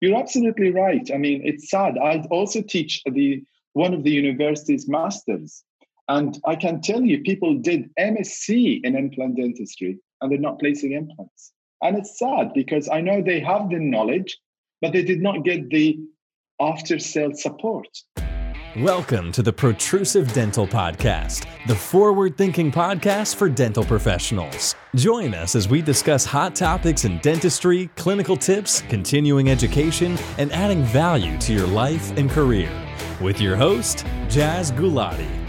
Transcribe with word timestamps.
You're 0.00 0.18
absolutely 0.18 0.70
right. 0.70 1.10
I 1.12 1.18
mean, 1.18 1.42
it's 1.44 1.70
sad. 1.70 1.98
I 1.98 2.24
also 2.30 2.62
teach 2.62 3.02
the 3.04 3.42
one 3.74 3.92
of 3.92 4.02
the 4.02 4.10
university's 4.10 4.88
masters, 4.88 5.62
and 6.08 6.38
I 6.46 6.56
can 6.56 6.80
tell 6.80 7.02
you, 7.02 7.22
people 7.22 7.54
did 7.58 7.90
MSc 7.96 8.80
in 8.82 8.96
implant 8.96 9.36
dentistry, 9.36 9.98
and 10.20 10.32
they're 10.32 10.38
not 10.38 10.58
placing 10.58 10.92
implants. 10.92 11.52
And 11.82 11.96
it's 11.98 12.18
sad 12.18 12.52
because 12.54 12.88
I 12.88 13.00
know 13.00 13.22
they 13.22 13.40
have 13.40 13.70
the 13.70 13.78
knowledge, 13.78 14.38
but 14.80 14.92
they 14.92 15.02
did 15.02 15.20
not 15.20 15.44
get 15.44 15.68
the 15.68 15.98
after 16.60 16.98
sales 16.98 17.42
support. 17.42 17.88
Welcome 18.80 19.30
to 19.32 19.42
the 19.42 19.52
Protrusive 19.52 20.32
Dental 20.32 20.66
Podcast, 20.66 21.46
the 21.66 21.74
forward 21.74 22.38
thinking 22.38 22.72
podcast 22.72 23.34
for 23.34 23.50
dental 23.50 23.84
professionals. 23.84 24.74
Join 24.94 25.34
us 25.34 25.54
as 25.54 25.68
we 25.68 25.82
discuss 25.82 26.24
hot 26.24 26.54
topics 26.54 27.04
in 27.04 27.18
dentistry, 27.18 27.90
clinical 27.96 28.38
tips, 28.38 28.80
continuing 28.88 29.50
education, 29.50 30.16
and 30.38 30.50
adding 30.52 30.82
value 30.84 31.36
to 31.40 31.52
your 31.52 31.66
life 31.66 32.16
and 32.16 32.30
career. 32.30 32.72
With 33.20 33.38
your 33.38 33.54
host, 33.54 34.06
Jaz 34.28 34.72
Gulati. 34.72 35.39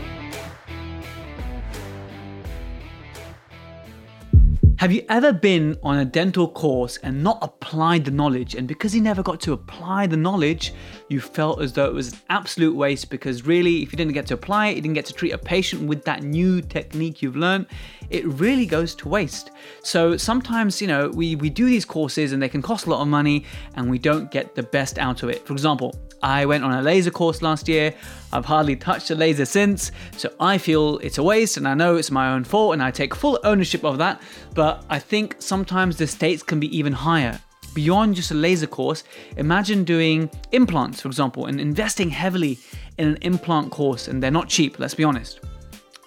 Have 4.81 4.91
you 4.91 5.05
ever 5.09 5.31
been 5.31 5.77
on 5.83 5.99
a 5.99 6.05
dental 6.05 6.49
course 6.49 6.97
and 7.03 7.23
not 7.23 7.37
applied 7.43 8.03
the 8.03 8.09
knowledge? 8.09 8.55
And 8.55 8.67
because 8.67 8.95
you 8.95 9.01
never 9.01 9.21
got 9.21 9.39
to 9.41 9.53
apply 9.53 10.07
the 10.07 10.17
knowledge, 10.17 10.73
you 11.07 11.21
felt 11.21 11.61
as 11.61 11.71
though 11.71 11.85
it 11.85 11.93
was 11.93 12.13
an 12.13 12.19
absolute 12.31 12.75
waste 12.75 13.11
because 13.11 13.45
really, 13.45 13.83
if 13.83 13.91
you 13.91 13.95
didn't 13.95 14.13
get 14.13 14.25
to 14.25 14.33
apply 14.33 14.69
it, 14.69 14.77
you 14.77 14.81
didn't 14.81 14.95
get 14.95 15.05
to 15.05 15.13
treat 15.13 15.33
a 15.33 15.37
patient 15.37 15.83
with 15.83 16.03
that 16.05 16.23
new 16.23 16.63
technique 16.63 17.21
you've 17.21 17.35
learned, 17.35 17.67
it 18.09 18.25
really 18.25 18.65
goes 18.65 18.95
to 18.95 19.07
waste. 19.07 19.51
So 19.83 20.17
sometimes, 20.17 20.81
you 20.81 20.87
know, 20.87 21.09
we, 21.09 21.35
we 21.35 21.51
do 21.51 21.67
these 21.67 21.85
courses 21.85 22.31
and 22.31 22.41
they 22.41 22.49
can 22.49 22.63
cost 22.63 22.87
a 22.87 22.89
lot 22.89 23.03
of 23.03 23.07
money 23.07 23.45
and 23.75 23.87
we 23.87 23.99
don't 23.99 24.31
get 24.31 24.55
the 24.55 24.63
best 24.63 24.97
out 24.97 25.21
of 25.21 25.29
it. 25.29 25.45
For 25.45 25.53
example, 25.53 25.93
I 26.23 26.45
went 26.45 26.63
on 26.63 26.71
a 26.71 26.81
laser 26.81 27.11
course 27.11 27.41
last 27.41 27.67
year. 27.67 27.93
I've 28.31 28.45
hardly 28.45 28.75
touched 28.75 29.09
a 29.11 29.15
laser 29.15 29.45
since, 29.45 29.91
so 30.17 30.31
I 30.39 30.57
feel 30.57 30.99
it's 30.99 31.17
a 31.17 31.23
waste 31.23 31.57
and 31.57 31.67
I 31.67 31.73
know 31.73 31.95
it's 31.95 32.11
my 32.11 32.33
own 32.33 32.43
fault 32.43 32.73
and 32.73 32.83
I 32.83 32.91
take 32.91 33.15
full 33.15 33.39
ownership 33.43 33.83
of 33.83 33.97
that. 33.97 34.21
But 34.53 34.85
I 34.89 34.99
think 34.99 35.35
sometimes 35.39 35.97
the 35.97 36.07
stakes 36.07 36.43
can 36.43 36.59
be 36.59 36.75
even 36.77 36.93
higher. 36.93 37.39
Beyond 37.73 38.15
just 38.15 38.31
a 38.31 38.35
laser 38.35 38.67
course, 38.67 39.03
imagine 39.37 39.83
doing 39.83 40.29
implants, 40.51 41.01
for 41.01 41.07
example, 41.07 41.45
and 41.45 41.59
investing 41.59 42.09
heavily 42.09 42.59
in 42.97 43.07
an 43.07 43.17
implant 43.21 43.71
course, 43.71 44.09
and 44.09 44.21
they're 44.21 44.29
not 44.29 44.49
cheap, 44.49 44.77
let's 44.77 44.93
be 44.93 45.05
honest. 45.05 45.39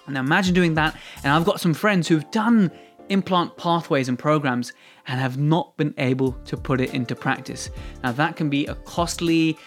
And 0.05 0.15
imagine 0.15 0.53
doing 0.53 0.75
that, 0.75 0.95
and 1.23 1.33
I've 1.33 1.45
got 1.45 1.59
some 1.59 1.73
friends 1.73 2.07
who've 2.07 2.29
done 2.29 2.71
implant 3.09 3.57
pathways 3.57 4.09
and 4.09 4.17
programs 4.17 4.73
and 5.07 5.19
have 5.19 5.37
not 5.37 5.75
been 5.77 5.93
able 5.97 6.33
to 6.45 6.55
put 6.55 6.81
it 6.81 6.93
into 6.93 7.15
practice. 7.15 7.69
Now, 8.03 8.11
that 8.11 8.35
can 8.35 8.49
be 8.49 8.67
a 8.67 8.75
costly 8.75 9.57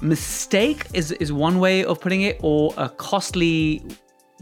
mistake 0.00 0.86
is, 0.94 1.12
is 1.12 1.32
one 1.32 1.58
way 1.58 1.84
of 1.84 2.00
putting 2.00 2.22
it, 2.22 2.38
or 2.42 2.72
a 2.76 2.88
costly 2.88 3.82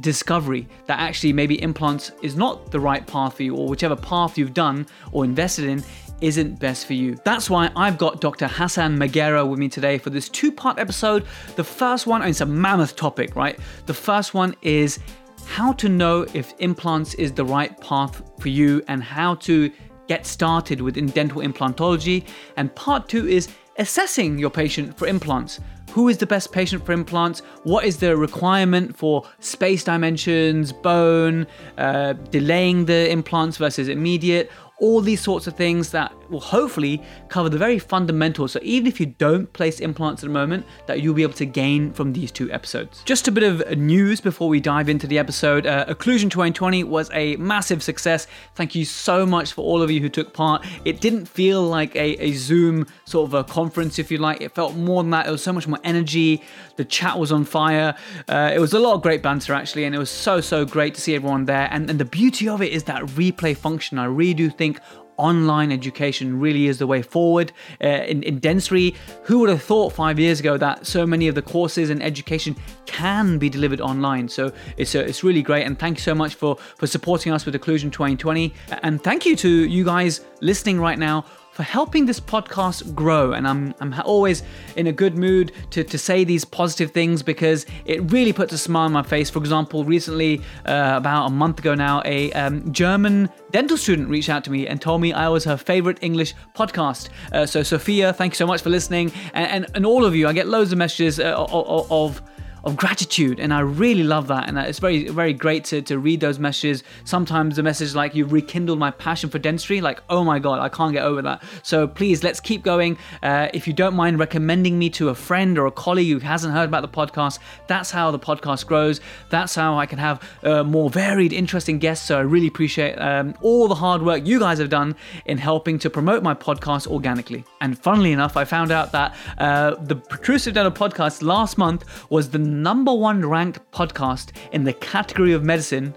discovery 0.00 0.68
that 0.86 1.00
actually 1.00 1.32
maybe 1.32 1.60
implants 1.62 2.12
is 2.22 2.36
not 2.36 2.70
the 2.70 2.80
right 2.80 3.06
path 3.06 3.36
for 3.36 3.42
you, 3.42 3.56
or 3.56 3.68
whichever 3.68 3.96
path 3.96 4.36
you've 4.36 4.54
done 4.54 4.86
or 5.12 5.24
invested 5.24 5.64
in 5.64 5.82
isn't 6.20 6.58
best 6.58 6.86
for 6.86 6.94
you. 6.94 7.16
That's 7.24 7.50
why 7.50 7.70
I've 7.76 7.98
got 7.98 8.20
Dr. 8.20 8.46
Hassan 8.46 8.98
Maghaireh 8.98 9.48
with 9.48 9.58
me 9.58 9.68
today 9.68 9.98
for 9.98 10.10
this 10.10 10.28
two 10.28 10.50
part 10.50 10.78
episode. 10.78 11.26
The 11.56 11.64
first 11.64 12.06
one, 12.06 12.22
it's 12.22 12.40
a 12.40 12.46
mammoth 12.46 12.96
topic, 12.96 13.36
right? 13.36 13.58
The 13.86 13.94
first 13.94 14.34
one 14.34 14.54
is 14.62 14.98
how 15.46 15.72
to 15.74 15.88
know 15.88 16.26
if 16.32 16.54
implants 16.58 17.14
is 17.14 17.32
the 17.32 17.44
right 17.44 17.78
path 17.80 18.22
for 18.40 18.48
you 18.48 18.82
and 18.88 19.02
how 19.02 19.34
to 19.36 19.70
get 20.08 20.26
started 20.26 20.80
within 20.80 21.06
dental 21.06 21.42
implantology. 21.42 22.26
And 22.56 22.74
part 22.74 23.08
two 23.08 23.26
is 23.28 23.48
assessing 23.78 24.38
your 24.38 24.50
patient 24.50 24.96
for 24.98 25.06
implants. 25.06 25.60
Who 25.92 26.08
is 26.08 26.18
the 26.18 26.26
best 26.26 26.52
patient 26.52 26.84
for 26.84 26.92
implants? 26.92 27.40
What 27.62 27.84
is 27.84 27.96
the 27.96 28.16
requirement 28.16 28.96
for 28.96 29.22
space 29.40 29.82
dimensions, 29.82 30.72
bone, 30.72 31.46
uh, 31.78 32.12
delaying 32.30 32.84
the 32.84 33.10
implants 33.10 33.56
versus 33.56 33.88
immediate? 33.88 34.50
All 34.78 35.00
these 35.00 35.20
sorts 35.20 35.46
of 35.46 35.54
things 35.54 35.90
that 35.90 36.12
will 36.30 36.40
hopefully 36.40 37.02
cover 37.28 37.48
the 37.48 37.58
very 37.58 37.78
fundamentals. 37.78 38.52
So 38.52 38.60
even 38.62 38.86
if 38.86 39.00
you 39.00 39.06
don't 39.06 39.50
place 39.52 39.80
implants 39.80 40.22
at 40.22 40.26
the 40.26 40.32
moment, 40.32 40.66
that 40.86 41.00
you'll 41.00 41.14
be 41.14 41.22
able 41.22 41.34
to 41.34 41.46
gain 41.46 41.92
from 41.92 42.12
these 42.12 42.30
two 42.30 42.50
episodes. 42.52 43.02
Just 43.04 43.28
a 43.28 43.32
bit 43.32 43.42
of 43.42 43.78
news 43.78 44.20
before 44.20 44.48
we 44.48 44.60
dive 44.60 44.88
into 44.88 45.06
the 45.06 45.18
episode. 45.18 45.66
Uh, 45.66 45.86
Occlusion 45.86 46.30
2020 46.30 46.84
was 46.84 47.10
a 47.12 47.36
massive 47.36 47.82
success. 47.82 48.26
Thank 48.54 48.74
you 48.74 48.84
so 48.84 49.24
much 49.24 49.52
for 49.52 49.62
all 49.62 49.82
of 49.82 49.90
you 49.90 50.00
who 50.00 50.08
took 50.08 50.34
part. 50.34 50.66
It 50.84 51.00
didn't 51.00 51.26
feel 51.26 51.62
like 51.62 51.94
a, 51.96 52.22
a 52.22 52.32
Zoom 52.32 52.86
sort 53.04 53.28
of 53.28 53.34
a 53.34 53.44
conference, 53.44 53.98
if 53.98 54.10
you 54.10 54.18
like. 54.18 54.40
It 54.40 54.54
felt 54.54 54.74
more 54.74 55.02
than 55.02 55.10
that. 55.10 55.26
It 55.26 55.30
was 55.30 55.42
so 55.42 55.52
much 55.52 55.66
more 55.66 55.80
energy. 55.84 56.42
The 56.76 56.84
chat 56.84 57.18
was 57.18 57.32
on 57.32 57.44
fire. 57.44 57.94
Uh, 58.28 58.50
it 58.54 58.58
was 58.58 58.72
a 58.72 58.78
lot 58.78 58.94
of 58.94 59.02
great 59.02 59.22
banter 59.22 59.54
actually, 59.54 59.84
and 59.84 59.94
it 59.94 59.98
was 59.98 60.10
so 60.10 60.40
so 60.40 60.64
great 60.64 60.94
to 60.94 61.00
see 61.00 61.14
everyone 61.14 61.46
there. 61.46 61.68
And, 61.70 61.88
and 61.88 61.98
the 61.98 62.04
beauty 62.04 62.48
of 62.48 62.60
it 62.60 62.72
is 62.72 62.84
that 62.84 63.02
replay 63.02 63.56
function. 63.56 63.98
I 63.98 64.04
really 64.04 64.34
do 64.34 64.50
think 64.66 64.80
online 65.18 65.72
education 65.72 66.38
really 66.38 66.66
is 66.66 66.78
the 66.78 66.86
way 66.86 67.00
forward 67.00 67.50
uh, 67.82 67.86
in, 67.86 68.22
in 68.22 68.38
dentistry. 68.38 68.94
Who 69.24 69.38
would 69.40 69.48
have 69.48 69.62
thought 69.62 69.92
five 69.92 70.18
years 70.18 70.40
ago 70.40 70.58
that 70.58 70.86
so 70.86 71.06
many 71.06 71.28
of 71.28 71.34
the 71.34 71.42
courses 71.42 71.88
and 71.90 72.02
education 72.02 72.54
can 72.84 73.38
be 73.38 73.48
delivered 73.48 73.80
online? 73.80 74.28
So 74.28 74.52
it's 74.76 74.94
uh, 74.94 75.00
it's 75.00 75.24
really 75.24 75.42
great, 75.42 75.64
and 75.66 75.78
thank 75.78 75.98
you 75.98 76.02
so 76.02 76.14
much 76.14 76.34
for 76.34 76.56
for 76.76 76.86
supporting 76.86 77.32
us 77.32 77.46
with 77.46 77.54
Occlusion 77.54 77.90
2020, 77.92 78.52
and 78.82 79.02
thank 79.02 79.24
you 79.24 79.36
to 79.36 79.48
you 79.48 79.84
guys 79.84 80.20
listening 80.40 80.80
right 80.80 80.98
now 80.98 81.24
for 81.56 81.62
helping 81.62 82.04
this 82.04 82.20
podcast 82.20 82.94
grow. 82.94 83.32
And 83.32 83.48
I'm, 83.48 83.74
I'm 83.80 83.94
always 84.04 84.42
in 84.76 84.88
a 84.88 84.92
good 84.92 85.16
mood 85.16 85.52
to, 85.70 85.82
to 85.84 85.96
say 85.96 86.22
these 86.22 86.44
positive 86.44 86.90
things 86.90 87.22
because 87.22 87.64
it 87.86 88.12
really 88.12 88.34
puts 88.34 88.52
a 88.52 88.58
smile 88.58 88.84
on 88.84 88.92
my 88.92 89.02
face. 89.02 89.30
For 89.30 89.38
example, 89.38 89.82
recently, 89.82 90.42
uh, 90.66 90.92
about 90.96 91.28
a 91.28 91.30
month 91.30 91.60
ago 91.60 91.74
now, 91.74 92.02
a 92.04 92.30
um, 92.34 92.70
German 92.74 93.30
dental 93.52 93.78
student 93.78 94.10
reached 94.10 94.28
out 94.28 94.44
to 94.44 94.50
me 94.50 94.66
and 94.66 94.82
told 94.82 95.00
me 95.00 95.14
I 95.14 95.28
was 95.30 95.44
her 95.44 95.56
favorite 95.56 95.98
English 96.02 96.34
podcast. 96.54 97.08
Uh, 97.32 97.46
so, 97.46 97.62
Sophia, 97.62 98.12
thank 98.12 98.34
you 98.34 98.36
so 98.36 98.46
much 98.46 98.60
for 98.60 98.68
listening. 98.68 99.10
And, 99.32 99.64
and, 99.64 99.66
and 99.76 99.86
all 99.86 100.04
of 100.04 100.14
you, 100.14 100.28
I 100.28 100.34
get 100.34 100.48
loads 100.48 100.72
of 100.72 100.78
messages 100.78 101.18
uh, 101.18 101.46
of, 101.48 101.90
of 101.90 102.22
of 102.66 102.76
gratitude. 102.76 103.38
And 103.38 103.54
I 103.54 103.60
really 103.60 104.02
love 104.02 104.26
that. 104.26 104.48
And 104.48 104.58
it's 104.58 104.80
very, 104.80 105.08
very 105.08 105.32
great 105.32 105.64
to, 105.66 105.80
to 105.82 105.98
read 105.98 106.20
those 106.20 106.40
messages. 106.40 106.82
Sometimes 107.04 107.54
the 107.54 107.62
message 107.62 107.94
like, 107.94 108.14
you've 108.14 108.32
rekindled 108.32 108.78
my 108.78 108.90
passion 108.90 109.30
for 109.30 109.38
dentistry. 109.38 109.80
Like, 109.80 110.02
oh 110.10 110.24
my 110.24 110.40
God, 110.40 110.58
I 110.58 110.68
can't 110.68 110.92
get 110.92 111.04
over 111.04 111.22
that. 111.22 111.44
So 111.62 111.86
please, 111.86 112.24
let's 112.24 112.40
keep 112.40 112.64
going. 112.64 112.98
Uh, 113.22 113.48
if 113.54 113.68
you 113.68 113.72
don't 113.72 113.94
mind 113.94 114.18
recommending 114.18 114.78
me 114.78 114.90
to 114.90 115.10
a 115.10 115.14
friend 115.14 115.56
or 115.58 115.66
a 115.66 115.70
colleague 115.70 116.12
who 116.12 116.18
hasn't 116.18 116.52
heard 116.52 116.68
about 116.68 116.82
the 116.82 116.88
podcast, 116.88 117.38
that's 117.68 117.92
how 117.92 118.10
the 118.10 118.18
podcast 118.18 118.66
grows. 118.66 119.00
That's 119.30 119.54
how 119.54 119.78
I 119.78 119.86
can 119.86 119.98
have 119.98 120.20
uh, 120.42 120.64
more 120.64 120.90
varied, 120.90 121.32
interesting 121.32 121.78
guests. 121.78 122.06
So 122.06 122.18
I 122.18 122.22
really 122.22 122.48
appreciate 122.48 122.96
um, 122.96 123.34
all 123.42 123.68
the 123.68 123.76
hard 123.76 124.02
work 124.02 124.26
you 124.26 124.40
guys 124.40 124.58
have 124.58 124.70
done 124.70 124.96
in 125.26 125.38
helping 125.38 125.78
to 125.78 125.88
promote 125.88 126.24
my 126.24 126.34
podcast 126.34 126.88
organically. 126.88 127.44
And 127.60 127.78
funnily 127.78 128.10
enough, 128.10 128.36
I 128.36 128.44
found 128.44 128.72
out 128.72 128.90
that 128.90 129.14
uh, 129.38 129.76
the 129.76 129.94
Protrusive 129.94 130.54
Dental 130.54 130.72
podcast 130.72 131.22
last 131.22 131.58
month 131.58 132.10
was 132.10 132.30
the 132.30 132.55
number 132.62 132.92
one 132.92 133.24
ranked 133.24 133.60
podcast 133.70 134.32
in 134.52 134.64
the 134.64 134.72
category 134.72 135.32
of 135.32 135.44
medicine 135.44 135.94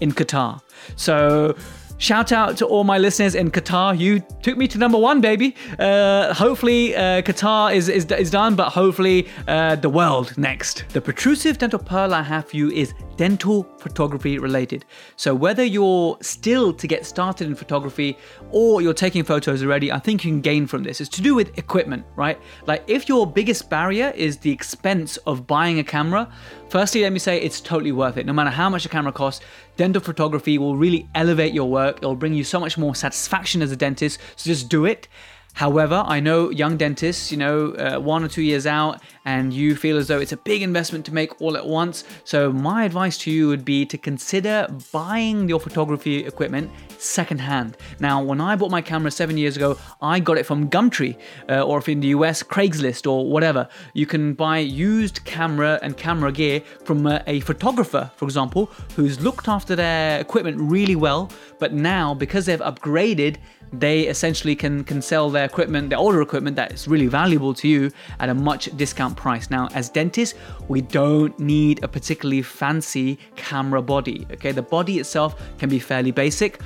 in 0.00 0.12
Qatar. 0.12 0.60
So 0.96 1.54
Shout 2.00 2.32
out 2.32 2.56
to 2.56 2.64
all 2.64 2.82
my 2.82 2.96
listeners 2.96 3.34
in 3.34 3.50
Qatar. 3.50 3.96
You 3.98 4.20
took 4.40 4.56
me 4.56 4.66
to 4.68 4.78
number 4.78 4.96
one, 4.96 5.20
baby. 5.20 5.54
Uh, 5.78 6.32
hopefully, 6.32 6.96
uh, 6.96 7.20
Qatar 7.20 7.74
is, 7.74 7.90
is, 7.90 8.06
is 8.06 8.30
done, 8.30 8.56
but 8.56 8.70
hopefully, 8.70 9.28
uh, 9.46 9.76
the 9.76 9.90
world 9.90 10.32
next. 10.38 10.84
The 10.94 11.00
protrusive 11.02 11.58
dental 11.58 11.78
pearl 11.78 12.14
I 12.14 12.22
have 12.22 12.48
for 12.48 12.56
you 12.56 12.70
is 12.70 12.94
dental 13.18 13.64
photography 13.78 14.38
related. 14.38 14.86
So, 15.16 15.34
whether 15.34 15.62
you're 15.62 16.16
still 16.22 16.72
to 16.72 16.86
get 16.86 17.04
started 17.04 17.46
in 17.46 17.54
photography 17.54 18.16
or 18.50 18.80
you're 18.80 18.94
taking 18.94 19.22
photos 19.22 19.62
already, 19.62 19.92
I 19.92 19.98
think 19.98 20.24
you 20.24 20.30
can 20.30 20.40
gain 20.40 20.66
from 20.66 20.82
this. 20.82 21.02
It's 21.02 21.10
to 21.10 21.20
do 21.20 21.34
with 21.34 21.58
equipment, 21.58 22.06
right? 22.16 22.40
Like, 22.66 22.82
if 22.86 23.10
your 23.10 23.26
biggest 23.26 23.68
barrier 23.68 24.10
is 24.16 24.38
the 24.38 24.50
expense 24.50 25.18
of 25.26 25.46
buying 25.46 25.80
a 25.80 25.84
camera, 25.84 26.32
firstly, 26.70 27.02
let 27.02 27.12
me 27.12 27.18
say 27.18 27.40
it's 27.40 27.60
totally 27.60 27.92
worth 27.92 28.16
it. 28.16 28.26
No 28.26 28.32
matter 28.32 28.50
how 28.50 28.68
much 28.70 28.86
a 28.86 28.88
camera 28.88 29.12
costs, 29.12 29.44
dental 29.76 30.00
photography 30.00 30.56
will 30.56 30.76
really 30.76 31.08
elevate 31.14 31.52
your 31.52 31.68
work. 31.68 31.98
It'll 31.98 32.16
bring 32.16 32.34
you 32.34 32.44
so 32.44 32.60
much 32.60 32.78
more 32.78 32.94
satisfaction 32.94 33.60
as 33.62 33.72
a 33.72 33.76
dentist. 33.76 34.20
So, 34.36 34.48
just 34.48 34.68
do 34.68 34.84
it. 34.84 35.08
However, 35.54 36.04
I 36.06 36.20
know 36.20 36.50
young 36.50 36.76
dentists, 36.76 37.30
you 37.30 37.36
know, 37.36 37.72
uh, 37.72 37.98
one 37.98 38.24
or 38.24 38.28
two 38.28 38.42
years 38.42 38.66
out, 38.66 39.02
and 39.24 39.52
you 39.52 39.76
feel 39.76 39.98
as 39.98 40.08
though 40.08 40.18
it's 40.18 40.32
a 40.32 40.36
big 40.36 40.62
investment 40.62 41.04
to 41.06 41.14
make 41.14 41.40
all 41.40 41.56
at 41.56 41.66
once. 41.66 42.04
So, 42.24 42.52
my 42.52 42.84
advice 42.84 43.18
to 43.18 43.30
you 43.30 43.48
would 43.48 43.64
be 43.64 43.84
to 43.86 43.98
consider 43.98 44.66
buying 44.92 45.48
your 45.48 45.60
photography 45.60 46.24
equipment 46.24 46.70
secondhand. 46.98 47.76
Now, 47.98 48.22
when 48.22 48.40
I 48.40 48.56
bought 48.56 48.70
my 48.70 48.80
camera 48.80 49.10
seven 49.10 49.36
years 49.36 49.56
ago, 49.56 49.78
I 50.00 50.20
got 50.20 50.38
it 50.38 50.44
from 50.44 50.68
Gumtree, 50.68 51.16
uh, 51.48 51.62
or 51.62 51.78
if 51.78 51.88
in 51.88 52.00
the 52.00 52.08
US, 52.08 52.42
Craigslist 52.42 53.10
or 53.10 53.28
whatever. 53.28 53.68
You 53.94 54.06
can 54.06 54.34
buy 54.34 54.58
used 54.58 55.24
camera 55.24 55.78
and 55.82 55.96
camera 55.96 56.32
gear 56.32 56.62
from 56.84 57.06
a, 57.06 57.22
a 57.26 57.40
photographer, 57.40 58.10
for 58.16 58.24
example, 58.24 58.70
who's 58.96 59.20
looked 59.20 59.48
after 59.48 59.74
their 59.76 60.20
equipment 60.20 60.58
really 60.60 60.96
well, 60.96 61.30
but 61.58 61.72
now 61.72 62.14
because 62.14 62.46
they've 62.46 62.60
upgraded, 62.60 63.36
they 63.72 64.02
essentially 64.02 64.56
can 64.56 64.84
can 64.84 65.00
sell 65.00 65.30
their 65.30 65.44
equipment, 65.44 65.90
their 65.90 65.98
older 65.98 66.20
equipment 66.22 66.56
that 66.56 66.72
is 66.72 66.88
really 66.88 67.06
valuable 67.06 67.54
to 67.54 67.68
you 67.68 67.90
at 68.18 68.28
a 68.28 68.34
much 68.34 68.74
discount 68.76 69.16
price. 69.16 69.50
Now, 69.50 69.68
as 69.74 69.88
dentists, 69.88 70.38
we 70.68 70.80
don't 70.80 71.38
need 71.38 71.82
a 71.84 71.88
particularly 71.88 72.42
fancy 72.42 73.18
camera 73.36 73.82
body. 73.82 74.26
Okay, 74.32 74.52
the 74.52 74.62
body 74.62 74.98
itself 74.98 75.40
can 75.58 75.68
be 75.68 75.78
fairly 75.78 76.10
basic 76.10 76.60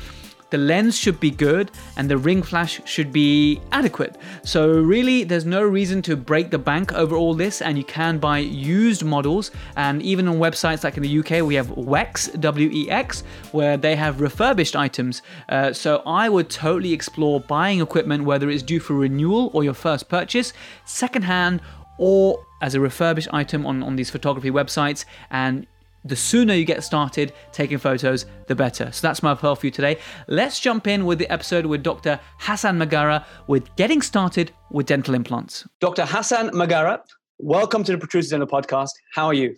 the 0.55 0.59
lens 0.59 0.97
should 0.97 1.19
be 1.19 1.33
good 1.33 1.73
and 1.97 2.09
the 2.09 2.17
ring 2.17 2.41
flash 2.41 2.81
should 2.85 3.12
be 3.12 3.61
adequate. 3.73 4.17
So, 4.45 4.69
really, 4.69 5.25
there's 5.25 5.45
no 5.45 5.62
reason 5.65 6.01
to 6.03 6.15
break 6.15 6.53
the 6.53 6.61
bank 6.61 6.93
over 6.93 7.17
all 7.17 7.35
this, 7.35 7.61
and 7.61 7.77
you 7.77 7.83
can 7.83 8.19
buy 8.19 8.39
used 8.39 9.05
models. 9.05 9.51
And 9.75 10.01
even 10.03 10.29
on 10.29 10.39
websites 10.39 10.85
like 10.85 10.97
in 10.97 11.03
the 11.03 11.19
UK, 11.19 11.45
we 11.45 11.56
have 11.56 11.67
Wex, 11.71 12.41
W 12.41 12.71
E 12.71 12.89
X, 12.89 13.25
where 13.51 13.77
they 13.77 13.97
have 13.97 14.21
refurbished 14.21 14.77
items. 14.77 15.23
Uh, 15.49 15.73
so, 15.73 16.05
I 16.06 16.29
would 16.29 16.51
totally 16.51 16.93
explore 16.93 17.41
buying 17.41 17.81
equipment, 17.81 18.23
whether 18.23 18.49
it's 18.49 18.62
due 18.62 18.79
for 18.79 18.95
renewal 18.95 19.51
or 19.55 19.65
your 19.65 19.75
first 19.75 20.09
purchase, 20.09 20.53
secondhand 20.85 21.62
or 21.99 22.45
as 22.61 22.75
a 22.75 22.81
refurbished 22.81 23.29
item 23.33 23.67
on, 23.67 23.83
on 23.83 23.97
these 23.97 24.11
photography 24.11 24.51
websites 24.51 25.05
and 25.31 25.67
the 26.05 26.17
sooner 26.17 26.53
you 26.53 26.65
get 26.65 26.85
started 26.85 27.33
taking 27.53 27.79
photos, 27.79 28.27
the 28.47 28.55
better. 28.55 28.93
So 28.93 29.06
that's 29.06 29.23
my 29.23 29.35
pearl 29.35 29.56
for 29.56 29.67
you 29.67 29.71
today. 29.71 29.99
Let's 30.29 30.61
jump 30.61 30.87
in 30.87 31.06
with 31.06 31.19
the 31.19 31.31
episode 31.33 31.67
with 31.67 31.83
Dr. 31.83 32.21
Hassan 32.39 32.79
Maghaireh 32.79 33.25
with 33.47 33.75
getting 33.77 34.03
started 34.03 34.53
with 34.71 34.87
dental 34.87 35.15
implants. 35.15 35.67
Dr. 35.81 36.05
Hassan 36.05 36.51
Maghaireh, 36.51 37.01
welcome 37.39 37.85
to 37.85 37.93
the 37.93 37.99
Protrusive 37.99 38.39
Dental 38.39 38.49
Podcast. 38.49 38.91
How 39.15 39.27
are 39.27 39.35
you? 39.35 39.56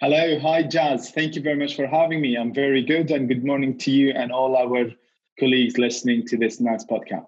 Hello, 0.00 0.36
hi 0.40 0.64
Jaz. 0.64 1.10
Thank 1.12 1.36
you 1.36 1.42
very 1.42 1.54
much 1.54 1.76
for 1.76 1.86
having 1.86 2.20
me. 2.20 2.36
I'm 2.36 2.52
very 2.52 2.82
good, 2.82 3.12
and 3.12 3.28
good 3.28 3.44
morning 3.44 3.78
to 3.78 3.92
you 3.92 4.10
and 4.10 4.32
all 4.32 4.56
our 4.56 4.90
colleagues 5.38 5.78
listening 5.78 6.26
to 6.26 6.36
this 6.36 6.58
nice 6.58 6.84
podcast. 6.84 7.26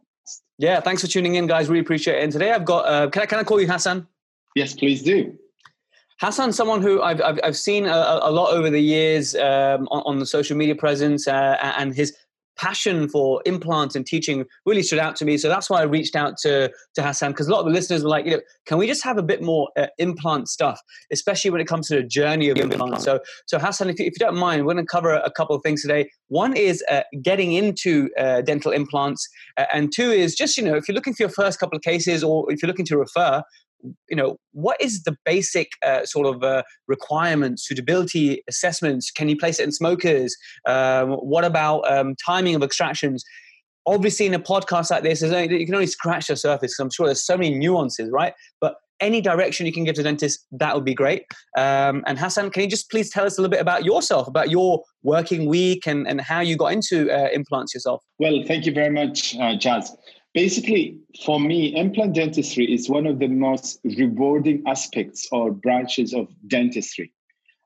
Yeah, 0.59 0.81
thanks 0.81 1.03
for 1.03 1.07
tuning 1.07 1.37
in, 1.37 1.47
guys. 1.47 1.69
Really 1.69 1.83
appreciate 1.83 2.19
it. 2.19 2.25
And 2.25 2.33
today 2.33 2.51
I've 2.51 2.65
got. 2.65 2.87
Uh, 2.87 3.11
can 3.11 3.23
I 3.23 3.27
can 3.27 3.39
I 3.39 3.45
call 3.45 3.61
you 3.61 3.69
Hassan? 3.69 4.09
Yes, 4.57 4.75
please 4.75 5.05
do. 5.05 5.39
Hassan, 6.21 6.53
someone 6.53 6.81
who 6.81 7.03
I've, 7.03 7.21
I've, 7.21 7.41
I've 7.43 7.57
seen 7.57 7.87
a, 7.87 8.21
a, 8.23 8.31
lot 8.31 8.53
over 8.53 8.71
the 8.71 8.81
years 8.81 9.35
um, 9.35 9.89
on, 9.91 10.03
on, 10.07 10.19
the 10.21 10.27
social 10.27 10.57
media 10.57 10.77
presence 10.77 11.27
uh, 11.27 11.57
and 11.61 11.95
his 11.95 12.17
passion 12.57 13.09
for 13.09 13.43
implants 13.47 13.97
and 13.97 14.07
teaching 14.07 14.45
really 14.67 14.83
stood 14.83 14.99
out 14.99 15.17
to 15.17 15.25
me. 15.25 15.37
So 15.37 15.49
that's 15.49 15.69
why 15.69 15.81
I 15.81 15.85
reached 15.85 16.17
out 16.17 16.37
to, 16.39 16.71
to 16.95 17.03
Hassan 17.03 17.33
because 17.33 17.49
a 17.49 17.53
lot 17.53 17.61
of 17.61 17.67
the 17.67 17.73
listeners 17.73 18.05
were 18.05 18.11
like, 18.11 18.25
you 18.25 18.33
know, 18.33 18.41
can 18.67 18.79
we 18.79 18.87
just 18.87 19.03
have 19.05 19.19
a 19.19 19.23
bit 19.23 19.43
more 19.43 19.71
uh, 19.77 19.89
implant 19.99 20.49
stuff, 20.49 20.81
especially 21.13 21.51
when 21.51 21.61
it 21.61 21.67
comes 21.67 21.89
to 21.89 21.97
the 21.97 22.03
journey 22.03 22.49
of 22.49 22.59
implants? 22.59 23.05
So, 23.05 23.21
so 23.47 23.59
Hassan, 23.59 23.91
if 23.91 23.99
you, 23.99 24.07
if 24.07 24.13
you 24.13 24.25
don't 24.25 24.37
mind, 24.37 24.65
we're 24.65 24.75
going 24.75 24.85
to 24.85 24.91
cover 24.91 25.15
a 25.15 25.31
couple 25.31 25.57
of 25.57 25.63
things 25.63 25.83
today. 25.83 26.11
One 26.29 26.57
is 26.57 26.83
uh, 26.91 27.03
getting 27.23 27.53
into 27.53 28.09
uh, 28.19 28.41
dental 28.43 28.73
implants, 28.73 29.29
uh, 29.57 29.65
and 29.73 29.93
two 29.93 30.11
is 30.11 30.35
just, 30.35 30.57
you 30.57 30.65
know, 30.65 30.77
if 30.77 30.89
you're 30.89 30.95
looking 30.95 31.15
for 31.15 31.25
your 31.25 31.31
first 31.31 31.59
couple 31.59 31.77
of 31.77 31.83
cases 31.83 32.23
or 32.23 32.51
if 32.53 32.63
you're 32.63 32.69
looking 32.69 32.87
to 32.87 32.97
refer, 32.97 33.43
you 34.09 34.17
know 34.17 34.37
what 34.53 34.81
is 34.81 35.03
the 35.03 35.17
basic 35.25 35.73
uh, 35.85 36.05
sort 36.05 36.27
of 36.27 36.43
uh, 36.43 36.63
requirements 36.89 37.67
suitability 37.67 38.43
assessments? 38.49 39.11
Can 39.11 39.29
you 39.29 39.37
place 39.37 39.59
it 39.59 39.65
in 39.65 39.73
smokers? 39.73 40.37
Um, 40.67 41.13
what 41.13 41.45
about 41.45 41.81
um, 41.91 42.15
timing 42.25 42.55
of 42.55 42.63
extractions? 42.63 43.25
Obviously 43.87 44.27
in 44.27 44.35
a 44.35 44.39
podcast 44.39 44.91
like 44.91 45.03
this 45.03 45.23
only, 45.23 45.59
you 45.59 45.67
can 45.67 45.75
only 45.75 45.87
scratch 45.87 46.29
the 46.29 46.37
surface 46.37 46.79
i'm 46.79 46.91
sure 46.91 47.07
there's 47.07 47.25
so 47.25 47.37
many 47.37 47.55
nuances 47.55 48.11
right? 48.11 48.33
But 48.61 48.77
any 49.01 49.21
direction 49.21 49.67
you 49.67 49.73
can 49.73 49.85
give 49.85 49.97
to 49.97 50.03
dentists 50.03 50.47
that 50.53 50.75
would 50.75 50.85
be 50.85 50.95
great. 50.95 51.25
Um, 51.59 52.03
and 52.07 52.19
hassan 52.19 52.51
can 52.51 52.63
you 52.63 52.69
just 52.69 52.91
please 52.91 53.11
tell 53.11 53.27
us 53.27 53.37
a 53.37 53.43
little 53.43 53.51
bit 53.51 53.61
about 53.61 53.85
yourself 53.85 54.27
about 54.27 54.51
your 54.51 54.83
working 55.03 55.47
week 55.47 55.87
and, 55.87 56.09
and 56.09 56.21
how 56.21 56.41
you 56.41 56.57
got 56.57 56.73
into 56.73 57.11
uh, 57.11 57.29
implants 57.33 57.75
yourself? 57.75 58.03
Well 58.19 58.43
thank 58.47 58.65
you 58.65 58.73
very 58.73 58.91
much 58.91 59.37
uh, 59.37 59.57
basically, 60.35 60.99
for 61.25 61.41
me, 61.41 61.75
implant 61.77 62.15
dentistry 62.15 62.73
is 62.73 62.89
one 62.89 63.07
of 63.07 63.19
the 63.19 63.29
most 63.29 63.81
rewarding 63.85 64.63
aspects 64.67 65.29
or 65.33 65.53
branches 65.53 66.13
of 66.13 66.29
dentistry. 66.49 67.13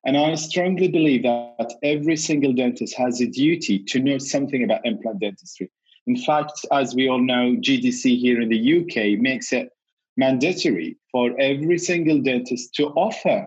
And 0.04 0.16
I 0.16 0.34
strongly 0.36 0.88
believe 0.88 1.24
that 1.24 1.72
every 1.82 2.16
single 2.16 2.52
dentist 2.52 2.96
has 2.96 3.20
a 3.20 3.26
duty 3.26 3.80
to 3.88 3.98
know 4.00 4.18
something 4.18 4.62
about 4.62 4.86
implant 4.86 5.20
dentistry. 5.20 5.70
In 6.06 6.16
fact, 6.16 6.64
as 6.72 6.94
we 6.94 7.08
all 7.08 7.20
know, 7.20 7.56
GDC 7.56 8.18
here 8.18 8.40
in 8.40 8.48
the 8.48 8.78
UK 8.78 9.20
makes 9.20 9.52
it 9.52 9.70
mandatory 10.16 10.96
for 11.12 11.38
every 11.38 11.78
single 11.78 12.20
dentist 12.20 12.74
to 12.74 12.86
offer 12.88 13.46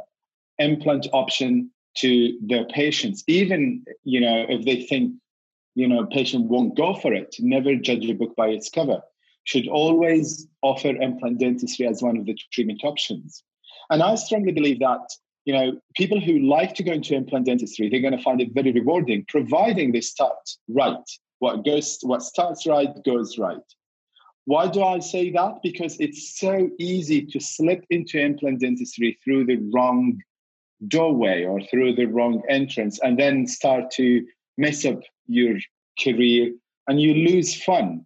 implant 0.59 1.07
option 1.13 1.71
to 1.97 2.37
their 2.41 2.65
patients, 2.65 3.23
even 3.27 3.83
you 4.03 4.21
know 4.21 4.45
if 4.47 4.63
they 4.65 4.83
think 4.83 5.13
you 5.75 5.87
know 5.87 6.05
patient 6.05 6.49
won't 6.49 6.77
go 6.77 6.93
for 6.93 7.13
it. 7.13 7.35
Never 7.39 7.75
judge 7.75 8.09
a 8.09 8.13
book 8.13 8.35
by 8.35 8.47
its 8.47 8.69
cover 8.69 9.01
should 9.43 9.67
always 9.67 10.47
offer 10.61 10.89
implant 10.89 11.39
dentistry 11.39 11.87
as 11.87 12.01
one 12.01 12.17
of 12.17 12.25
the 12.25 12.37
treatment 12.53 12.81
options. 12.83 13.43
And 13.89 14.03
I 14.03 14.15
strongly 14.15 14.51
believe 14.51 14.79
that 14.79 15.01
you 15.45 15.53
know 15.53 15.79
people 15.95 16.19
who 16.19 16.39
like 16.39 16.75
to 16.75 16.83
go 16.83 16.91
into 16.91 17.15
implant 17.15 17.45
dentistry 17.45 17.89
they're 17.89 18.01
going 18.01 18.15
to 18.15 18.23
find 18.23 18.41
it 18.41 18.53
very 18.53 18.71
rewarding 18.71 19.25
providing 19.27 19.91
they 19.91 20.01
start 20.01 20.37
right 20.69 21.09
what 21.39 21.65
goes 21.65 21.99
what 22.03 22.21
starts 22.21 22.67
right 22.67 22.89
goes 23.03 23.37
right 23.37 23.67
why 24.45 24.67
do 24.67 24.83
i 24.83 24.99
say 24.99 25.31
that 25.31 25.55
because 25.63 25.99
it's 25.99 26.39
so 26.39 26.69
easy 26.79 27.25
to 27.25 27.39
slip 27.39 27.83
into 27.89 28.19
implant 28.19 28.59
dentistry 28.59 29.17
through 29.23 29.45
the 29.45 29.57
wrong 29.73 30.17
doorway 30.87 31.43
or 31.43 31.61
through 31.61 31.95
the 31.95 32.05
wrong 32.05 32.41
entrance 32.49 32.99
and 32.99 33.17
then 33.17 33.47
start 33.47 33.91
to 33.91 34.25
mess 34.61 34.85
up 34.85 35.01
your 35.27 35.57
career 36.01 36.53
and 36.87 37.01
you 37.01 37.13
lose 37.13 37.61
fun 37.61 38.05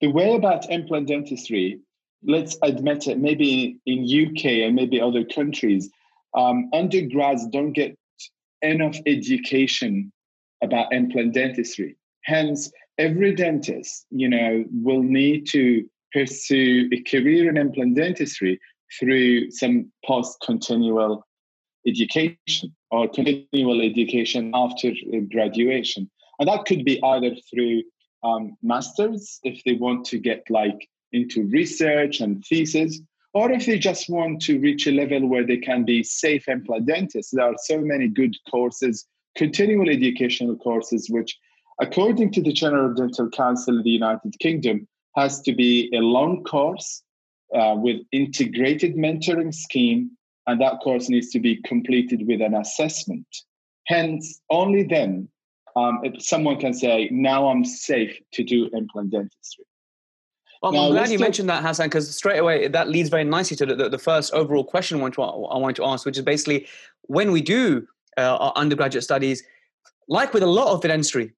the 0.00 0.08
way 0.08 0.34
about 0.34 0.70
implant 0.70 1.08
dentistry, 1.08 1.78
let's 2.24 2.56
admit 2.62 3.06
it, 3.06 3.18
maybe 3.18 3.78
in 3.86 4.04
UK 4.04 4.44
and 4.66 4.74
maybe 4.74 5.00
other 5.00 5.24
countries, 5.24 5.90
um, 6.34 6.70
undergrads 6.72 7.46
don't 7.48 7.72
get 7.72 7.96
enough 8.62 8.96
education 9.06 10.10
about 10.62 10.92
implant 10.92 11.34
dentistry. 11.34 11.96
Hence, 12.24 12.70
every 12.98 13.34
dentist, 13.34 14.06
you 14.10 14.28
know, 14.28 14.64
will 14.72 15.02
need 15.02 15.46
to 15.48 15.86
pursue 16.12 16.88
a 16.92 17.02
career 17.02 17.48
in 17.48 17.56
implant 17.56 17.94
dentistry 17.96 18.58
through 18.98 19.50
some 19.50 19.90
post-continual 20.04 21.24
education 21.86 22.74
or 22.90 23.08
continual 23.08 23.80
education 23.80 24.50
after 24.54 24.92
graduation. 25.30 26.10
And 26.38 26.48
that 26.48 26.64
could 26.66 26.84
be 26.84 27.02
either 27.02 27.34
through 27.50 27.82
um, 28.22 28.56
masters 28.62 29.38
if 29.42 29.62
they 29.64 29.72
want 29.72 30.04
to 30.06 30.18
get 30.18 30.44
like 30.50 30.88
into 31.12 31.46
research 31.48 32.20
and 32.20 32.44
thesis, 32.44 33.00
or 33.34 33.50
if 33.50 33.66
they 33.66 33.78
just 33.78 34.08
want 34.08 34.42
to 34.42 34.58
reach 34.60 34.86
a 34.86 34.92
level 34.92 35.26
where 35.26 35.46
they 35.46 35.56
can 35.56 35.84
be 35.84 36.02
safe 36.02 36.48
implant 36.48 36.86
dentists. 36.86 37.32
There 37.32 37.44
are 37.44 37.54
so 37.64 37.80
many 37.80 38.08
good 38.08 38.34
courses, 38.50 39.06
continual 39.36 39.88
educational 39.88 40.56
courses, 40.56 41.08
which, 41.10 41.36
according 41.80 42.32
to 42.32 42.42
the 42.42 42.52
General 42.52 42.94
Dental 42.94 43.30
Council 43.30 43.78
of 43.78 43.84
the 43.84 43.90
United 43.90 44.38
Kingdom, 44.40 44.86
has 45.16 45.40
to 45.42 45.54
be 45.54 45.90
a 45.94 46.00
long 46.00 46.44
course 46.44 47.02
uh, 47.54 47.74
with 47.76 48.00
integrated 48.12 48.96
mentoring 48.96 49.54
scheme, 49.54 50.10
and 50.46 50.60
that 50.60 50.80
course 50.80 51.08
needs 51.08 51.30
to 51.30 51.40
be 51.40 51.60
completed 51.62 52.26
with 52.26 52.40
an 52.40 52.54
assessment. 52.54 53.26
Hence, 53.86 54.40
only 54.50 54.82
then 54.82 55.28
um, 55.76 56.00
if 56.02 56.22
someone 56.22 56.58
can 56.58 56.74
say, 56.74 57.08
now 57.10 57.48
I'm 57.48 57.64
safe 57.64 58.18
to 58.32 58.44
do 58.44 58.68
implant 58.72 59.10
dentistry. 59.10 59.64
Well, 60.62 60.72
now, 60.72 60.86
I'm 60.86 60.92
glad 60.92 61.10
you 61.10 61.18
talk- 61.18 61.24
mentioned 61.24 61.48
that, 61.48 61.62
Hassan, 61.62 61.86
because 61.86 62.14
straight 62.14 62.38
away 62.38 62.68
that 62.68 62.88
leads 62.88 63.08
very 63.08 63.24
nicely 63.24 63.56
to 63.58 63.66
the, 63.66 63.74
the, 63.74 63.88
the, 63.88 63.98
first 63.98 64.32
overall 64.34 64.64
question 64.64 64.98
I 64.98 65.02
want, 65.02 65.14
to, 65.14 65.22
I 65.22 65.58
want 65.58 65.76
to 65.76 65.84
ask, 65.84 66.04
which 66.04 66.18
is 66.18 66.24
basically 66.24 66.66
when 67.02 67.32
we 67.32 67.40
do 67.40 67.86
uh, 68.18 68.36
our 68.36 68.52
undergraduate 68.56 69.04
studies, 69.04 69.42
like 70.08 70.34
with 70.34 70.42
a 70.42 70.46
lot 70.46 70.74
of 70.74 70.82
dentistry, 70.82 71.32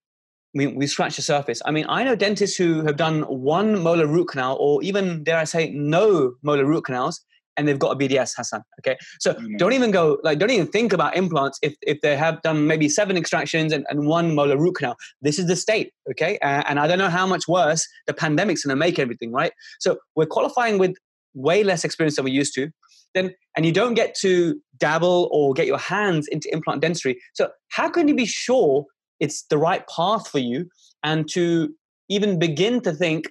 I 0.54 0.58
mean, 0.58 0.74
we 0.74 0.86
scratch 0.86 1.16
the 1.16 1.22
surface. 1.22 1.62
I 1.64 1.70
mean, 1.70 1.86
I 1.88 2.04
know 2.04 2.16
dentists 2.16 2.56
who 2.56 2.84
have 2.84 2.96
done 2.96 3.22
one 3.22 3.80
molar 3.82 4.06
root 4.06 4.28
canal, 4.28 4.56
or 4.60 4.82
even 4.82 5.22
dare 5.24 5.38
I 5.38 5.44
say, 5.44 5.70
no 5.70 6.34
molar 6.42 6.66
root 6.66 6.84
canals, 6.84 7.24
and 7.56 7.68
they've 7.68 7.78
got 7.78 7.92
a 7.92 7.96
BDS, 7.96 8.32
Hassan. 8.36 8.62
Okay, 8.80 8.96
so 9.20 9.34
mm-hmm. 9.34 9.56
don't 9.56 9.72
even 9.72 9.90
go 9.90 10.18
like 10.22 10.38
don't 10.38 10.50
even 10.50 10.66
think 10.66 10.92
about 10.92 11.16
implants 11.16 11.58
if 11.62 11.74
if 11.82 12.00
they 12.00 12.16
have 12.16 12.40
done 12.42 12.66
maybe 12.66 12.88
seven 12.88 13.16
extractions 13.16 13.72
and, 13.72 13.84
and 13.88 14.06
one 14.06 14.34
molar 14.34 14.56
root 14.56 14.76
canal. 14.76 14.96
This 15.20 15.38
is 15.38 15.46
the 15.46 15.56
state. 15.56 15.92
Okay, 16.10 16.38
uh, 16.38 16.62
and 16.68 16.78
I 16.78 16.86
don't 16.86 16.98
know 16.98 17.10
how 17.10 17.26
much 17.26 17.48
worse 17.48 17.86
the 18.06 18.14
pandemic's 18.14 18.64
going 18.64 18.74
to 18.74 18.78
make 18.78 18.98
everything. 18.98 19.32
Right, 19.32 19.52
so 19.80 19.98
we're 20.16 20.26
qualifying 20.26 20.78
with 20.78 20.94
way 21.34 21.64
less 21.64 21.84
experience 21.84 22.16
than 22.16 22.24
we 22.24 22.30
used 22.30 22.54
to. 22.54 22.70
Then 23.14 23.34
and 23.56 23.66
you 23.66 23.72
don't 23.72 23.94
get 23.94 24.14
to 24.20 24.60
dabble 24.78 25.28
or 25.30 25.52
get 25.52 25.66
your 25.66 25.78
hands 25.78 26.26
into 26.28 26.52
implant 26.52 26.80
dentistry. 26.80 27.18
So 27.34 27.50
how 27.68 27.88
can 27.90 28.08
you 28.08 28.14
be 28.14 28.26
sure 28.26 28.86
it's 29.20 29.44
the 29.44 29.58
right 29.58 29.84
path 29.88 30.28
for 30.28 30.38
you 30.38 30.68
and 31.04 31.28
to 31.30 31.72
even 32.08 32.38
begin 32.38 32.80
to 32.80 32.92
think 32.92 33.28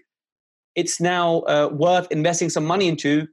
it's 0.75 1.01
now 1.01 1.39
uh, 1.41 1.69
worth 1.71 2.07
investing 2.11 2.49
some 2.49 2.65
money 2.65 2.87
into 2.87 3.27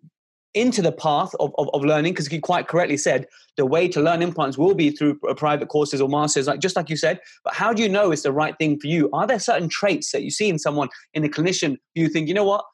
into 0.55 0.81
the 0.81 0.93
path 0.93 1.35
of, 1.41 1.55
of, 1.59 1.69
of 1.75 1.85
learning 1.85 2.13
because 2.13 2.31
you 2.33 2.41
quite 2.41 2.69
correctly 2.69 2.97
said 2.97 3.27
the 3.57 3.67
way 3.67 3.87
to 3.89 4.01
learn 4.01 4.23
implants 4.23 4.57
will 4.57 4.75
be 4.75 4.91
through 4.91 5.19
private 5.37 5.69
courses 5.69 6.01
or 6.01 6.09
masters 6.09 6.47
like 6.47 6.61
just 6.61 6.75
like 6.75 6.89
you 6.89 6.97
said 6.97 7.21
but 7.45 7.55
how 7.55 7.73
do 7.73 7.83
you 7.83 7.89
know 7.89 8.11
it's 8.11 8.23
the 8.23 8.33
right 8.33 8.57
thing 8.59 8.79
for 8.81 8.87
you 8.87 9.11
are 9.13 9.27
there 9.27 9.39
certain 9.39 9.69
traits 9.69 10.11
that 10.13 10.23
you 10.23 10.31
see 10.31 10.49
in 10.49 10.59
someone 10.59 10.89
in 11.15 11.25
a 11.25 11.29
clinician 11.29 11.77
you 11.95 12.09
think 12.09 12.29
you 12.29 12.35
know 12.35 12.45
what 12.45 12.65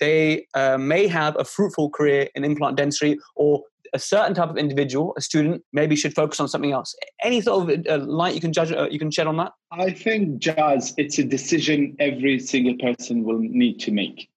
they 0.00 0.46
uh, 0.54 0.78
may 0.78 1.06
have 1.06 1.36
a 1.38 1.44
fruitful 1.44 1.90
career 1.90 2.28
in 2.34 2.44
implant 2.44 2.76
dentistry 2.76 3.18
or 3.36 3.62
a 3.94 3.98
certain 3.98 4.34
type 4.34 4.50
of 4.50 4.58
individual, 4.58 5.14
a 5.16 5.20
student, 5.20 5.62
maybe 5.72 5.94
should 5.94 6.14
focus 6.14 6.40
on 6.40 6.48
something 6.48 6.72
else. 6.72 6.96
Any 7.22 7.40
sort 7.40 7.70
of 7.70 7.86
uh, 7.86 8.04
light 8.04 8.34
you 8.34 8.40
can 8.40 8.52
judge, 8.52 8.72
uh, 8.72 8.88
you 8.90 8.98
can 8.98 9.10
shed 9.10 9.28
on 9.28 9.36
that? 9.36 9.52
I 9.70 9.92
think, 9.92 10.42
Jaz, 10.42 10.92
it's 10.96 11.18
a 11.18 11.24
decision 11.24 11.96
every 12.00 12.40
single 12.40 12.74
person 12.76 13.22
will 13.22 13.38
need 13.38 13.78
to 13.80 13.92
make. 13.92 14.28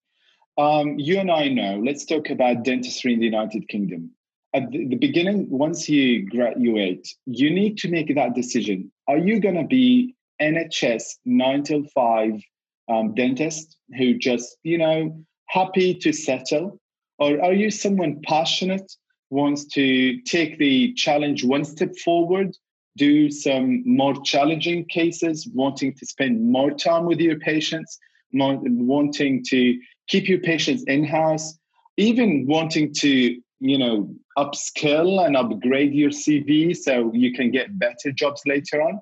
Um, 0.57 0.97
you 0.97 1.19
and 1.19 1.29
I 1.29 1.49
know. 1.49 1.79
Let's 1.85 2.05
talk 2.05 2.29
about 2.29 2.63
dentistry 2.63 3.13
in 3.13 3.19
the 3.19 3.25
United 3.25 3.67
Kingdom. 3.67 4.11
At 4.55 4.71
the, 4.71 4.87
the 4.87 4.95
beginning, 4.95 5.47
once 5.49 5.87
you 5.87 6.27
graduate, 6.27 7.07
you 7.25 7.51
need 7.51 7.77
to 7.79 7.89
make 7.89 8.13
that 8.15 8.33
decision. 8.33 8.91
Are 9.07 9.19
you 9.19 9.39
going 9.39 9.55
to 9.55 9.65
be 9.65 10.15
NHS 10.41 11.03
nine 11.25 11.63
till 11.63 11.83
five 11.93 12.41
um, 12.89 13.13
dentist 13.13 13.77
who 13.97 14.17
just 14.17 14.57
you 14.63 14.77
know 14.77 15.23
happy 15.47 15.93
to 15.93 16.11
settle, 16.11 16.79
or 17.19 17.41
are 17.43 17.53
you 17.53 17.69
someone 17.69 18.21
passionate 18.23 18.91
wants 19.29 19.65
to 19.65 20.19
take 20.21 20.57
the 20.57 20.93
challenge 20.93 21.43
one 21.43 21.65
step 21.65 21.95
forward, 21.97 22.55
do 22.95 23.29
some 23.29 23.83
more 23.85 24.15
challenging 24.23 24.85
cases, 24.85 25.47
wanting 25.53 25.93
to 25.93 26.05
spend 26.05 26.49
more 26.51 26.71
time 26.71 27.05
with 27.05 27.19
your 27.19 27.37
patients, 27.39 27.99
wanting 28.31 29.43
to 29.43 29.77
keep 30.07 30.27
your 30.27 30.39
patients 30.39 30.83
in 30.83 31.03
house, 31.03 31.57
even 31.97 32.45
wanting 32.47 32.93
to 32.95 33.39
you 33.59 33.77
know 33.77 34.09
upskill 34.37 35.25
and 35.25 35.35
upgrade 35.35 35.93
your 35.93 36.11
CV 36.11 36.75
so 36.75 37.11
you 37.13 37.33
can 37.33 37.51
get 37.51 37.77
better 37.79 38.11
jobs 38.11 38.41
later 38.45 38.81
on. 38.81 38.99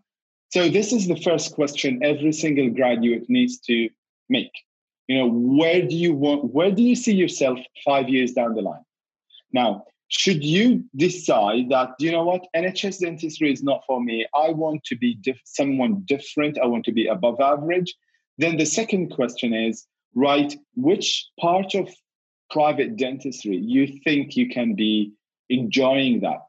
So 0.49 0.69
this 0.69 0.93
is 0.93 1.07
the 1.07 1.17
first 1.17 1.53
question 1.53 1.99
every 2.03 2.31
single 2.31 2.69
graduate 2.69 3.25
needs 3.29 3.59
to 3.61 3.89
make. 4.29 4.51
You 5.07 5.19
know, 5.19 5.29
where 5.29 5.81
do 5.81 5.95
you 5.95 6.13
want 6.13 6.53
where 6.53 6.71
do 6.71 6.81
you 6.81 6.95
see 6.95 7.13
yourself 7.13 7.59
5 7.83 8.09
years 8.09 8.33
down 8.33 8.55
the 8.55 8.61
line? 8.61 8.85
Now, 9.51 9.85
should 10.07 10.43
you 10.43 10.83
decide 10.95 11.69
that 11.69 11.89
you 11.99 12.11
know 12.11 12.23
what 12.23 12.45
nhs 12.55 12.99
dentistry 12.99 13.51
is 13.51 13.63
not 13.63 13.83
for 13.87 14.01
me 14.01 14.25
i 14.35 14.49
want 14.49 14.83
to 14.83 14.95
be 14.95 15.15
diff- 15.15 15.41
someone 15.45 16.03
different 16.05 16.59
i 16.59 16.65
want 16.65 16.85
to 16.85 16.91
be 16.91 17.07
above 17.07 17.39
average 17.41 17.95
then 18.37 18.57
the 18.57 18.65
second 18.65 19.09
question 19.09 19.53
is 19.53 19.87
right. 20.15 20.55
Which 20.75 21.27
part 21.39 21.75
of 21.75 21.89
private 22.49 22.95
dentistry 22.95 23.57
you 23.57 23.87
think 24.03 24.35
you 24.35 24.49
can 24.49 24.75
be 24.75 25.11
enjoying 25.49 26.21
that? 26.21 26.41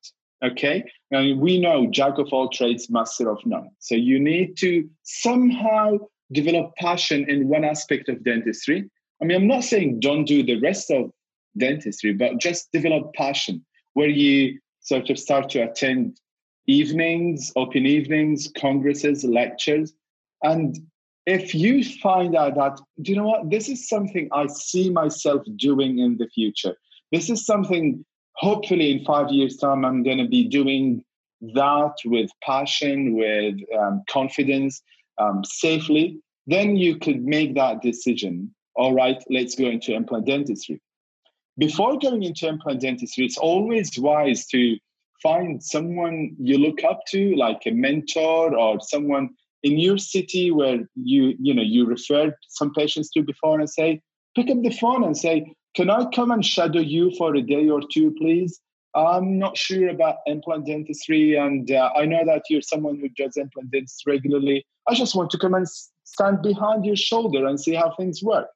Okay? 0.44 0.84
And 1.10 1.40
we 1.40 1.60
know 1.60 1.86
jack 1.86 2.18
of 2.18 2.28
all 2.32 2.48
trades 2.48 2.90
master 2.90 3.30
of 3.30 3.44
none. 3.44 3.70
So 3.78 3.94
you 3.94 4.18
need 4.18 4.56
to 4.58 4.88
somehow 5.02 5.98
develop 6.32 6.74
passion 6.76 7.28
in 7.28 7.48
one 7.48 7.64
aspect 7.64 8.08
of 8.08 8.24
dentistry. 8.24 8.90
I 9.22 9.24
mean 9.24 9.36
i'm 9.36 9.46
not 9.46 9.64
saying 9.64 10.00
don't 10.00 10.24
do 10.24 10.42
the 10.42 10.60
rest 10.60 10.90
of 10.90 11.10
dentistry, 11.56 12.12
but 12.12 12.38
just 12.38 12.70
develop 12.72 13.14
passion 13.14 13.64
where 13.94 14.08
you 14.08 14.58
sort 14.80 15.10
of 15.10 15.18
start 15.18 15.48
to 15.50 15.60
attend 15.60 16.18
evenings, 16.66 17.52
open 17.56 17.86
evenings, 17.86 18.50
congresses, 18.56 19.24
lectures. 19.24 19.92
And 20.42 20.76
if 21.26 21.54
you 21.54 21.84
find 21.84 22.36
out 22.36 22.54
that, 22.54 22.80
do 23.02 23.12
you 23.12 23.18
know 23.18 23.26
what, 23.26 23.50
this 23.50 23.68
is 23.68 23.88
something 23.88 24.28
I 24.32 24.46
see 24.46 24.90
myself 24.90 25.42
doing 25.56 25.98
in 25.98 26.16
the 26.18 26.28
future. 26.28 26.76
This 27.12 27.30
is 27.30 27.44
something, 27.44 28.04
hopefully, 28.34 28.92
in 28.92 29.04
five 29.04 29.30
years' 29.30 29.56
time, 29.56 29.84
I'm 29.84 30.02
going 30.02 30.18
to 30.18 30.28
be 30.28 30.44
doing 30.44 31.04
that 31.54 31.94
with 32.04 32.30
passion, 32.42 33.16
with 33.16 33.56
um, 33.78 34.02
confidence, 34.08 34.82
um, 35.18 35.44
safely. 35.44 36.18
Then 36.46 36.76
you 36.76 36.96
could 36.98 37.24
make 37.24 37.54
that 37.56 37.82
decision. 37.82 38.54
All 38.74 38.94
right, 38.94 39.22
let's 39.30 39.54
go 39.54 39.66
into 39.66 39.94
implant 39.94 40.26
dentistry 40.26 40.80
before 41.58 41.98
going 41.98 42.22
into 42.22 42.48
implant 42.48 42.80
dentistry, 42.80 43.24
it's 43.24 43.38
always 43.38 43.98
wise 43.98 44.46
to 44.46 44.76
find 45.22 45.62
someone 45.62 46.36
you 46.38 46.58
look 46.58 46.84
up 46.84 47.00
to, 47.08 47.34
like 47.36 47.62
a 47.66 47.70
mentor 47.70 48.56
or 48.56 48.78
someone 48.80 49.30
in 49.62 49.78
your 49.78 49.98
city 49.98 50.50
where 50.50 50.78
you 50.94 51.34
you 51.38 51.54
know 51.54 51.62
you 51.62 51.86
referred 51.86 52.34
some 52.48 52.72
patients 52.72 53.10
to 53.10 53.22
before, 53.22 53.58
and 53.58 53.68
say, 53.68 54.00
pick 54.34 54.50
up 54.50 54.62
the 54.62 54.70
phone 54.70 55.04
and 55.04 55.16
say, 55.16 55.54
"Can 55.74 55.90
I 55.90 56.06
come 56.14 56.30
and 56.30 56.44
shadow 56.44 56.80
you 56.80 57.12
for 57.16 57.34
a 57.34 57.42
day 57.42 57.68
or 57.68 57.80
two, 57.92 58.14
please?" 58.18 58.60
I'm 58.94 59.38
not 59.38 59.58
sure 59.58 59.88
about 59.88 60.16
implant 60.26 60.66
dentistry, 60.66 61.36
and 61.36 61.70
uh, 61.70 61.90
I 61.94 62.06
know 62.06 62.24
that 62.24 62.44
you're 62.48 62.62
someone 62.62 62.98
who 62.98 63.10
does 63.10 63.36
implant 63.36 63.70
dentistry 63.70 64.14
regularly. 64.14 64.64
I 64.88 64.94
just 64.94 65.14
want 65.14 65.30
to 65.32 65.38
come 65.38 65.52
and 65.52 65.66
stand 66.04 66.40
behind 66.40 66.86
your 66.86 66.96
shoulder 66.96 67.46
and 67.46 67.60
see 67.60 67.74
how 67.74 67.94
things 67.94 68.22
work. 68.22 68.48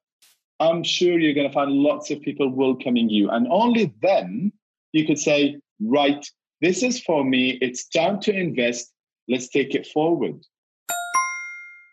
I'm 0.59 0.83
sure 0.83 1.19
you're 1.19 1.33
going 1.33 1.47
to 1.47 1.53
find 1.53 1.71
lots 1.71 2.09
of 2.11 2.21
people 2.21 2.49
welcoming 2.49 3.09
you. 3.09 3.29
And 3.29 3.47
only 3.49 3.93
then 4.01 4.51
you 4.93 5.05
could 5.05 5.19
say, 5.19 5.57
right, 5.79 6.25
this 6.61 6.83
is 6.83 7.01
for 7.01 7.23
me. 7.23 7.57
It's 7.61 7.87
time 7.87 8.19
to 8.21 8.31
invest. 8.31 8.91
Let's 9.27 9.49
take 9.49 9.75
it 9.75 9.87
forward. 9.87 10.43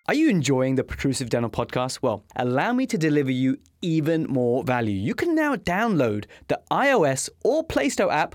Are 0.09 0.15
you 0.15 0.31
enjoying 0.31 0.77
the 0.77 0.85
Protrusive 0.85 1.29
Dental 1.29 1.51
podcast? 1.51 1.99
Well, 2.01 2.25
allow 2.35 2.73
me 2.73 2.87
to 2.87 2.97
deliver 2.97 3.31
you 3.31 3.59
even 3.83 4.25
more 4.25 4.65
value. 4.65 4.95
You 4.95 5.15
can 5.15 5.35
now 5.35 5.55
download 5.55 6.25
the 6.47 6.59
iOS 6.71 7.29
or 7.45 7.63
Play 7.63 7.91
Store 7.91 8.11
app 8.11 8.35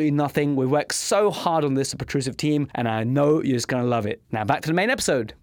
absolutely 0.01 0.17
nothing. 0.17 0.55
We 0.55 0.65
worked 0.65 0.95
so 0.95 1.29
hard 1.29 1.63
on 1.63 1.75
this, 1.75 1.93
Protrusive 1.93 2.35
team, 2.35 2.67
and 2.73 2.87
I 2.87 3.03
know 3.03 3.43
you're 3.43 3.57
just 3.57 3.67
going 3.67 3.83
to 3.83 3.89
love 3.89 4.07
it. 4.07 4.19
Now 4.31 4.43
back 4.43 4.61
to 4.61 4.67
the 4.67 4.73
main 4.73 4.89
episode. 4.89 5.33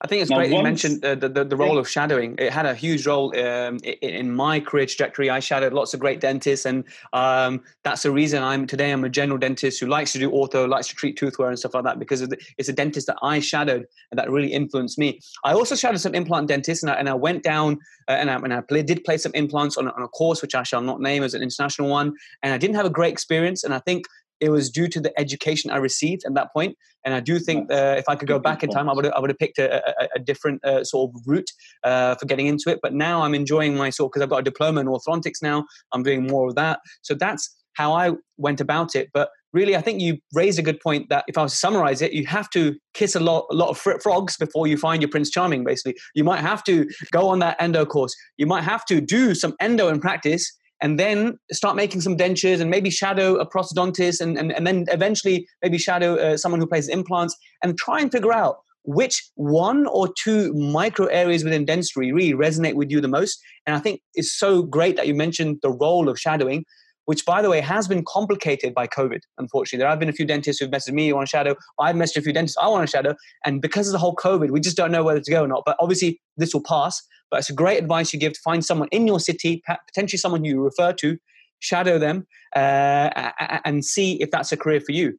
I 0.00 0.08
think 0.08 0.22
it's 0.22 0.30
now 0.30 0.38
great 0.38 0.50
once, 0.50 0.58
you 0.58 0.62
mentioned 0.64 1.04
uh, 1.04 1.14
the, 1.14 1.28
the, 1.28 1.44
the, 1.44 1.56
role 1.56 1.74
yeah. 1.74 1.80
of 1.80 1.88
shadowing. 1.88 2.34
It 2.36 2.52
had 2.52 2.66
a 2.66 2.74
huge 2.74 3.06
role 3.06 3.28
um, 3.38 3.78
in, 3.84 4.10
in, 4.10 4.34
my 4.34 4.58
career 4.58 4.84
trajectory. 4.84 5.30
I 5.30 5.38
shadowed 5.38 5.72
lots 5.72 5.94
of 5.94 6.00
great 6.00 6.18
dentists, 6.18 6.66
and 6.66 6.82
um, 7.12 7.62
that's 7.84 8.02
the 8.02 8.10
reason 8.10 8.42
I'm 8.42 8.66
today. 8.66 8.90
I'm 8.90 9.04
a 9.04 9.08
general 9.08 9.38
dentist 9.38 9.78
who 9.78 9.86
likes 9.86 10.12
to 10.14 10.18
do 10.18 10.28
ortho, 10.28 10.68
likes 10.68 10.88
to 10.88 10.96
treat 10.96 11.16
tooth 11.16 11.38
wear 11.38 11.50
and 11.50 11.58
stuff 11.58 11.74
like 11.74 11.84
that 11.84 12.00
because 12.00 12.26
the, 12.26 12.36
it's 12.58 12.68
a 12.68 12.72
dentist 12.72 13.06
that 13.06 13.16
I 13.22 13.38
shadowed 13.38 13.86
and 14.10 14.18
that 14.18 14.28
really 14.28 14.52
influenced 14.52 14.98
me. 14.98 15.20
I 15.44 15.52
also 15.52 15.76
shadowed 15.76 16.00
some 16.00 16.16
implant 16.16 16.48
dentists, 16.48 16.82
and 16.82 16.90
I, 16.90 16.94
and 16.94 17.08
I 17.08 17.14
went 17.14 17.44
down 17.44 17.78
uh, 18.08 18.12
and 18.12 18.28
I, 18.28 18.34
and 18.34 18.52
I 18.52 18.60
play, 18.60 18.82
did 18.82 19.04
play 19.04 19.18
some 19.18 19.32
implants 19.34 19.76
on, 19.76 19.88
on 19.88 20.02
a 20.02 20.08
course 20.08 20.42
which 20.42 20.56
I 20.56 20.64
shall 20.64 20.80
not 20.80 21.00
name 21.00 21.22
as 21.22 21.34
an 21.34 21.42
international 21.42 21.88
one, 21.88 22.14
and 22.42 22.52
I 22.52 22.58
didn't 22.58 22.74
have 22.74 22.86
a 22.86 22.90
great 22.90 23.12
experience. 23.12 23.62
And 23.62 23.72
I 23.72 23.78
think 23.78 24.06
it 24.42 24.50
was 24.50 24.68
due 24.68 24.88
to 24.88 25.00
the 25.00 25.18
education 25.18 25.70
I 25.70 25.76
received 25.76 26.24
at 26.26 26.34
that 26.34 26.52
point. 26.52 26.76
And 27.04 27.14
I 27.14 27.20
do 27.20 27.38
think 27.38 27.70
uh, 27.70 27.94
if 27.96 28.04
I 28.08 28.16
could 28.16 28.28
go 28.28 28.38
back 28.38 28.62
in 28.62 28.70
time, 28.70 28.90
I 28.90 28.92
would 28.92 29.06
I 29.06 29.18
would 29.20 29.30
have 29.30 29.38
picked 29.38 29.58
a, 29.58 29.68
a, 30.02 30.08
a 30.16 30.18
different 30.18 30.64
uh, 30.64 30.84
sort 30.84 31.10
of 31.10 31.22
route 31.26 31.50
uh, 31.84 32.16
for 32.16 32.26
getting 32.26 32.46
into 32.46 32.68
it. 32.68 32.80
But 32.82 32.92
now 32.92 33.22
I'm 33.22 33.34
enjoying 33.34 33.76
my 33.76 33.90
sort 33.90 34.12
because 34.12 34.22
I've 34.22 34.30
got 34.30 34.40
a 34.40 34.42
diploma 34.42 34.80
in 34.80 34.88
orthodontics 34.88 35.42
now. 35.42 35.64
I'm 35.92 36.02
doing 36.02 36.26
more 36.26 36.48
of 36.48 36.56
that. 36.56 36.80
So 37.02 37.14
that's 37.14 37.56
how 37.74 37.92
I 37.92 38.12
went 38.36 38.60
about 38.60 38.94
it. 38.94 39.10
But 39.14 39.30
really, 39.52 39.76
I 39.76 39.80
think 39.80 40.00
you 40.00 40.18
raised 40.34 40.58
a 40.58 40.62
good 40.62 40.80
point 40.80 41.08
that 41.08 41.24
if 41.28 41.38
I 41.38 41.42
was 41.42 41.52
to 41.52 41.58
summarize 41.58 42.02
it, 42.02 42.12
you 42.12 42.26
have 42.26 42.50
to 42.50 42.74
kiss 42.94 43.14
a 43.14 43.20
lot, 43.20 43.46
a 43.50 43.54
lot 43.54 43.70
of 43.70 43.78
frogs 44.02 44.36
before 44.36 44.66
you 44.66 44.76
find 44.76 45.00
your 45.00 45.10
Prince 45.10 45.30
Charming, 45.30 45.64
basically. 45.64 45.96
You 46.14 46.24
might 46.24 46.40
have 46.40 46.64
to 46.64 46.86
go 47.12 47.28
on 47.28 47.38
that 47.38 47.56
endo 47.60 47.86
course. 47.86 48.14
You 48.36 48.46
might 48.46 48.64
have 48.64 48.84
to 48.86 49.00
do 49.00 49.34
some 49.34 49.54
endo 49.60 49.88
in 49.88 50.00
practice 50.00 50.52
and 50.82 50.98
then 50.98 51.38
start 51.52 51.76
making 51.76 52.00
some 52.00 52.16
dentures 52.16 52.60
and 52.60 52.68
maybe 52.68 52.90
shadow 52.90 53.36
a 53.36 53.48
prosthodontist 53.48 54.20
and, 54.20 54.36
and, 54.36 54.52
and 54.52 54.66
then 54.66 54.84
eventually 54.88 55.46
maybe 55.62 55.78
shadow 55.78 56.16
uh, 56.16 56.36
someone 56.36 56.60
who 56.60 56.66
places 56.66 56.90
implants 56.90 57.34
and 57.62 57.78
try 57.78 58.00
and 58.00 58.12
figure 58.12 58.32
out 58.32 58.56
which 58.84 59.30
one 59.36 59.86
or 59.86 60.12
two 60.20 60.52
micro 60.54 61.06
areas 61.06 61.44
within 61.44 61.64
dentistry 61.64 62.12
really 62.12 62.34
resonate 62.34 62.74
with 62.74 62.90
you 62.90 63.00
the 63.00 63.08
most. 63.08 63.40
And 63.64 63.76
I 63.76 63.78
think 63.78 64.00
it's 64.14 64.36
so 64.36 64.62
great 64.62 64.96
that 64.96 65.06
you 65.06 65.14
mentioned 65.14 65.58
the 65.62 65.70
role 65.70 66.08
of 66.08 66.18
shadowing 66.18 66.64
which 67.06 67.24
by 67.24 67.42
the 67.42 67.50
way 67.50 67.60
has 67.60 67.88
been 67.88 68.04
complicated 68.06 68.74
by 68.74 68.86
COVID, 68.86 69.20
unfortunately. 69.38 69.78
There 69.78 69.88
have 69.88 69.98
been 69.98 70.08
a 70.08 70.12
few 70.12 70.26
dentists 70.26 70.60
who've 70.60 70.70
messaged 70.70 70.92
me, 70.92 71.12
want 71.12 71.26
to 71.26 71.30
shadow. 71.30 71.56
I've 71.78 71.96
messaged 71.96 72.18
a 72.18 72.22
few 72.22 72.32
dentists, 72.32 72.56
I 72.60 72.68
want 72.68 72.86
to 72.86 72.90
shadow. 72.90 73.14
And 73.44 73.60
because 73.60 73.88
of 73.88 73.92
the 73.92 73.98
whole 73.98 74.14
COVID, 74.14 74.50
we 74.50 74.60
just 74.60 74.76
don't 74.76 74.92
know 74.92 75.02
whether 75.02 75.20
to 75.20 75.30
go 75.30 75.44
or 75.44 75.48
not. 75.48 75.62
But 75.66 75.76
obviously, 75.80 76.20
this 76.36 76.54
will 76.54 76.62
pass. 76.62 77.02
But 77.32 77.38
it's 77.38 77.50
a 77.50 77.54
great 77.54 77.78
advice 77.78 78.12
you 78.12 78.20
give 78.20 78.34
to 78.34 78.40
find 78.40 78.62
someone 78.62 78.88
in 78.92 79.06
your 79.06 79.18
city, 79.18 79.62
potentially 79.86 80.18
someone 80.18 80.44
you 80.44 80.60
refer 80.60 80.92
to, 80.92 81.16
shadow 81.60 81.98
them, 81.98 82.26
uh, 82.54 83.30
and 83.64 83.82
see 83.82 84.20
if 84.20 84.30
that's 84.30 84.52
a 84.52 84.56
career 84.56 84.80
for 84.80 84.92
you. 84.92 85.18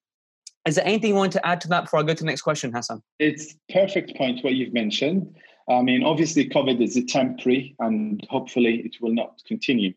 Is 0.68 0.76
there 0.76 0.86
anything 0.86 1.10
you 1.10 1.16
want 1.16 1.34
to 1.34 1.46
add 1.46 1.60
to 1.62 1.68
that 1.70 1.86
before 1.86 2.00
I 2.00 2.04
go 2.04 2.14
to 2.14 2.20
the 2.20 2.28
next 2.28 2.44
question, 2.44 2.72
Hassan? 2.72 3.02
It's 3.18 3.56
perfect 3.72 4.16
point 4.16 4.44
what 4.44 4.54
you've 4.54 4.74
mentioned. 4.74 5.36
I 5.68 5.82
mean, 5.82 6.04
obviously, 6.04 6.48
COVID 6.48 6.82
is 6.82 6.96
a 6.96 7.04
temporary, 7.04 7.76
and 7.80 8.26
hopefully, 8.30 8.84
it 8.86 8.98
will 9.02 9.14
not 9.14 9.42
continue. 9.48 9.94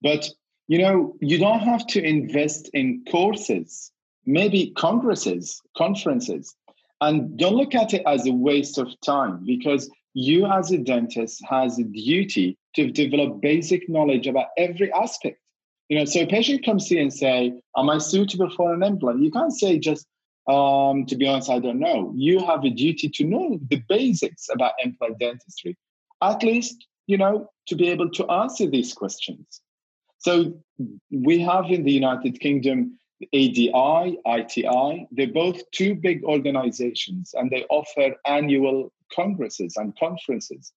But 0.00 0.26
you 0.68 0.78
know, 0.78 1.16
you 1.20 1.38
don't 1.38 1.60
have 1.60 1.86
to 1.88 2.02
invest 2.02 2.70
in 2.72 3.04
courses, 3.10 3.92
maybe 4.24 4.72
congresses, 4.76 5.60
conferences, 5.76 6.54
and 7.02 7.38
don't 7.38 7.54
look 7.54 7.74
at 7.74 7.92
it 7.92 8.02
as 8.06 8.26
a 8.26 8.32
waste 8.32 8.78
of 8.78 8.88
time 9.02 9.44
because 9.44 9.90
you, 10.14 10.46
as 10.46 10.70
a 10.70 10.78
dentist, 10.78 11.44
has 11.48 11.78
a 11.78 11.84
duty 11.84 12.56
to 12.74 12.90
develop 12.90 13.40
basic 13.40 13.88
knowledge 13.88 14.26
about 14.26 14.48
every 14.56 14.92
aspect. 14.92 15.38
You 15.88 15.98
know, 15.98 16.04
so 16.04 16.20
a 16.20 16.26
patient 16.26 16.64
comes 16.64 16.88
to 16.88 16.96
you 16.96 17.02
and 17.02 17.12
say, 17.12 17.52
"Am 17.76 17.88
I 17.88 17.98
suitable 17.98 18.50
for 18.50 18.74
an 18.74 18.82
implant?" 18.82 19.22
You 19.22 19.30
can't 19.30 19.52
say 19.52 19.78
just, 19.78 20.06
um, 20.46 21.06
"To 21.06 21.16
be 21.16 21.26
honest, 21.26 21.50
I 21.50 21.58
don't 21.58 21.78
know." 21.78 22.12
You 22.16 22.40
have 22.40 22.64
a 22.64 22.70
duty 22.70 23.08
to 23.08 23.24
know 23.24 23.58
the 23.70 23.82
basics 23.88 24.48
about 24.52 24.72
implant 24.84 25.18
dentistry, 25.18 25.76
at 26.22 26.42
least 26.42 26.86
you 27.06 27.16
know 27.16 27.48
to 27.66 27.74
be 27.74 27.88
able 27.88 28.10
to 28.10 28.26
answer 28.30 28.66
these 28.66 28.92
questions. 28.92 29.62
So 30.18 30.52
we 31.10 31.38
have 31.40 31.70
in 31.70 31.84
the 31.84 31.92
United 31.92 32.40
Kingdom 32.40 32.98
ADI, 33.34 34.18
ITI. 34.26 35.06
They're 35.10 35.32
both 35.32 35.68
two 35.72 35.94
big 35.94 36.24
organizations, 36.24 37.34
and 37.34 37.50
they 37.50 37.64
offer 37.70 38.14
annual 38.26 38.92
congresses 39.14 39.76
and 39.76 39.96
conferences. 39.98 40.72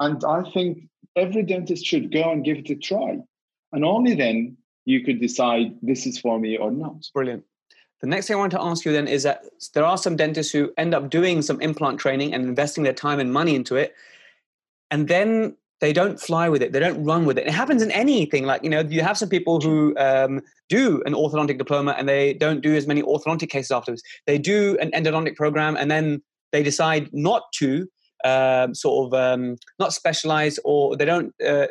And 0.00 0.22
I 0.24 0.42
think 0.50 0.88
every 1.16 1.42
dentist 1.42 1.84
should 1.84 2.12
go 2.12 2.30
and 2.30 2.44
give 2.44 2.58
it 2.58 2.70
a 2.70 2.76
try. 2.76 3.18
And 3.72 3.84
only 3.84 4.14
then 4.14 4.56
you 4.84 5.04
could 5.04 5.20
decide 5.20 5.74
this 5.82 6.06
is 6.06 6.18
for 6.18 6.38
me 6.38 6.56
or 6.56 6.70
not. 6.70 7.08
Brilliant. 7.14 7.44
The 8.00 8.08
next 8.08 8.26
thing 8.26 8.36
I 8.36 8.40
want 8.40 8.50
to 8.52 8.60
ask 8.60 8.84
you 8.84 8.92
then 8.92 9.06
is 9.06 9.22
that 9.22 9.44
there 9.74 9.84
are 9.84 9.96
some 9.96 10.16
dentists 10.16 10.52
who 10.52 10.72
end 10.76 10.92
up 10.92 11.08
doing 11.08 11.40
some 11.40 11.60
implant 11.60 12.00
training 12.00 12.34
and 12.34 12.44
investing 12.44 12.82
their 12.82 12.92
time 12.92 13.20
and 13.20 13.32
money 13.32 13.54
into 13.54 13.76
it. 13.76 13.94
And 14.90 15.06
then 15.06 15.56
they 15.80 15.92
don't 15.92 16.20
fly 16.20 16.48
with 16.48 16.62
it. 16.62 16.72
They 16.72 16.80
don't 16.80 17.02
run 17.04 17.24
with 17.24 17.38
it. 17.38 17.46
It 17.46 17.52
happens 17.52 17.80
in 17.80 17.90
anything. 17.92 18.44
Like, 18.44 18.64
you 18.64 18.70
know, 18.70 18.80
you 18.80 19.02
have 19.02 19.18
some 19.18 19.28
people 19.28 19.60
who 19.60 19.96
um, 19.98 20.40
do 20.68 21.02
an 21.06 21.12
orthodontic 21.12 21.58
diploma 21.58 21.94
and 21.96 22.08
they 22.08 22.34
don't 22.34 22.60
do 22.60 22.74
as 22.74 22.86
many 22.86 23.02
orthodontic 23.02 23.50
cases 23.50 23.70
afterwards. 23.70 24.02
They 24.26 24.38
do 24.38 24.76
an 24.80 24.90
endodontic 24.90 25.36
program 25.36 25.76
and 25.76 25.90
then 25.90 26.22
they 26.52 26.62
decide 26.62 27.08
not 27.12 27.44
to 27.54 27.86
um, 28.24 28.74
sort 28.74 29.06
of 29.06 29.18
um, 29.18 29.56
not 29.78 29.92
specialize 29.92 30.58
or 30.64 30.96
they 30.96 31.04
don't 31.04 31.32
uh, 31.44 31.66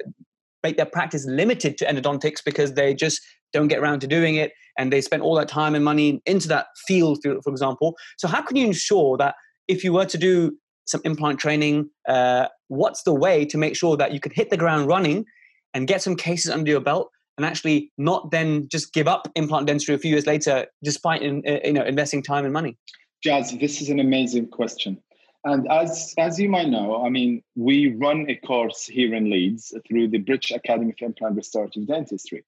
make 0.63 0.77
their 0.77 0.85
practice 0.85 1.25
limited 1.25 1.77
to 1.77 1.85
endodontics 1.85 2.43
because 2.43 2.73
they 2.73 2.93
just 2.93 3.21
don't 3.53 3.67
get 3.67 3.79
around 3.79 3.99
to 4.01 4.07
doing 4.07 4.35
it 4.35 4.51
and 4.77 4.91
they 4.91 5.01
spend 5.01 5.21
all 5.21 5.35
that 5.35 5.47
time 5.47 5.75
and 5.75 5.83
money 5.83 6.21
into 6.25 6.47
that 6.47 6.67
field 6.87 7.19
for, 7.23 7.41
for 7.41 7.51
example. 7.51 7.95
So 8.17 8.27
how 8.27 8.41
can 8.41 8.57
you 8.57 8.65
ensure 8.65 9.17
that 9.17 9.35
if 9.67 9.83
you 9.83 9.93
were 9.93 10.05
to 10.05 10.17
do 10.17 10.57
some 10.85 11.01
implant 11.05 11.39
training 11.39 11.89
uh, 12.07 12.47
what's 12.67 13.03
the 13.03 13.13
way 13.13 13.45
to 13.45 13.57
make 13.57 13.75
sure 13.75 13.97
that 13.97 14.13
you 14.13 14.19
can 14.19 14.31
hit 14.31 14.49
the 14.49 14.57
ground 14.57 14.87
running 14.87 15.25
and 15.73 15.87
get 15.87 16.01
some 16.01 16.15
cases 16.15 16.51
under 16.51 16.69
your 16.69 16.81
belt 16.81 17.09
and 17.37 17.45
actually 17.45 17.91
not 17.97 18.31
then 18.31 18.67
just 18.69 18.93
give 18.93 19.07
up 19.07 19.27
implant 19.35 19.67
dentistry 19.67 19.95
a 19.95 19.97
few 19.97 20.11
years 20.11 20.25
later 20.25 20.65
despite 20.83 21.21
in, 21.21 21.43
uh, 21.47 21.59
you 21.63 21.73
know 21.73 21.83
investing 21.83 22.21
time 22.21 22.43
and 22.43 22.53
money 22.53 22.77
jaz 23.25 23.59
this 23.59 23.81
is 23.81 23.89
an 23.89 23.99
amazing 23.99 24.47
question 24.47 25.01
and 25.43 25.67
as 25.71 26.13
as 26.17 26.39
you 26.39 26.49
might 26.49 26.69
know, 26.69 27.03
I 27.03 27.09
mean, 27.09 27.41
we 27.55 27.95
run 27.95 28.29
a 28.29 28.35
course 28.35 28.85
here 28.85 29.15
in 29.15 29.29
Leeds 29.29 29.73
through 29.87 30.09
the 30.09 30.19
British 30.19 30.51
Academy 30.51 30.91
of 30.91 31.01
Implant 31.01 31.35
Restorative 31.35 31.87
Dentistry. 31.87 32.43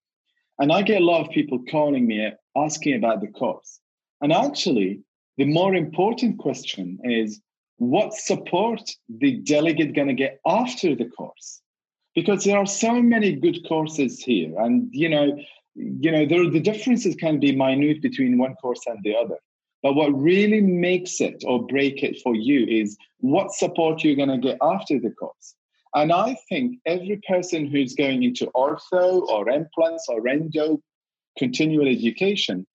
And 0.60 0.72
I 0.72 0.84
get 0.84 1.02
a 1.02 1.06
lot 1.06 1.26
of 1.26 1.34
people 1.34 1.60
calling 1.72 2.06
me 2.06 2.32
asking 2.56 2.94
about 2.96 3.22
the 3.22 3.28
course. 3.28 3.80
And 4.22 4.32
actually, 4.32 5.02
the 5.38 5.46
more 5.46 5.74
important 5.74 6.38
question 6.38 7.00
is 7.04 7.42
what 7.78 8.14
support 8.14 8.82
the 9.10 9.38
delegate 9.38 9.96
going 9.96 10.10
to 10.10 10.14
get 10.14 10.40
after 10.46 10.96
the 10.96 11.06
course? 11.06 11.62
Because 12.14 12.44
there 12.44 12.60
are 12.60 12.68
so 12.68 13.02
many 13.02 13.34
good 13.34 13.68
courses 13.68 14.24
here. 14.24 14.54
And, 14.60 14.90
you 14.92 15.10
know, 15.10 15.36
you 15.74 16.12
know, 16.12 16.28
there, 16.28 16.48
the 16.48 16.60
differences 16.60 17.16
can 17.16 17.40
be 17.40 17.56
minute 17.56 18.04
between 18.04 18.38
one 18.38 18.54
course 18.56 18.82
and 18.86 19.00
the 19.04 19.16
other. 19.16 19.40
But 19.84 19.96
what 19.96 20.18
really 20.18 20.62
makes 20.62 21.20
it 21.20 21.44
or 21.46 21.68
break 21.68 22.02
it 22.04 22.22
for 22.22 22.34
you 22.34 22.66
is 22.66 22.98
what 23.20 23.52
support 23.52 24.04
you're 24.04 24.16
going 24.16 24.30
to 24.30 24.38
get 24.38 24.58
after 24.62 24.98
the 25.00 25.12
course. 25.12 25.56
And 25.94 26.12
I 26.12 26.36
think 26.50 26.80
every 26.86 27.22
person 27.28 27.68
who's 27.68 27.94
going 27.94 28.24
into 28.24 28.50
ortho 28.56 29.28
or 29.28 29.50
implants 29.50 30.06
or 30.10 30.28
endo 30.28 30.82
continual 31.38 31.88
education, 31.88 32.66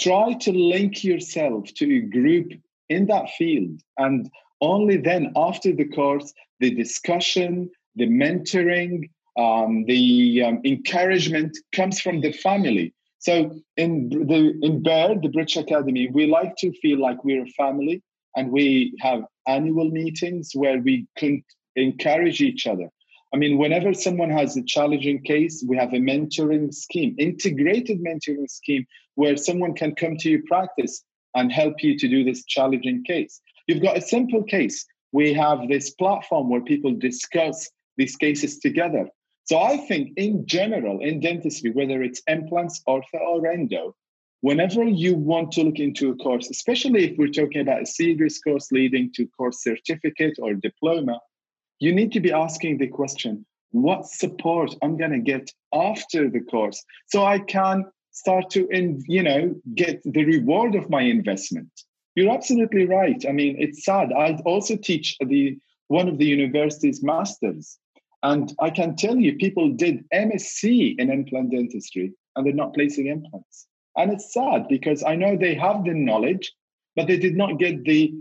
try 0.00 0.34
to 0.34 0.52
link 0.52 1.04
yourself 1.04 1.72
to 1.74 1.96
a 1.96 2.00
group 2.00 2.52
in 2.88 3.06
that 3.06 3.30
field. 3.30 3.80
And 3.98 4.30
only 4.60 4.96
then, 4.96 5.32
after 5.36 5.72
the 5.72 5.88
course, 5.88 6.32
the 6.60 6.70
discussion, 6.74 7.70
the 7.94 8.06
mentoring, 8.06 9.10
um, 9.38 9.84
the 9.86 10.42
um, 10.42 10.60
encouragement 10.64 11.56
comes 11.72 12.00
from 12.00 12.20
the 12.20 12.32
family. 12.32 12.94
So 13.18 13.58
in 13.76 14.08
the 14.08 14.58
in 14.62 14.82
Baird, 14.82 15.22
the 15.22 15.28
British 15.28 15.56
Academy, 15.56 16.08
we 16.12 16.26
like 16.26 16.56
to 16.56 16.72
feel 16.80 17.00
like 17.00 17.24
we're 17.24 17.44
a 17.44 17.48
family, 17.48 18.02
and 18.36 18.52
we 18.52 18.94
have 19.00 19.24
annual 19.46 19.90
meetings 19.90 20.52
where 20.54 20.78
we 20.78 21.06
can 21.16 21.42
encourage 21.76 22.40
each 22.40 22.66
other. 22.66 22.88
I 23.34 23.38
mean, 23.38 23.58
whenever 23.58 23.92
someone 23.92 24.30
has 24.30 24.56
a 24.56 24.62
challenging 24.62 25.22
case, 25.22 25.64
we 25.66 25.76
have 25.76 25.92
a 25.92 25.98
mentoring 25.98 26.72
scheme, 26.72 27.16
integrated 27.18 28.02
mentoring 28.02 28.48
scheme, 28.48 28.86
where 29.14 29.36
someone 29.36 29.74
can 29.74 29.94
come 29.94 30.16
to 30.18 30.30
your 30.30 30.42
practice 30.46 31.02
and 31.34 31.52
help 31.52 31.82
you 31.82 31.98
to 31.98 32.08
do 32.08 32.24
this 32.24 32.44
challenging 32.44 33.02
case. 33.04 33.40
You've 33.66 33.82
got 33.82 33.98
a 33.98 34.00
simple 34.00 34.42
case. 34.42 34.86
We 35.12 35.32
have 35.34 35.68
this 35.68 35.90
platform 35.90 36.48
where 36.48 36.60
people 36.60 36.92
discuss 36.92 37.68
these 37.96 38.16
cases 38.16 38.58
together. 38.58 39.08
So 39.46 39.60
I 39.60 39.76
think 39.76 40.12
in 40.16 40.44
general, 40.44 41.00
in 41.00 41.20
dentistry, 41.20 41.70
whether 41.70 42.02
it's 42.02 42.20
implants, 42.26 42.82
ortho, 42.88 43.20
or 43.20 43.46
endo, 43.46 43.94
whenever 44.40 44.82
you 44.82 45.14
want 45.14 45.52
to 45.52 45.62
look 45.62 45.78
into 45.78 46.10
a 46.10 46.16
course, 46.16 46.50
especially 46.50 47.04
if 47.04 47.16
we're 47.16 47.28
talking 47.28 47.60
about 47.60 47.82
a 47.82 47.86
serious 47.86 48.40
course 48.40 48.72
leading 48.72 49.12
to 49.14 49.26
course 49.28 49.62
certificate 49.62 50.36
or 50.40 50.54
diploma, 50.54 51.20
you 51.78 51.94
need 51.94 52.10
to 52.12 52.20
be 52.20 52.32
asking 52.32 52.78
the 52.78 52.88
question, 52.88 53.46
what 53.70 54.06
support 54.06 54.74
I'm 54.82 54.96
going 54.96 55.12
to 55.12 55.18
get 55.18 55.52
after 55.72 56.28
the 56.28 56.40
course 56.40 56.82
so 57.06 57.24
I 57.24 57.38
can 57.38 57.84
start 58.10 58.50
to, 58.50 58.66
you 59.06 59.22
know, 59.22 59.54
get 59.74 60.02
the 60.04 60.24
reward 60.24 60.74
of 60.74 60.90
my 60.90 61.02
investment. 61.02 61.70
You're 62.16 62.34
absolutely 62.34 62.86
right. 62.86 63.22
I 63.28 63.32
mean, 63.32 63.56
it's 63.60 63.84
sad. 63.84 64.12
I 64.12 64.32
also 64.44 64.74
teach 64.74 65.16
the 65.20 65.56
one 65.88 66.08
of 66.08 66.18
the 66.18 66.24
university's 66.24 67.02
masters 67.02 67.78
and 68.26 68.52
I 68.60 68.70
can 68.70 68.96
tell 68.96 69.16
you, 69.16 69.36
people 69.36 69.70
did 69.70 70.04
MSc 70.12 70.96
in 70.98 71.12
implant 71.12 71.52
dentistry 71.52 72.12
and 72.34 72.44
they're 72.44 72.52
not 72.52 72.74
placing 72.74 73.06
implants. 73.06 73.68
And 73.96 74.12
it's 74.12 74.32
sad 74.34 74.66
because 74.68 75.04
I 75.04 75.14
know 75.14 75.36
they 75.36 75.54
have 75.54 75.84
the 75.84 75.94
knowledge, 75.94 76.52
but 76.96 77.06
they 77.06 77.18
did 77.18 77.36
not 77.36 77.60
get 77.60 77.84
the 77.84 78.12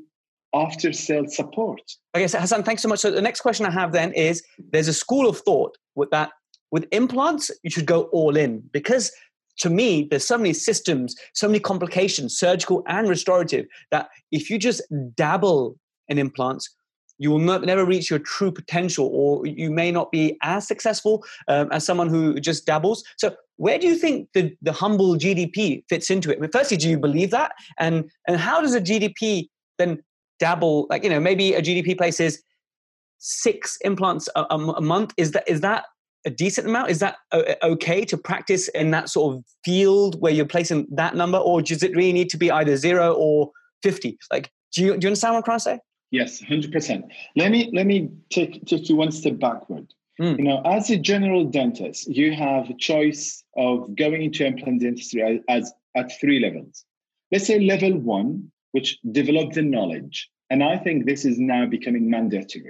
after 0.53 0.93
sales 0.93 1.35
support. 1.35 1.81
Okay, 2.15 2.27
so 2.27 2.39
Hassan, 2.39 2.61
thanks 2.61 2.83
so 2.83 2.87
much. 2.87 2.99
So 2.99 3.09
the 3.09 3.21
next 3.21 3.41
question 3.41 3.65
I 3.65 3.71
have 3.71 3.93
then 3.93 4.13
is 4.13 4.43
there's 4.71 4.87
a 4.87 4.93
school 4.93 5.27
of 5.27 5.39
thought 5.39 5.75
with 5.95 6.11
that 6.11 6.29
with 6.69 6.85
implants, 6.91 7.49
you 7.63 7.71
should 7.71 7.87
go 7.87 8.03
all 8.13 8.37
in 8.37 8.61
because 8.71 9.11
to 9.59 9.71
me, 9.71 10.07
there's 10.11 10.27
so 10.27 10.37
many 10.37 10.53
systems, 10.53 11.15
so 11.33 11.47
many 11.47 11.59
complications, 11.59 12.37
surgical 12.37 12.83
and 12.87 13.09
restorative, 13.09 13.65
that 13.89 14.09
if 14.31 14.51
you 14.51 14.59
just 14.59 14.83
dabble 15.15 15.77
in 16.09 16.19
implants, 16.19 16.75
you 17.17 17.31
will 17.31 17.39
not, 17.39 17.63
never 17.63 17.85
reach 17.85 18.09
your 18.09 18.19
true 18.19 18.51
potential 18.51 19.09
or 19.11 19.45
you 19.45 19.71
may 19.71 19.91
not 19.91 20.11
be 20.11 20.37
as 20.41 20.67
successful 20.67 21.23
um, 21.47 21.69
as 21.71 21.85
someone 21.85 22.09
who 22.09 22.39
just 22.39 22.65
dabbles. 22.65 23.03
So 23.17 23.35
where 23.57 23.79
do 23.79 23.87
you 23.87 23.95
think 23.95 24.29
the, 24.33 24.55
the 24.61 24.73
humble 24.73 25.15
gdp 25.15 25.83
fits 25.89 26.09
into 26.09 26.31
it? 26.31 26.51
Firstly 26.51 26.77
do 26.77 26.89
you 26.89 26.97
believe 26.97 27.31
that? 27.31 27.53
And 27.79 28.09
and 28.27 28.37
how 28.37 28.61
does 28.61 28.75
a 28.75 28.81
gdp 28.81 29.49
then 29.77 30.03
dabble? 30.39 30.87
Like 30.89 31.03
you 31.03 31.09
know 31.09 31.19
maybe 31.19 31.53
a 31.53 31.61
gdp 31.61 31.97
places 31.97 32.41
six 33.17 33.77
implants 33.81 34.27
a, 34.35 34.45
a 34.49 34.81
month. 34.81 35.13
Is 35.17 35.31
that 35.31 35.47
is 35.47 35.61
that 35.61 35.85
a 36.25 36.29
decent 36.29 36.67
amount? 36.67 36.89
Is 36.89 36.99
that 36.99 37.17
okay 37.63 38.03
to 38.03 38.17
practice 38.17 38.67
in 38.69 38.91
that 38.91 39.09
sort 39.09 39.35
of 39.35 39.43
field 39.63 40.19
where 40.21 40.33
you're 40.33 40.45
placing 40.45 40.87
that 40.91 41.15
number? 41.15 41.37
Or 41.37 41.61
does 41.61 41.83
it 41.83 41.95
really 41.95 42.13
need 42.13 42.29
to 42.31 42.37
be 42.37 42.51
either 42.51 42.75
zero 42.75 43.13
or 43.13 43.51
50 43.85 44.17
like 44.31 44.51
do 44.73 44.83
you, 44.83 44.97
do 44.97 45.05
you 45.05 45.09
understand 45.09 45.35
what 45.35 45.39
i'm 45.39 45.43
trying 45.43 45.59
to 45.59 45.63
say 45.63 45.79
Yes, 46.11 46.41
hundred 46.41 46.71
percent. 46.71 47.05
Let 47.35 47.51
me 47.51 47.69
let 47.73 47.85
me 47.85 48.09
take 48.29 48.65
take 48.65 48.89
you 48.89 48.95
one 48.95 49.11
step 49.11 49.39
backward. 49.39 49.93
Mm. 50.19 50.37
You 50.37 50.43
know, 50.45 50.61
as 50.63 50.89
a 50.89 50.97
general 50.97 51.45
dentist, 51.45 52.07
you 52.07 52.33
have 52.33 52.69
a 52.69 52.75
choice 52.75 53.43
of 53.57 53.95
going 53.95 54.23
into 54.23 54.45
implant 54.45 54.81
dentistry 54.81 55.21
as, 55.21 55.39
as 55.49 55.73
at 55.95 56.11
three 56.19 56.39
levels. 56.39 56.85
Let's 57.31 57.47
say 57.47 57.59
level 57.59 57.97
one, 57.97 58.51
which 58.71 58.99
develop 59.11 59.53
the 59.53 59.61
knowledge, 59.61 60.29
and 60.49 60.63
I 60.63 60.77
think 60.77 61.05
this 61.05 61.25
is 61.25 61.39
now 61.39 61.65
becoming 61.65 62.09
mandatory. 62.09 62.69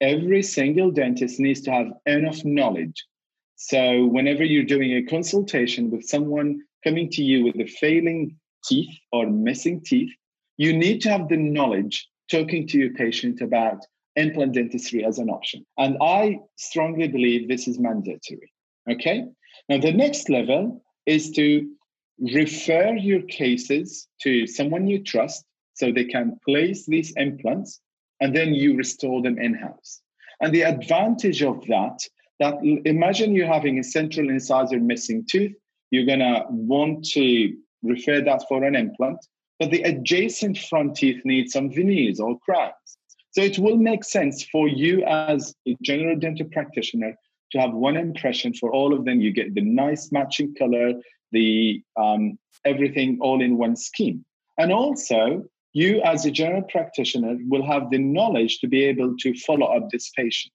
Every 0.00 0.42
single 0.42 0.90
dentist 0.90 1.40
needs 1.40 1.62
to 1.62 1.70
have 1.70 1.92
enough 2.06 2.44
knowledge 2.44 3.04
So, 3.56 4.06
whenever 4.06 4.44
you're 4.44 4.64
doing 4.64 4.92
a 4.92 5.02
consultation 5.02 5.90
with 5.90 6.04
someone 6.04 6.60
coming 6.84 7.10
to 7.10 7.22
you 7.22 7.44
with 7.44 7.56
a 7.56 7.66
failing 7.66 8.36
teeth 8.64 8.94
or 9.12 9.26
missing 9.26 9.80
teeth, 9.80 10.12
you 10.58 10.76
need 10.76 11.00
to 11.02 11.10
have 11.10 11.28
the 11.28 11.36
knowledge 11.38 12.06
talking 12.30 12.66
to 12.68 12.78
your 12.78 12.92
patient 12.94 13.40
about 13.40 13.84
implant 14.16 14.54
dentistry 14.54 15.04
as 15.04 15.18
an 15.18 15.28
option. 15.28 15.64
And 15.78 15.96
I 16.00 16.38
strongly 16.56 17.08
believe 17.08 17.48
this 17.48 17.68
is 17.68 17.78
mandatory. 17.78 18.52
Okay. 18.90 19.24
Now, 19.68 19.78
the 19.78 19.92
next 19.92 20.30
level 20.30 20.82
is 21.06 21.30
to 21.32 21.68
refer 22.18 22.94
your 22.94 23.22
cases 23.22 24.08
to 24.22 24.46
someone 24.46 24.86
you 24.86 25.02
trust 25.02 25.44
so 25.74 25.92
they 25.92 26.04
can 26.04 26.38
place 26.44 26.86
these 26.86 27.12
implants 27.16 27.80
and 28.20 28.34
then 28.34 28.54
you 28.54 28.76
restore 28.76 29.22
them 29.22 29.38
in 29.38 29.54
house. 29.54 30.00
And 30.40 30.54
the 30.54 30.62
advantage 30.62 31.42
of 31.42 31.66
that, 31.66 31.98
that 32.40 32.54
imagine 32.84 33.34
you're 33.34 33.46
having 33.46 33.78
a 33.78 33.84
central 33.84 34.30
incisor 34.30 34.80
missing 34.80 35.26
tooth, 35.30 35.52
you're 35.90 36.06
gonna 36.06 36.44
want 36.48 37.04
to 37.10 37.54
refer 37.82 38.20
that 38.22 38.44
for 38.48 38.64
an 38.64 38.74
implant, 38.74 39.18
but 39.58 39.70
the 39.70 39.82
adjacent 39.82 40.58
front 40.58 40.96
teeth 40.96 41.20
need 41.24 41.50
some 41.50 41.70
veneers 41.70 42.20
or 42.20 42.38
crowns. 42.40 42.98
So 43.30 43.42
it 43.42 43.58
will 43.58 43.76
make 43.76 44.04
sense 44.04 44.44
for 44.44 44.68
you 44.68 45.02
as 45.04 45.54
a 45.66 45.76
general 45.82 46.16
dental 46.18 46.46
practitioner 46.52 47.14
to 47.52 47.60
have 47.60 47.72
one 47.72 47.96
impression 47.96 48.54
for 48.54 48.72
all 48.72 48.94
of 48.94 49.04
them. 49.04 49.20
You 49.20 49.32
get 49.32 49.54
the 49.54 49.60
nice 49.60 50.10
matching 50.10 50.54
color, 50.54 50.94
the 51.32 51.82
um, 51.96 52.38
everything 52.64 53.18
all 53.20 53.42
in 53.42 53.58
one 53.58 53.76
scheme. 53.76 54.24
And 54.58 54.72
also, 54.72 55.44
you 55.72 56.00
as 56.02 56.24
a 56.24 56.30
general 56.30 56.62
practitioner 56.62 57.36
will 57.48 57.64
have 57.64 57.90
the 57.90 57.98
knowledge 57.98 58.58
to 58.60 58.68
be 58.68 58.84
able 58.84 59.14
to 59.18 59.34
follow 59.40 59.66
up 59.66 59.90
this 59.90 60.10
patient. 60.16 60.54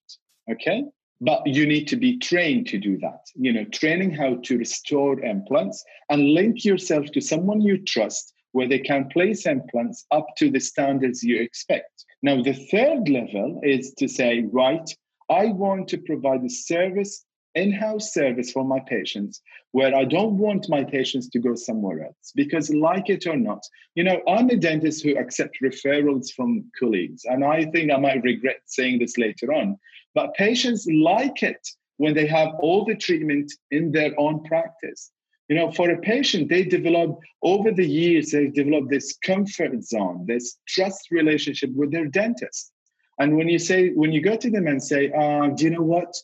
Okay? 0.52 0.84
But 1.22 1.46
you 1.46 1.68
need 1.68 1.88
to 1.90 1.96
be 1.96 2.18
trained 2.18 2.66
to 2.68 2.80
do 2.80 2.98
that. 2.98 3.22
You 3.36 3.54
know, 3.54 3.66
training 3.66 4.12
how 4.12 4.38
to 4.44 4.58
restore 4.58 5.24
implants 5.24 5.84
and 6.10 6.34
link 6.34 6.66
yourself 6.66 7.06
to 7.12 7.22
someone 7.22 7.62
you 7.62 7.78
trust 7.78 8.34
where 8.52 8.68
they 8.68 8.80
can 8.80 9.10
place 9.10 9.46
implants 9.46 10.06
up 10.12 10.28
to 10.38 10.50
the 10.50 10.60
standards 10.60 11.24
you 11.24 11.42
expect. 11.42 12.06
Now, 12.22 12.42
the 12.42 12.54
third 12.54 13.10
level 13.10 13.60
is 13.64 13.94
to 13.96 14.08
say, 14.08 14.46
right, 14.52 14.88
I 15.30 15.48
want 15.48 15.88
to 15.90 15.98
provide 15.98 16.44
a 16.44 16.50
service, 16.50 17.26
in 17.56 17.72
house 17.72 18.14
service 18.14 18.52
for 18.52 18.64
my 18.64 18.80
patients, 18.80 19.42
where 19.72 19.96
I 19.96 20.06
don't 20.06 20.38
want 20.38 20.70
my 20.70 20.84
patients 20.84 21.30
to 21.30 21.40
go 21.40 21.56
somewhere 21.56 22.06
else. 22.06 22.32
Because, 22.36 22.70
like 22.74 23.10
it 23.10 23.26
or 23.28 23.36
not, 23.36 23.64
you 23.96 24.04
know, 24.04 24.22
I'm 24.28 24.50
a 24.50 24.56
dentist 24.56 25.04
who 25.04 25.18
accepts 25.18 25.60
referrals 25.62 26.32
from 26.34 26.66
colleagues. 26.78 27.24
And 27.26 27.44
I 27.44 27.66
think 27.66 27.92
I 27.92 27.98
might 27.98 28.24
regret 28.24 28.62
saying 28.66 29.00
this 29.00 29.18
later 29.18 29.54
on. 29.54 29.78
But 30.14 30.34
patients 30.36 30.88
like 30.88 31.44
it 31.44 31.68
when 31.98 32.14
they 32.14 32.28
have 32.28 32.50
all 32.60 32.86
the 32.86 32.96
treatment 32.96 33.52
in 33.70 33.92
their 33.92 34.12
own 34.20 34.44
practice. 34.44 35.12
You 35.52 35.58
know, 35.58 35.70
for 35.70 35.90
a 35.90 36.00
patient, 36.00 36.48
they 36.48 36.64
develop 36.64 37.20
over 37.44 37.72
the 37.72 37.86
years, 37.86 38.32
they 38.32 38.48
develop 38.48 38.88
this 38.88 39.18
comfort 39.18 39.84
zone, 39.84 40.24
this 40.26 40.58
trust 40.66 41.12
relationship 41.12 41.72
with 41.74 41.92
their 41.92 42.06
dentist. 42.06 42.72
And 43.20 43.36
when 43.36 43.50
you 43.50 43.60
say, 43.60 43.90
when 43.90 44.14
you 44.14 44.22
go 44.22 44.38
to 44.38 44.50
them 44.50 44.68
and 44.68 44.82
say, 44.82 45.12
uh, 45.12 45.50
do 45.50 45.66
you 45.66 45.72
know 45.72 45.82
what? 45.82 46.16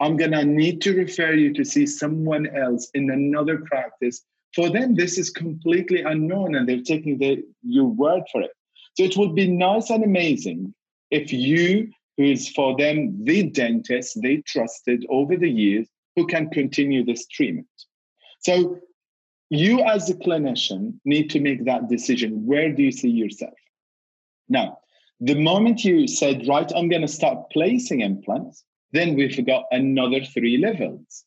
I'm 0.00 0.18
going 0.18 0.32
to 0.32 0.44
need 0.44 0.82
to 0.82 0.94
refer 0.94 1.32
you 1.32 1.54
to 1.54 1.64
see 1.64 1.86
someone 1.86 2.54
else 2.54 2.90
in 2.92 3.10
another 3.10 3.64
practice. 3.64 4.20
For 4.54 4.68
them, 4.68 4.94
this 4.94 5.16
is 5.16 5.30
completely 5.30 6.02
unknown 6.02 6.54
and 6.54 6.68
they're 6.68 6.82
taking 6.82 7.16
the, 7.16 7.42
your 7.62 7.86
word 7.86 8.24
for 8.30 8.42
it. 8.42 8.52
So 8.98 9.02
it 9.02 9.16
would 9.16 9.34
be 9.34 9.48
nice 9.50 9.88
and 9.88 10.04
amazing 10.04 10.74
if 11.10 11.32
you, 11.32 11.90
who 12.18 12.24
is 12.24 12.50
for 12.50 12.76
them 12.76 13.24
the 13.24 13.44
dentist 13.44 14.18
they 14.22 14.42
trusted 14.46 15.06
over 15.08 15.38
the 15.38 15.48
years, 15.48 15.88
who 16.16 16.26
can 16.26 16.50
continue 16.50 17.02
this 17.02 17.26
treatment. 17.28 17.66
So 18.48 18.78
you, 19.50 19.82
as 19.82 20.08
a 20.08 20.14
clinician, 20.14 20.94
need 21.04 21.28
to 21.32 21.38
make 21.38 21.66
that 21.66 21.90
decision. 21.90 22.46
Where 22.46 22.72
do 22.72 22.82
you 22.82 22.90
see 22.90 23.10
yourself? 23.10 23.58
Now, 24.48 24.78
the 25.20 25.34
moment 25.34 25.84
you 25.84 26.08
said, 26.08 26.48
right, 26.48 26.72
I'm 26.74 26.88
going 26.88 27.02
to 27.02 27.08
start 27.20 27.50
placing 27.50 28.00
implants, 28.00 28.64
then 28.92 29.16
we've 29.16 29.44
got 29.44 29.64
another 29.70 30.24
three 30.24 30.56
levels. 30.56 31.24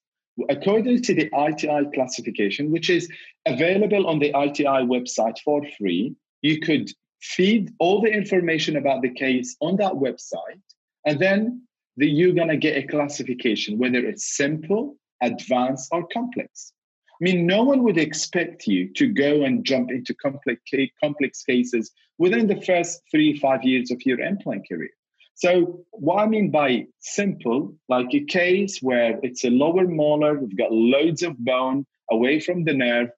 According 0.50 1.04
to 1.04 1.14
the 1.14 1.30
ITI 1.32 1.92
classification, 1.94 2.72
which 2.72 2.90
is 2.90 3.08
available 3.46 4.08
on 4.08 4.18
the 4.18 4.30
ITI 4.30 4.82
website 4.96 5.38
for 5.46 5.62
free, 5.78 6.16
you 6.42 6.60
could 6.60 6.90
feed 7.22 7.72
all 7.78 8.02
the 8.02 8.12
information 8.12 8.78
about 8.78 9.04
the 9.04 9.14
case 9.14 9.56
on 9.60 9.76
that 9.76 9.94
website, 9.94 10.64
and 11.06 11.20
then 11.20 11.68
the, 11.98 12.08
you're 12.08 12.34
going 12.34 12.48
to 12.48 12.58
get 12.58 12.78
a 12.78 12.88
classification, 12.88 13.78
whether 13.78 14.00
it's 14.00 14.36
simple, 14.36 14.96
advanced, 15.22 15.90
or 15.92 16.08
complex. 16.08 16.74
I 17.22 17.24
mean, 17.24 17.46
no 17.46 17.62
one 17.62 17.84
would 17.84 18.00
expect 18.00 18.66
you 18.66 18.92
to 18.94 19.06
go 19.06 19.44
and 19.44 19.64
jump 19.64 19.92
into 19.92 20.16
complex, 20.16 20.60
complex 21.00 21.44
cases 21.44 21.92
within 22.18 22.48
the 22.48 22.60
first 22.62 23.00
three, 23.12 23.38
five 23.38 23.64
years 23.64 23.92
of 23.92 24.04
your 24.08 24.20
implant 24.20 24.68
career. 24.68 24.90
So, 25.36 25.86
what 25.92 26.24
I 26.24 26.26
mean 26.26 26.50
by 26.50 26.88
simple, 27.00 27.76
like 27.88 28.12
a 28.14 28.24
case 28.24 28.80
where 28.82 29.20
it's 29.22 29.46
a 29.46 29.52
lower 29.52 29.88
molar, 29.88 30.40
we've 30.40 30.58
got 30.58 30.72
loads 30.72 31.22
of 31.22 31.38
bone 31.38 31.86
away 32.10 32.40
from 32.40 32.64
the 32.64 32.74
nerve, 32.74 33.10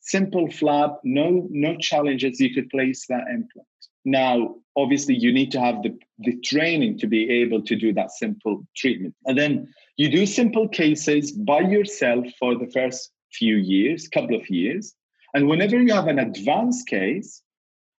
simple 0.00 0.48
flap, 0.50 1.00
no 1.02 1.48
no 1.50 1.76
challenges, 1.78 2.38
you 2.38 2.54
could 2.54 2.70
place 2.70 3.06
that 3.08 3.26
implant. 3.28 3.66
Now, 4.04 4.54
obviously, 4.76 5.16
you 5.16 5.32
need 5.32 5.50
to 5.52 5.60
have 5.60 5.82
the, 5.82 5.98
the 6.20 6.36
training 6.44 6.98
to 6.98 7.08
be 7.08 7.28
able 7.42 7.62
to 7.62 7.74
do 7.74 7.92
that 7.94 8.12
simple 8.12 8.64
treatment. 8.76 9.16
And 9.26 9.36
then 9.36 9.68
you 9.96 10.08
do 10.08 10.26
simple 10.26 10.68
cases 10.68 11.32
by 11.32 11.60
yourself 11.60 12.24
for 12.38 12.56
the 12.56 12.70
first 12.72 13.10
few 13.32 13.56
years, 13.56 14.08
couple 14.08 14.36
of 14.36 14.48
years. 14.48 14.94
And 15.34 15.48
whenever 15.48 15.80
you 15.80 15.92
have 15.92 16.08
an 16.08 16.18
advanced 16.18 16.88
case, 16.88 17.42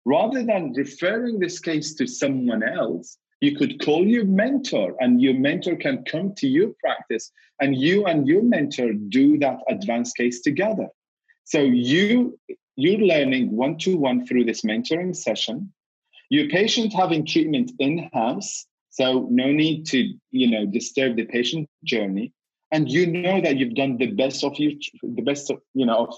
rather 0.04 0.42
than 0.42 0.72
referring 0.72 1.38
this 1.38 1.58
case 1.58 1.94
to 1.94 2.06
someone 2.06 2.62
else, 2.62 3.18
you 3.40 3.56
could 3.56 3.80
call 3.80 4.06
your 4.06 4.24
mentor 4.24 4.96
and 5.00 5.20
your 5.20 5.34
mentor 5.34 5.76
can 5.76 6.04
come 6.04 6.34
to 6.36 6.48
your 6.48 6.70
practice 6.80 7.30
and 7.60 7.76
you 7.76 8.04
and 8.06 8.26
your 8.26 8.42
mentor 8.42 8.92
do 8.92 9.38
that 9.38 9.58
advanced 9.68 10.16
case 10.16 10.40
together. 10.40 10.88
So 11.44 11.60
you 11.60 12.38
you're 12.76 13.00
learning 13.00 13.56
one-to-one 13.56 14.24
through 14.24 14.44
this 14.44 14.62
mentoring 14.62 15.14
session. 15.14 15.72
Your 16.30 16.48
patient 16.48 16.92
having 16.92 17.26
treatment 17.26 17.72
in-house, 17.80 18.66
so 18.90 19.26
no 19.30 19.50
need 19.50 19.84
to, 19.86 20.14
you 20.30 20.48
know, 20.48 20.64
disturb 20.64 21.16
the 21.16 21.24
patient 21.24 21.68
journey 21.82 22.32
and 22.70 22.90
you 22.90 23.06
know 23.06 23.40
that 23.40 23.56
you've 23.56 23.74
done 23.74 23.96
the 23.96 24.10
best 24.12 24.44
of 24.44 24.58
you 24.58 24.78
the 25.02 25.22
best 25.22 25.50
of 25.50 25.60
you 25.74 25.86
know 25.86 26.06
of, 26.06 26.14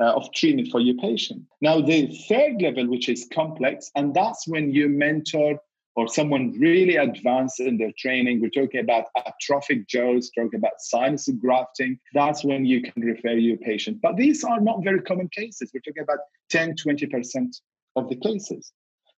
uh, 0.00 0.12
of 0.14 0.32
treatment 0.32 0.68
for 0.68 0.80
your 0.80 0.96
patient. 0.96 1.42
Now 1.60 1.80
the 1.80 2.06
third 2.28 2.60
level 2.60 2.88
which 2.88 3.08
is 3.08 3.28
complex 3.32 3.90
and 3.94 4.14
that's 4.14 4.46
when 4.48 4.70
you 4.70 4.88
mentor 4.88 5.60
or 5.96 6.08
someone 6.08 6.58
really 6.58 6.96
advanced 6.96 7.60
in 7.60 7.76
their 7.76 7.92
training. 7.98 8.40
We're 8.40 8.50
talking 8.50 8.80
about 8.80 9.06
atrophic 9.26 9.88
jaws 9.88 10.30
talking 10.30 10.58
about 10.58 10.78
sinus 10.78 11.28
grafting. 11.28 11.98
That's 12.14 12.44
when 12.44 12.64
you 12.64 12.80
can 12.80 13.02
refer 13.02 13.32
your 13.32 13.56
patient. 13.58 13.98
But 14.00 14.16
these 14.16 14.44
are 14.44 14.60
not 14.60 14.84
very 14.84 15.02
common 15.02 15.28
cases. 15.28 15.70
We're 15.74 15.80
talking 15.80 16.04
about 16.04 16.20
10 16.50 16.76
20% 16.76 17.60
of 17.96 18.08
the 18.08 18.16
cases. 18.16 18.72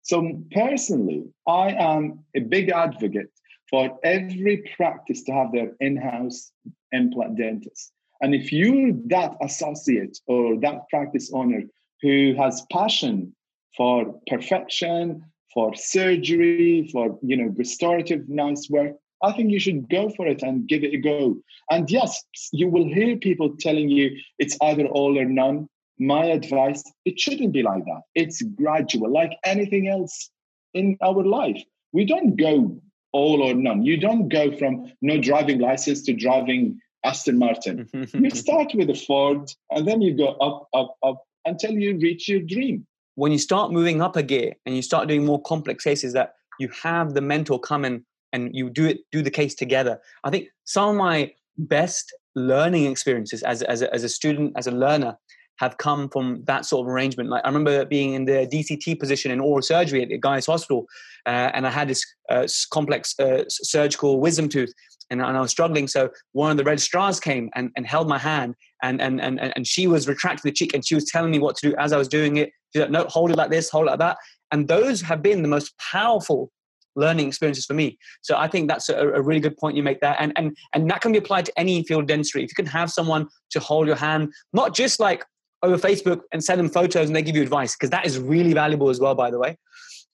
So 0.03 0.41
personally 0.51 1.25
i 1.47 1.69
am 1.69 2.23
a 2.35 2.39
big 2.39 2.69
advocate 2.69 3.29
for 3.71 3.97
every 4.03 4.63
practice 4.75 5.23
to 5.23 5.31
have 5.31 5.51
their 5.51 5.71
in-house 5.79 6.51
implant 6.91 7.37
dentist. 7.37 7.91
And 8.21 8.35
if 8.35 8.51
you're 8.51 8.91
that 9.07 9.35
associate 9.41 10.19
or 10.27 10.59
that 10.59 10.87
practice 10.89 11.31
owner 11.33 11.63
who 12.01 12.35
has 12.37 12.65
passion 12.71 13.33
for 13.75 14.13
perfection, 14.27 15.23
for 15.53 15.73
surgery, 15.73 16.89
for 16.91 17.17
you 17.23 17.37
know 17.37 17.53
restorative 17.57 18.29
nice 18.29 18.69
work, 18.69 18.93
I 19.23 19.31
think 19.31 19.51
you 19.51 19.59
should 19.59 19.89
go 19.89 20.09
for 20.09 20.27
it 20.27 20.43
and 20.43 20.67
give 20.67 20.83
it 20.83 20.93
a 20.93 20.97
go. 20.97 21.37
And 21.69 21.89
yes, 21.89 22.23
you 22.51 22.69
will 22.69 22.85
hear 22.85 23.15
people 23.17 23.55
telling 23.59 23.89
you 23.89 24.17
it's 24.37 24.57
either 24.61 24.85
all 24.87 25.17
or 25.17 25.25
none. 25.25 25.67
My 25.99 26.25
advice, 26.25 26.83
it 27.05 27.19
shouldn't 27.19 27.53
be 27.53 27.63
like 27.63 27.85
that. 27.85 28.01
It's 28.15 28.41
gradual, 28.41 29.11
like 29.11 29.31
anything 29.45 29.87
else 29.87 30.29
in 30.73 30.97
our 31.01 31.23
life. 31.23 31.61
We 31.93 32.05
don't 32.05 32.35
go 32.35 32.81
all 33.13 33.41
or 33.41 33.53
none. 33.53 33.83
You 33.83 33.97
don't 33.97 34.29
go 34.29 34.55
from 34.57 34.91
no 35.01 35.19
driving 35.19 35.59
license 35.59 36.01
to 36.03 36.13
driving 36.13 36.79
Aston 37.03 37.37
Martin. 37.37 37.89
you 38.13 38.29
start 38.33 38.73
with 38.73 38.89
a 38.89 38.95
Ford 38.95 39.51
and 39.71 39.87
then 39.87 40.01
you 40.01 40.15
go 40.15 40.29
up, 40.35 40.67
up, 40.73 40.97
up 41.03 41.23
until 41.45 41.71
you 41.71 41.97
reach 41.97 42.27
your 42.27 42.41
dream. 42.41 42.85
When 43.15 43.31
you 43.31 43.39
start 43.39 43.71
moving 43.71 44.01
up 44.01 44.15
a 44.15 44.23
gear 44.23 44.53
and 44.65 44.75
you 44.75 44.81
start 44.81 45.07
doing 45.07 45.25
more 45.25 45.41
complex 45.41 45.83
cases 45.83 46.13
that 46.13 46.35
you 46.59 46.69
have 46.83 47.13
the 47.13 47.21
mentor 47.21 47.59
come 47.59 47.85
in 47.85 48.05
and 48.33 48.55
you 48.55 48.69
do 48.69 48.85
it, 48.85 48.99
do 49.11 49.21
the 49.21 49.31
case 49.31 49.55
together. 49.55 49.99
I 50.23 50.29
think 50.29 50.47
some 50.63 50.89
of 50.89 50.95
my 50.95 51.33
best 51.57 52.13
learning 52.35 52.85
experiences 52.85 53.43
as, 53.43 53.61
as, 53.63 53.81
a, 53.81 53.93
as 53.93 54.03
a 54.03 54.09
student, 54.09 54.53
as 54.55 54.67
a 54.67 54.71
learner, 54.71 55.17
have 55.61 55.77
come 55.77 56.09
from 56.09 56.43
that 56.45 56.65
sort 56.65 56.85
of 56.85 56.91
arrangement. 56.91 57.29
Like 57.29 57.43
I 57.45 57.47
remember 57.47 57.85
being 57.85 58.13
in 58.13 58.25
the 58.25 58.47
DCT 58.51 58.99
position 58.99 59.29
in 59.31 59.39
oral 59.39 59.61
surgery 59.61 60.01
at 60.01 60.09
the 60.09 60.17
Guy's 60.17 60.47
Hospital, 60.47 60.87
uh, 61.27 61.51
and 61.53 61.67
I 61.67 61.69
had 61.69 61.87
this 61.87 62.03
uh, 62.29 62.47
complex 62.71 63.17
uh, 63.19 63.43
surgical 63.47 64.19
wisdom 64.19 64.49
tooth, 64.49 64.73
and, 65.11 65.21
and, 65.21 65.37
I 65.37 65.39
was 65.39 65.51
struggling. 65.51 65.87
So 65.87 66.09
one 66.31 66.49
of 66.49 66.57
the 66.57 66.63
registrars 66.63 67.19
came 67.19 67.51
and, 67.53 67.69
and 67.75 67.85
held 67.85 68.09
my 68.09 68.17
hand, 68.17 68.55
and, 68.81 68.99
and 68.99 69.21
and 69.21 69.39
and 69.39 69.67
she 69.67 69.85
was 69.85 70.07
retracting 70.07 70.49
the 70.49 70.53
cheek, 70.53 70.73
and 70.73 70.85
she 70.85 70.95
was 70.95 71.05
telling 71.05 71.29
me 71.29 71.37
what 71.37 71.55
to 71.57 71.69
do 71.69 71.75
as 71.77 71.93
I 71.93 71.97
was 71.97 72.07
doing 72.07 72.37
it. 72.37 72.51
She's 72.73 72.81
like, 72.81 72.89
"No, 72.89 73.05
hold 73.05 73.29
it 73.29 73.37
like 73.37 73.51
this, 73.51 73.69
hold 73.69 73.85
it 73.85 73.91
like 73.91 73.99
that." 73.99 74.17
And 74.51 74.67
those 74.67 74.99
have 75.01 75.21
been 75.21 75.43
the 75.43 75.47
most 75.47 75.77
powerful 75.77 76.51
learning 76.95 77.27
experiences 77.27 77.65
for 77.65 77.73
me. 77.73 77.97
So 78.21 78.35
I 78.35 78.47
think 78.47 78.67
that's 78.67 78.89
a, 78.89 78.97
a, 78.97 79.21
really 79.21 79.39
good 79.39 79.55
point 79.55 79.77
you 79.77 79.83
make 79.83 80.01
there. 80.01 80.15
And, 80.19 80.33
and, 80.35 80.57
and 80.73 80.89
that 80.91 80.99
can 80.99 81.13
be 81.13 81.17
applied 81.17 81.45
to 81.45 81.57
any 81.57 81.83
field 81.83 82.01
of 82.01 82.07
dentistry. 82.07 82.43
If 82.43 82.51
you 82.51 82.55
can 82.55 82.65
have 82.65 82.91
someone 82.91 83.29
to 83.51 83.61
hold 83.61 83.87
your 83.87 83.95
hand, 83.95 84.33
not 84.51 84.75
just 84.75 84.99
like 84.99 85.23
over 85.63 85.77
Facebook 85.77 86.21
and 86.31 86.43
send 86.43 86.59
them 86.59 86.69
photos 86.69 87.07
and 87.07 87.15
they 87.15 87.21
give 87.21 87.35
you 87.35 87.41
advice, 87.41 87.75
because 87.75 87.89
that 87.89 88.05
is 88.05 88.19
really 88.19 88.53
valuable 88.53 88.89
as 88.89 88.99
well, 88.99 89.15
by 89.15 89.29
the 89.31 89.39
way. 89.39 89.57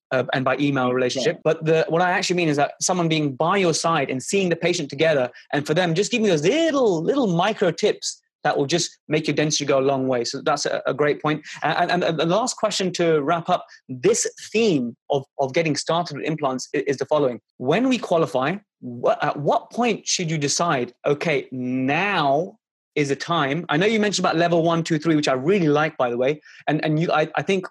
Uh, 0.10 0.24
and 0.32 0.46
by 0.46 0.56
email 0.58 0.94
relationship. 0.94 1.36
Yeah. 1.36 1.42
But 1.44 1.66
the, 1.66 1.86
what 1.90 2.02
I 2.02 2.12
actually 2.12 2.38
mean 2.38 2.48
is 2.48 2.56
that 2.56 2.76
someone 2.82 3.10
being 3.10 3.36
by 3.36 3.58
your 3.58 3.74
side 3.74 4.10
and 4.10 4.24
seeing 4.24 4.48
the 4.48 4.56
patient 4.56 4.90
together, 4.90 5.30
and 5.52 5.68
for 5.68 5.74
them 5.74 5.94
just 5.94 6.12
giving 6.12 6.28
those 6.28 6.44
little 6.44 7.04
little 7.04 7.28
micro 7.28 7.72
tips 7.72 8.22
that 8.48 8.58
will 8.58 8.66
just 8.66 8.98
make 9.10 9.28
your 9.28 9.36
dentistry 9.36 9.66
go 9.66 9.80
a 9.80 9.82
long 9.82 10.08
way. 10.08 10.24
So 10.24 10.42
that's 10.42 10.66
a, 10.66 10.82
a 10.86 10.94
great 10.94 11.22
point. 11.22 11.46
And, 11.62 11.92
and, 11.92 12.04
and, 12.06 12.18
the 12.18 12.26
last 12.26 12.56
question 12.56 12.94
to 12.94 13.22
wrap 13.22 13.50
up 13.50 13.66
this 13.90 14.26
theme 14.54 14.96
of, 15.10 15.26
of 15.40 15.54
getting 15.54 15.76
started 15.76 16.16
with 16.16 16.26
implants 16.26 16.70
is, 16.72 16.84
is 16.84 16.98
the 16.98 17.06
following. 17.06 17.42
When 17.58 17.90
we 17.90 17.98
qualify, 17.98 18.56
what, 18.80 19.22
at 19.22 19.38
what 19.38 19.72
point 19.72 20.08
should 20.08 20.32
you 20.32 20.38
decide, 20.38 20.94
okay, 21.06 21.50
now 21.52 22.58
is 22.98 23.12
a 23.12 23.16
time? 23.16 23.66
I 23.70 23.78
know 23.78 23.86
you 23.86 24.00
mentioned 24.00 24.26
about 24.26 24.36
level 24.36 24.64
one, 24.64 24.84
two, 24.84 24.98
three, 24.98 25.16
which 25.16 25.28
I 25.28 25.34
really 25.34 25.70
like, 25.70 25.96
by 25.98 26.10
the 26.10 26.18
way. 26.18 26.42
And, 26.68 26.84
and 26.84 27.00
you, 27.00 27.12
I, 27.12 27.30
I 27.36 27.44
think 27.44 27.68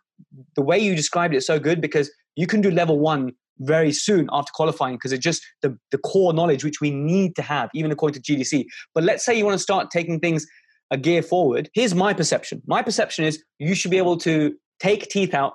the 0.54 0.62
way 0.62 0.78
you 0.78 0.94
described 0.94 1.34
it 1.34 1.38
is 1.38 1.46
so 1.46 1.58
good 1.58 1.80
because 1.80 2.10
you 2.36 2.46
can 2.46 2.60
do 2.60 2.70
level 2.70 2.98
one 2.98 3.32
very 3.58 3.92
soon 3.92 4.28
after 4.32 4.52
qualifying 4.54 4.94
because 4.94 5.12
it's 5.12 5.24
just 5.24 5.42
the, 5.62 5.76
the 5.90 5.98
core 5.98 6.32
knowledge 6.32 6.62
which 6.62 6.80
we 6.80 6.90
need 6.90 7.34
to 7.36 7.42
have, 7.42 7.68
even 7.74 7.90
according 7.90 8.22
to 8.22 8.32
GDC. 8.32 8.66
But 8.94 9.04
let's 9.04 9.24
say 9.24 9.36
you 9.36 9.44
want 9.44 9.56
to 9.56 9.62
start 9.62 9.90
taking 9.90 10.20
things 10.20 10.46
a 10.92 10.96
gear 10.96 11.22
forward, 11.22 11.68
here's 11.74 11.94
my 11.94 12.14
perception. 12.14 12.62
My 12.66 12.80
perception 12.80 13.24
is 13.24 13.42
you 13.58 13.74
should 13.74 13.90
be 13.90 13.98
able 13.98 14.18
to 14.18 14.54
take 14.78 15.08
teeth 15.08 15.34
out 15.34 15.54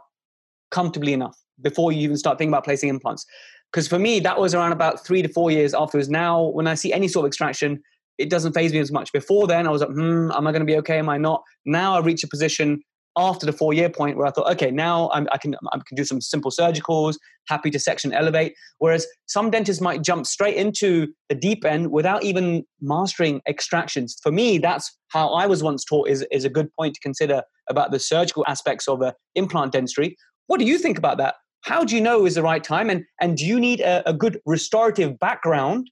comfortably 0.72 1.14
enough 1.14 1.38
before 1.62 1.94
you 1.94 2.02
even 2.02 2.18
start 2.18 2.38
thinking 2.38 2.52
about 2.52 2.66
placing 2.66 2.90
implants. 2.90 3.26
Because 3.72 3.88
for 3.88 3.98
me, 3.98 4.20
that 4.20 4.38
was 4.38 4.54
around 4.54 4.74
about 4.74 5.06
three 5.06 5.22
to 5.22 5.30
four 5.30 5.50
years 5.50 5.74
afterwards. 5.74 6.10
Now, 6.10 6.44
when 6.44 6.68
I 6.68 6.74
see 6.74 6.92
any 6.92 7.08
sort 7.08 7.26
of 7.26 7.28
extraction, 7.30 7.82
it 8.22 8.30
doesn't 8.30 8.54
faze 8.54 8.72
me 8.74 8.80
as 8.80 8.92
much. 8.92 9.12
Before 9.12 9.48
then, 9.48 9.68
I 9.68 9.72
was 9.72 9.82
like, 9.82 9.92
hmm, 9.92 10.32
am 10.32 10.48
I 10.48 10.52
going 10.52 10.62
to 10.62 10.66
be 10.66 10.78
okay? 10.78 11.00
Am 11.00 11.10
I 11.10 11.18
not? 11.18 11.44
Now 11.66 11.96
I 11.96 12.00
reach 12.00 12.24
a 12.24 12.28
position 12.28 12.82
after 13.18 13.46
the 13.46 13.54
four 13.54 13.74
year 13.74 13.90
point 13.90 14.18
where 14.18 14.26
I 14.26 14.32
thought, 14.32 14.50
okay, 14.54 14.72
now 14.72 15.10
I'm, 15.12 15.28
i 15.32 15.38
can 15.38 15.56
I 15.74 15.80
can 15.86 15.96
do 15.96 16.06
some 16.06 16.22
simple 16.22 16.52
surgicals, 16.52 17.16
happy 17.48 17.70
to 17.72 17.80
section 17.80 18.14
elevate. 18.14 18.54
Whereas 18.78 19.06
some 19.26 19.50
dentists 19.50 19.82
might 19.82 20.02
jump 20.02 20.26
straight 20.26 20.56
into 20.56 21.08
the 21.30 21.36
deep 21.36 21.66
end 21.66 21.92
without 21.92 22.24
even 22.24 22.64
mastering 22.80 23.42
extractions. 23.48 24.18
For 24.24 24.32
me, 24.32 24.58
that's 24.58 24.96
how 25.10 25.34
I 25.34 25.46
was 25.46 25.62
once 25.62 25.84
taught 25.84 26.08
is, 26.08 26.26
is 26.32 26.46
a 26.46 26.50
good 26.50 26.70
point 26.80 26.96
to 26.96 27.02
consider 27.02 27.44
about 27.70 27.92
the 27.92 28.00
surgical 28.00 28.46
aspects 28.48 28.88
of 28.88 29.02
implant 29.36 29.74
dentistry. 29.74 30.16
What 30.48 30.60
do 30.60 30.66
you 30.66 30.78
think 30.78 30.98
about 30.98 31.18
that? 31.18 31.36
How 31.62 31.84
do 31.84 31.96
you 31.96 32.02
know 32.02 32.26
is 32.26 32.36
the 32.36 32.42
right 32.42 32.64
time? 32.64 32.90
And, 32.90 33.04
and 33.20 33.38
do 33.38 33.46
you 33.46 33.60
need 33.60 33.82
a, 33.82 34.08
a 34.10 34.14
good 34.14 34.40
restorative 34.46 35.20
background 35.20 35.90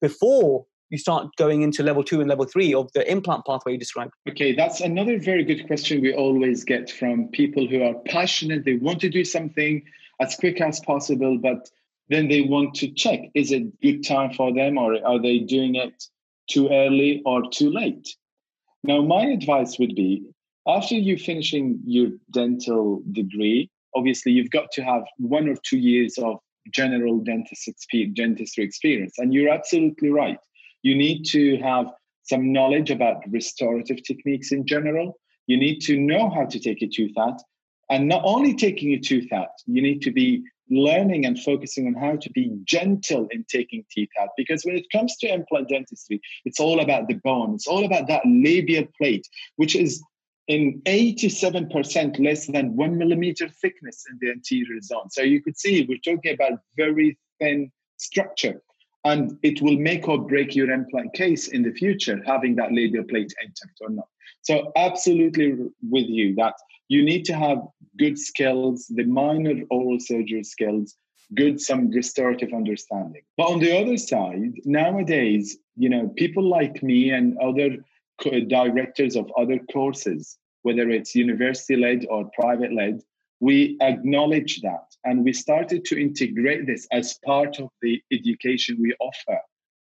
before 0.00 0.66
you 0.90 0.98
start 0.98 1.28
going 1.36 1.62
into 1.62 1.82
level 1.82 2.02
two 2.02 2.20
and 2.20 2.28
level 2.28 2.44
three 2.44 2.74
of 2.74 2.90
the 2.92 3.10
implant 3.10 3.44
pathway 3.46 3.72
you 3.72 3.78
described? 3.78 4.12
Okay, 4.28 4.54
that's 4.54 4.80
another 4.80 5.18
very 5.18 5.44
good 5.44 5.66
question 5.66 6.00
we 6.00 6.14
always 6.14 6.64
get 6.64 6.90
from 6.90 7.28
people 7.28 7.66
who 7.66 7.82
are 7.82 7.94
passionate. 8.06 8.64
They 8.64 8.76
want 8.76 9.00
to 9.00 9.08
do 9.08 9.24
something 9.24 9.84
as 10.20 10.34
quick 10.36 10.60
as 10.60 10.80
possible, 10.80 11.38
but 11.38 11.70
then 12.08 12.28
they 12.28 12.42
want 12.42 12.74
to 12.76 12.90
check 12.90 13.20
is 13.34 13.52
it 13.52 13.62
a 13.62 13.72
good 13.82 14.04
time 14.06 14.32
for 14.32 14.52
them 14.52 14.78
or 14.78 14.94
are 15.06 15.20
they 15.20 15.40
doing 15.40 15.74
it 15.74 16.04
too 16.48 16.68
early 16.70 17.22
or 17.26 17.42
too 17.50 17.70
late? 17.70 18.08
Now, 18.82 19.02
my 19.02 19.26
advice 19.26 19.78
would 19.78 19.94
be 19.94 20.24
after 20.66 20.94
you 20.94 21.16
finishing 21.16 21.80
your 21.84 22.10
dental 22.30 23.02
degree, 23.12 23.70
obviously 23.94 24.32
you've 24.32 24.50
got 24.50 24.70
to 24.72 24.82
have 24.82 25.02
one 25.18 25.48
or 25.48 25.56
two 25.64 25.78
years 25.78 26.18
of 26.18 26.38
general 26.70 27.18
dentist 27.20 27.68
dentistry 28.14 28.64
experience. 28.64 29.18
And 29.18 29.32
you're 29.32 29.48
absolutely 29.48 30.10
right 30.10 30.38
you 30.82 30.96
need 30.96 31.24
to 31.26 31.56
have 31.58 31.86
some 32.22 32.52
knowledge 32.52 32.90
about 32.90 33.22
restorative 33.30 34.02
techniques 34.04 34.52
in 34.52 34.66
general. 34.66 35.18
You 35.46 35.56
need 35.56 35.80
to 35.82 35.98
know 35.98 36.30
how 36.30 36.44
to 36.44 36.58
take 36.58 36.82
a 36.82 36.86
tooth 36.86 37.16
out. 37.18 37.40
And 37.90 38.06
not 38.06 38.22
only 38.24 38.54
taking 38.54 38.92
a 38.92 38.98
tooth 38.98 39.32
out, 39.32 39.48
you 39.66 39.80
need 39.80 40.02
to 40.02 40.10
be 40.10 40.42
learning 40.70 41.24
and 41.24 41.38
focusing 41.42 41.86
on 41.86 41.94
how 41.94 42.16
to 42.16 42.30
be 42.30 42.54
gentle 42.64 43.26
in 43.30 43.44
taking 43.48 43.84
teeth 43.90 44.10
out. 44.20 44.28
Because 44.36 44.62
when 44.64 44.76
it 44.76 44.84
comes 44.92 45.16
to 45.18 45.32
implant 45.32 45.68
dentistry, 45.68 46.20
it's 46.44 46.60
all 46.60 46.80
about 46.80 47.08
the 47.08 47.14
bone, 47.14 47.54
it's 47.54 47.66
all 47.66 47.86
about 47.86 48.06
that 48.08 48.22
labial 48.26 48.84
plate, 48.98 49.26
which 49.56 49.74
is 49.74 50.02
in 50.48 50.80
87% 50.86 52.18
less 52.24 52.46
than 52.46 52.76
one 52.76 52.96
millimeter 52.96 53.48
thickness 53.48 54.04
in 54.10 54.18
the 54.20 54.30
anterior 54.30 54.80
zone. 54.82 55.10
So 55.10 55.22
you 55.22 55.42
could 55.42 55.58
see 55.58 55.86
we're 55.88 55.98
talking 55.98 56.34
about 56.34 56.60
very 56.76 57.18
thin 57.38 57.70
structure 57.96 58.62
and 59.04 59.38
it 59.42 59.62
will 59.62 59.78
make 59.78 60.08
or 60.08 60.18
break 60.18 60.54
your 60.54 60.70
implant 60.70 61.12
case 61.14 61.48
in 61.48 61.62
the 61.62 61.72
future 61.72 62.20
having 62.26 62.56
that 62.56 62.72
labial 62.72 63.04
plate 63.04 63.32
intact 63.42 63.78
or 63.80 63.90
not. 63.90 64.08
So 64.42 64.72
absolutely 64.76 65.52
with 65.88 66.06
you 66.06 66.34
that 66.36 66.54
you 66.88 67.04
need 67.04 67.24
to 67.26 67.34
have 67.34 67.58
good 67.98 68.18
skills 68.18 68.86
the 68.88 69.04
minor 69.04 69.62
oral 69.70 70.00
surgery 70.00 70.44
skills 70.44 70.96
good 71.34 71.60
some 71.60 71.90
restorative 71.90 72.54
understanding. 72.54 73.20
But 73.36 73.48
on 73.48 73.60
the 73.60 73.76
other 73.78 73.96
side 73.96 74.54
nowadays 74.64 75.58
you 75.76 75.88
know 75.88 76.08
people 76.16 76.48
like 76.48 76.82
me 76.82 77.10
and 77.10 77.36
other 77.38 77.76
directors 78.48 79.14
of 79.14 79.30
other 79.36 79.60
courses 79.72 80.38
whether 80.62 80.90
it's 80.90 81.14
university 81.14 81.76
led 81.76 82.04
or 82.10 82.30
private 82.34 82.74
led 82.74 83.00
we 83.40 83.76
acknowledge 83.80 84.60
that 84.62 84.87
and 85.04 85.24
we 85.24 85.32
started 85.32 85.84
to 85.86 86.00
integrate 86.00 86.66
this 86.66 86.86
as 86.92 87.18
part 87.24 87.58
of 87.60 87.68
the 87.82 88.02
education 88.12 88.78
we 88.80 88.94
offer 89.00 89.40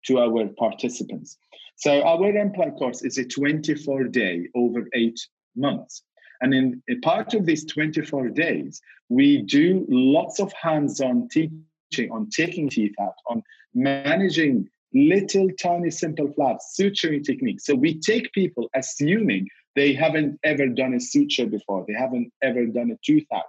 to 0.05 0.19
our 0.19 0.47
participants. 0.57 1.37
So 1.75 2.01
our 2.03 2.35
implant 2.35 2.77
course 2.77 3.03
is 3.03 3.17
a 3.17 3.25
24 3.25 4.05
day 4.05 4.47
over 4.55 4.87
eight 4.93 5.19
months. 5.55 6.03
And 6.41 6.53
in 6.53 7.01
part 7.01 7.33
of 7.33 7.45
these 7.45 7.65
24 7.65 8.29
days, 8.29 8.79
we 9.09 9.41
do 9.41 9.85
lots 9.89 10.39
of 10.39 10.53
hands-on 10.53 11.29
teaching 11.29 12.11
on 12.11 12.29
taking 12.29 12.69
teeth 12.69 12.93
out, 13.01 13.15
on 13.27 13.41
managing 13.73 14.69
little 14.93 15.49
tiny 15.61 15.89
simple 15.89 16.31
flaps, 16.33 16.75
suturing 16.79 17.23
techniques. 17.23 17.65
So 17.65 17.75
we 17.75 17.99
take 17.99 18.31
people 18.33 18.69
assuming 18.75 19.47
they 19.75 19.93
haven't 19.93 20.39
ever 20.43 20.67
done 20.67 20.93
a 20.93 20.99
suture 20.99 21.45
before, 21.45 21.85
they 21.87 21.93
haven't 21.93 22.31
ever 22.41 22.65
done 22.65 22.91
a 22.91 22.97
tooth 23.05 23.25
out. 23.33 23.43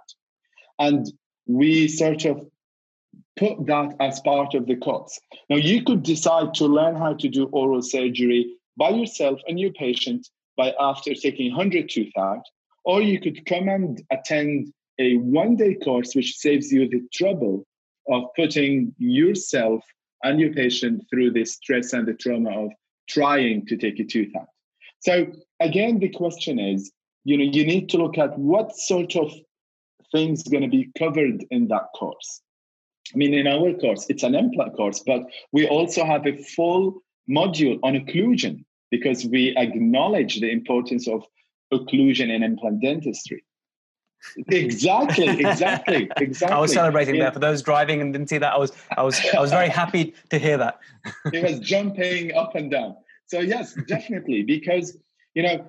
And 0.77 1.11
we 1.49 1.87
sort 1.87 2.25
of 2.25 2.45
put 3.35 3.65
that 3.65 3.95
as 3.99 4.19
part 4.19 4.53
of 4.53 4.67
the 4.67 4.75
course. 4.75 5.19
Now, 5.49 5.55
you 5.55 5.83
could 5.83 6.03
decide 6.03 6.53
to 6.55 6.65
learn 6.67 6.95
how 6.95 7.13
to 7.15 7.27
do 7.27 7.45
oral 7.45 7.81
surgery 7.81 8.53
by 8.77 8.89
yourself 8.89 9.39
and 9.47 9.59
your 9.59 9.71
patient 9.71 10.29
by 10.55 10.73
after 10.79 11.15
taking 11.15 11.49
100 11.51 11.89
tooth 11.89 12.13
out, 12.17 12.43
or 12.85 13.01
you 13.01 13.19
could 13.19 13.45
come 13.47 13.67
and 13.67 13.99
attend 14.11 14.71
a 14.99 15.17
one 15.17 15.55
day 15.55 15.73
course, 15.75 16.13
which 16.13 16.37
saves 16.37 16.71
you 16.71 16.87
the 16.87 17.01
trouble 17.13 17.65
of 18.11 18.25
putting 18.35 18.93
yourself 18.99 19.83
and 20.23 20.39
your 20.39 20.53
patient 20.53 21.03
through 21.09 21.31
the 21.31 21.45
stress 21.45 21.93
and 21.93 22.07
the 22.07 22.13
trauma 22.13 22.65
of 22.65 22.71
trying 23.07 23.65
to 23.65 23.77
take 23.77 23.99
a 23.99 24.03
tooth 24.03 24.35
out. 24.35 24.47
So 24.99 25.31
again, 25.59 25.97
the 25.99 26.09
question 26.09 26.59
is, 26.59 26.91
you 27.23 27.37
know, 27.37 27.43
you 27.43 27.65
need 27.65 27.89
to 27.89 27.97
look 27.97 28.17
at 28.17 28.37
what 28.37 28.75
sort 28.75 29.15
of 29.15 29.31
things 30.11 30.43
going 30.43 30.63
to 30.63 30.69
be 30.69 30.89
covered 30.97 31.45
in 31.51 31.67
that 31.67 31.87
course. 31.95 32.41
I 33.13 33.17
mean, 33.17 33.33
in 33.33 33.47
our 33.47 33.73
course, 33.73 34.05
it's 34.09 34.23
an 34.23 34.35
implant 34.35 34.75
course, 34.75 35.01
but 35.05 35.23
we 35.51 35.67
also 35.67 36.05
have 36.05 36.27
a 36.27 36.37
full 36.37 37.01
module 37.29 37.79
on 37.83 37.93
occlusion 37.93 38.65
because 38.91 39.25
we 39.25 39.55
acknowledge 39.57 40.39
the 40.39 40.51
importance 40.51 41.07
of 41.07 41.23
occlusion 41.73 42.29
in 42.29 42.43
implant 42.43 42.81
dentistry. 42.81 43.43
exactly, 44.47 45.27
exactly, 45.39 46.09
exactly. 46.17 46.55
I 46.55 46.59
was 46.59 46.73
celebrating 46.73 47.15
yeah. 47.15 47.23
there 47.23 47.31
for 47.31 47.39
those 47.39 47.61
driving 47.61 48.01
and 48.01 48.13
didn't 48.13 48.29
see 48.29 48.37
that. 48.37 48.53
I 48.53 48.57
was, 48.57 48.71
I 48.95 49.03
was, 49.03 49.19
I 49.35 49.39
was 49.39 49.51
very 49.51 49.69
happy 49.69 50.13
to 50.29 50.37
hear 50.37 50.57
that. 50.57 50.79
it 51.33 51.43
was 51.43 51.59
jumping 51.59 52.33
up 52.33 52.55
and 52.55 52.69
down. 52.69 52.95
So 53.27 53.39
yes, 53.39 53.75
definitely, 53.87 54.43
because 54.43 54.97
you 55.35 55.43
know, 55.43 55.67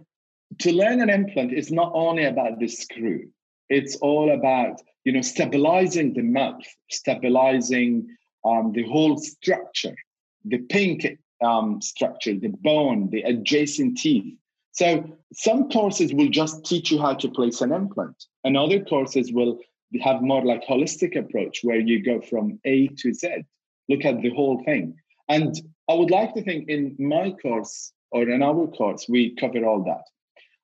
to 0.58 0.72
learn 0.72 1.00
an 1.00 1.10
implant 1.10 1.52
is 1.52 1.70
not 1.70 1.92
only 1.94 2.24
about 2.24 2.58
the 2.58 2.68
screw. 2.68 3.28
It's 3.70 3.96
all 3.96 4.32
about 4.32 4.82
you 5.04 5.12
know 5.12 5.22
stabilizing 5.22 6.12
the 6.12 6.22
mouth, 6.22 6.66
stabilizing 6.90 8.08
um, 8.44 8.72
the 8.72 8.82
whole 8.84 9.16
structure, 9.16 9.96
the 10.44 10.58
pink 10.58 11.06
um, 11.42 11.80
structure, 11.80 12.34
the 12.34 12.52
bone, 12.60 13.08
the 13.10 13.22
adjacent 13.22 13.98
teeth. 13.98 14.36
So 14.72 15.18
some 15.32 15.70
courses 15.70 16.12
will 16.12 16.28
just 16.28 16.64
teach 16.64 16.90
you 16.90 17.00
how 17.00 17.14
to 17.14 17.28
place 17.28 17.60
an 17.60 17.72
implant, 17.72 18.24
and 18.44 18.56
other 18.56 18.84
courses 18.84 19.32
will 19.32 19.58
have 20.02 20.22
more 20.22 20.44
like 20.44 20.64
holistic 20.66 21.16
approach 21.16 21.60
where 21.62 21.80
you 21.80 22.02
go 22.02 22.20
from 22.20 22.60
A 22.64 22.88
to 22.88 23.12
Z, 23.12 23.44
look 23.88 24.04
at 24.04 24.20
the 24.20 24.30
whole 24.30 24.62
thing. 24.64 24.94
And 25.28 25.54
I 25.88 25.94
would 25.94 26.10
like 26.10 26.34
to 26.34 26.42
think 26.42 26.68
in 26.68 26.96
my 26.98 27.32
course 27.32 27.92
or 28.12 28.28
in 28.28 28.42
our 28.42 28.66
course, 28.68 29.06
we 29.08 29.34
cover 29.36 29.64
all 29.64 29.84
that. 29.84 30.04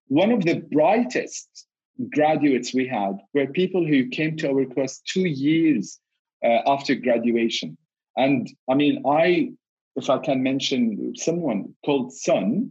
One 0.09 0.31
of 0.31 0.45
the 0.45 0.63
brightest 0.73 1.66
graduates 2.11 2.75
we 2.75 2.87
had 2.87 3.19
were 3.35 3.47
people 3.47 3.87
who 3.87 4.09
came 4.09 4.37
to 4.39 4.51
our 4.51 4.65
course 4.67 5.01
two 5.07 5.27
years 5.27 5.99
uh, 6.45 6.61
after 6.67 6.95
graduation. 6.95 7.77
And 8.17 8.49
I 8.69 8.75
mean, 8.75 9.03
I, 9.07 9.53
if 9.97 10.11
I 10.11 10.19
can 10.19 10.43
mention 10.43 11.15
someone 11.17 11.75
called 11.85 12.13
Sun, 12.13 12.71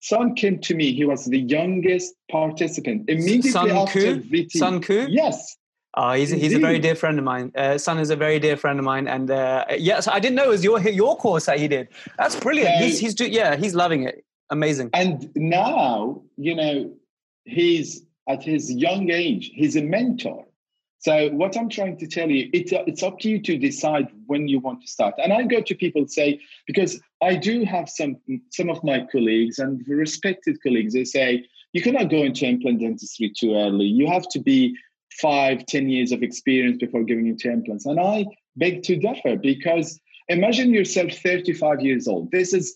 Sun 0.00 0.34
came 0.34 0.58
to 0.60 0.74
me. 0.74 0.92
He 0.92 1.04
was 1.04 1.24
the 1.24 1.40
youngest 1.40 2.14
participant 2.30 3.08
immediately 3.08 3.50
Sun 3.50 3.70
after 3.70 4.00
Ku? 4.00 4.20
VT. 4.22 4.50
Sun 4.52 4.82
Ku? 4.82 5.06
Yes. 5.08 5.56
Oh, 5.96 6.12
he's 6.12 6.32
a, 6.32 6.36
he's 6.36 6.54
a 6.54 6.58
very 6.58 6.80
dear 6.80 6.96
friend 6.96 7.18
of 7.18 7.24
mine. 7.24 7.52
Uh, 7.54 7.78
Sun 7.78 7.98
is 8.00 8.10
a 8.10 8.16
very 8.16 8.40
dear 8.40 8.56
friend 8.56 8.80
of 8.80 8.84
mine, 8.84 9.06
and 9.06 9.30
uh, 9.30 9.64
yeah, 9.78 10.00
so 10.00 10.10
I 10.10 10.18
didn't 10.18 10.34
know 10.34 10.44
it 10.44 10.48
was 10.48 10.64
your 10.64 10.80
your 10.80 11.16
course 11.16 11.46
that 11.46 11.60
he 11.60 11.68
did. 11.68 11.88
That's 12.18 12.34
brilliant. 12.34 12.82
he's 12.82 12.98
he's 12.98 13.18
yeah, 13.20 13.54
he's 13.54 13.76
loving 13.76 14.02
it. 14.02 14.24
Amazing. 14.50 14.90
And 14.92 15.30
now 15.36 16.22
you 16.36 16.56
know 16.56 16.92
he's 17.44 18.04
at 18.28 18.42
his 18.42 18.72
young 18.72 19.10
age. 19.10 19.50
He's 19.54 19.76
a 19.76 19.82
mentor. 19.82 20.46
So 20.98 21.28
what 21.32 21.56
I'm 21.56 21.68
trying 21.68 21.98
to 21.98 22.06
tell 22.06 22.30
you, 22.30 22.48
it's 22.54 22.72
uh, 22.72 22.82
it's 22.86 23.02
up 23.02 23.18
to 23.20 23.28
you 23.28 23.38
to 23.42 23.58
decide 23.58 24.08
when 24.26 24.48
you 24.48 24.58
want 24.58 24.80
to 24.80 24.88
start. 24.88 25.14
And 25.22 25.34
I 25.34 25.42
go 25.42 25.60
to 25.60 25.74
people 25.74 26.08
say 26.08 26.40
because 26.66 26.98
I 27.22 27.36
do 27.36 27.64
have 27.64 27.90
some 27.90 28.16
some 28.50 28.70
of 28.70 28.82
my 28.82 29.06
colleagues 29.12 29.58
and 29.58 29.86
respected 29.86 30.62
colleagues. 30.62 30.94
They 30.94 31.04
say 31.04 31.44
you 31.74 31.82
cannot 31.82 32.08
go 32.08 32.22
into 32.22 32.46
implant 32.46 32.80
dentistry 32.80 33.32
too 33.38 33.54
early. 33.54 33.84
You 33.84 34.06
have 34.06 34.26
to 34.30 34.38
be 34.38 34.76
five, 35.20 35.66
ten 35.66 35.90
years 35.90 36.10
of 36.10 36.22
experience 36.22 36.78
before 36.78 37.04
giving 37.04 37.26
into 37.26 37.50
implants. 37.50 37.84
And 37.84 38.00
I 38.00 38.24
beg 38.56 38.82
to 38.84 38.96
differ 38.96 39.36
because 39.36 40.00
imagine 40.28 40.72
yourself 40.72 41.12
35 41.12 41.82
years 41.82 42.08
old. 42.08 42.30
This 42.30 42.54
is, 42.54 42.74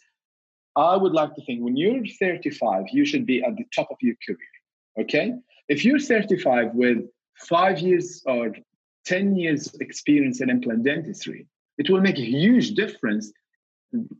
I 0.77 0.97
would 0.97 1.13
like 1.13 1.35
to 1.35 1.45
think 1.45 1.63
when 1.63 1.77
you're 1.77 2.05
35, 2.21 2.87
you 2.93 3.05
should 3.05 3.27
be 3.27 3.43
at 3.43 3.57
the 3.57 3.65
top 3.75 3.89
of 3.91 3.97
your 4.03 4.17
career. 4.27 4.39
Okay. 5.01 5.35
If 5.69 5.85
you're 5.85 5.99
35 5.99 6.75
with 6.75 6.99
five 7.37 7.79
years 7.79 8.23
or 8.27 8.55
10 9.07 9.37
years 9.37 9.75
experience 9.81 10.41
in 10.41 10.51
implant 10.51 10.85
dentistry, 10.85 11.47
it 11.79 11.89
will 11.89 12.01
make 12.01 12.19
a 12.19 12.25
huge 12.25 12.75
difference 12.75 13.33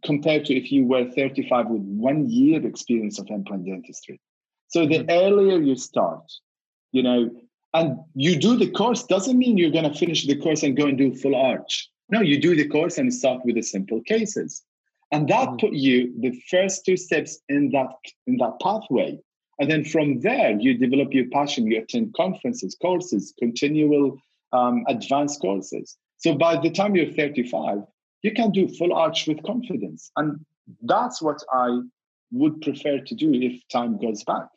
compared 0.05 0.45
to 0.47 0.55
if 0.55 0.73
you 0.73 0.87
were 0.87 1.11
35 1.11 1.69
with 1.69 1.83
one 1.83 2.29
year 2.29 2.65
experience 2.67 3.19
of 3.19 3.29
implant 3.29 3.67
dentistry. 3.67 4.21
So 4.69 4.87
the 4.87 5.01
mm-hmm. 5.01 5.11
earlier 5.11 5.61
you 5.61 5.77
start, 5.77 6.31
you 6.93 7.03
know, 7.03 7.31
and 7.75 7.99
you 8.15 8.37
do 8.37 8.57
the 8.57 8.71
course 8.71 9.05
doesn't 9.05 9.39
mean 9.39 9.59
you're 9.59 9.71
going 9.71 9.91
to 9.91 9.99
finish 9.99 10.27
the 10.27 10.37
course 10.37 10.63
and 10.63 10.77
go 10.77 10.87
and 10.87 10.97
do 10.97 11.15
full 11.15 11.35
arch. 11.35 11.91
No, 12.11 12.21
you 12.21 12.41
do 12.41 12.57
the 12.57 12.69
course 12.69 12.97
and 12.97 13.13
start 13.13 13.45
with 13.45 13.57
the 13.57 13.63
simple 13.63 14.01
cases. 14.03 14.63
And 15.13 15.29
that 15.29 15.49
mm-hmm. 15.49 15.57
put 15.57 15.73
you 15.73 16.15
the 16.19 16.33
first 16.51 16.85
two 16.87 16.97
steps 16.97 17.41
in 17.49 17.71
that 17.71 17.89
in 18.27 18.37
that 18.39 18.59
pathway. 18.63 19.19
And 19.59 19.71
then 19.71 19.85
from 19.85 20.21
there, 20.21 20.59
you 20.59 20.79
develop 20.79 21.13
your 21.13 21.29
passion. 21.31 21.67
You 21.67 21.81
attend 21.81 22.15
conferences, 22.15 22.77
courses, 22.81 23.35
continual 23.39 24.19
um, 24.53 24.85
advanced 24.89 25.41
courses. 25.41 25.97
So 26.19 26.35
by 26.35 26.61
the 26.61 26.71
time 26.71 26.95
you're 26.95 27.13
35, 27.13 27.79
you 28.23 28.33
can 28.33 28.51
do 28.51 28.69
full 28.69 28.93
arch 28.93 29.27
with 29.27 29.43
confidence. 29.43 30.11
And 30.17 30.45
that's 30.83 31.21
what 31.23 31.43
I 31.53 31.81
would 32.31 32.61
prefer 32.61 33.01
to 33.01 33.15
do 33.15 33.33
if 33.33 33.67
time 33.69 33.99
goes 33.99 34.23
back 34.25 34.49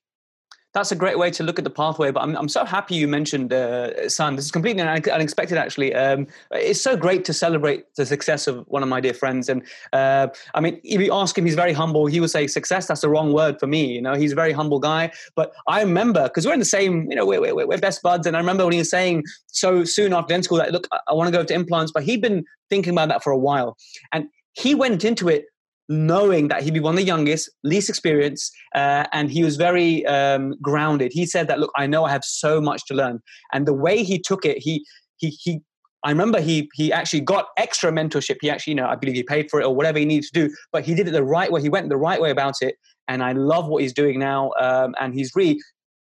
that's 0.74 0.92
a 0.92 0.96
great 0.96 1.20
way 1.20 1.30
to 1.32 1.44
look 1.44 1.60
at 1.60 1.66
the 1.66 1.70
pathway. 1.70 2.12
But 2.12 2.24
I'm, 2.24 2.36
I'm 2.36 2.50
so 2.50 2.64
happy 2.64 2.96
you 2.96 3.08
mentioned 3.08 3.52
uh. 3.52 3.92
This 3.96 4.20
is 4.20 4.52
completely 4.52 4.82
unexpected, 4.82 5.58
actually. 5.58 5.94
Um, 5.94 6.28
it's 6.52 6.80
so 6.80 6.96
great 6.96 7.26
to 7.26 7.34
celebrate 7.34 7.94
the 7.96 8.06
success 8.06 8.48
of 8.48 8.66
one 8.68 8.84
of 8.84 8.90
my 8.90 9.02
dear 9.02 9.14
friends. 9.14 9.50
And 9.50 9.64
uh, 9.94 10.28
I 10.54 10.62
mean, 10.62 10.80
if 10.84 11.02
you 11.02 11.14
ask 11.14 11.38
him, 11.38 11.46
he's 11.46 11.56
very 11.56 11.74
humble. 11.74 12.06
He 12.06 12.20
would 12.20 12.30
say, 12.30 12.48
"Success." 12.48 12.88
That's 12.88 13.02
the 13.02 13.10
wrong 13.10 13.34
word 13.34 13.60
for 13.60 13.68
me. 13.68 13.94
You 13.94 14.02
know, 14.02 14.14
he's 14.14 14.32
a 14.32 14.36
very 14.36 14.52
humble 14.52 14.80
guy. 14.80 15.12
But 15.36 15.54
I 15.68 15.82
remember 15.82 16.24
because 16.24 16.46
we're 16.46 16.54
in 16.54 16.60
the 16.60 16.66
same, 16.66 17.10
you 17.10 17.16
know, 17.16 17.26
we're, 17.26 17.42
we're, 17.42 17.68
we're, 17.68 17.78
best 17.78 18.02
buds. 18.02 18.28
And 18.28 18.38
I 18.38 18.40
remember 18.40 18.64
when 18.64 18.74
he 18.74 18.80
was 18.80 18.90
saying 18.90 19.24
so 19.48 19.84
soon 19.84 20.14
after 20.14 20.30
dental 20.30 20.44
school 20.44 20.58
that, 20.60 20.72
"Look, 20.72 20.88
I 21.08 21.14
want 21.14 21.28
to 21.28 21.38
go 21.38 21.44
to 21.44 21.54
implants," 21.54 21.92
but 21.92 22.04
he'd 22.04 22.22
been 22.22 22.46
thinking 22.70 22.94
about 22.94 23.10
that 23.10 23.24
for 23.24 23.32
a 23.32 23.38
while, 23.38 23.78
and 24.14 24.28
he 24.54 24.76
went 24.76 25.04
into 25.04 25.30
it 25.30 25.46
knowing 25.92 26.48
that 26.48 26.64
he'd 26.64 26.74
be 26.74 26.80
one 26.80 26.94
of 26.94 26.98
the 26.98 27.04
youngest, 27.04 27.50
least 27.64 27.90
experienced, 27.90 28.54
uh, 28.74 29.06
and 29.12 29.30
he 29.30 29.44
was 29.44 29.58
very 29.58 30.06
um, 30.06 30.56
grounded. 30.62 31.12
He 31.14 31.26
said 31.26 31.50
that, 31.50 31.60
look, 31.60 31.72
I 31.76 31.86
know 31.86 32.06
I 32.06 32.12
have 32.12 32.24
so 32.24 32.62
much 32.62 32.86
to 32.88 32.94
learn, 32.94 33.20
and 33.52 33.68
the 33.68 33.74
way 33.74 34.04
he 34.04 34.18
took 34.18 34.46
it, 34.46 34.58
he 34.60 34.86
he 35.18 35.30
he. 35.30 35.60
I 36.04 36.10
remember 36.10 36.40
he 36.40 36.70
he 36.74 36.92
actually 36.94 37.22
got 37.22 37.48
extra 37.58 37.92
mentorship. 37.92 38.38
He 38.42 38.50
actually, 38.50 38.72
you 38.72 38.76
know, 38.76 38.88
I 38.88 38.96
believe 38.96 39.16
he 39.16 39.24
paid 39.24 39.52
for 39.52 39.60
it 39.60 39.66
or 39.66 39.76
whatever 39.76 40.00
he 40.00 40.06
needed 40.06 40.32
to 40.34 40.48
do, 40.48 40.56
but 40.72 40.84
he 40.86 40.96
did 40.96 41.08
it 41.08 41.12
the 41.12 41.24
right 41.24 41.52
way. 41.52 41.62
He 41.62 41.70
went 41.70 41.90
the 41.90 41.98
right 41.98 42.22
way 42.22 42.32
about 42.32 42.56
it, 42.62 42.76
and 43.10 43.22
I 43.22 43.34
love 43.34 43.68
what 43.68 43.82
he's 43.82 43.94
doing 43.94 44.18
now. 44.18 44.52
Um, 44.60 44.96
and 45.00 45.14
he's 45.14 45.32
really 45.36 45.60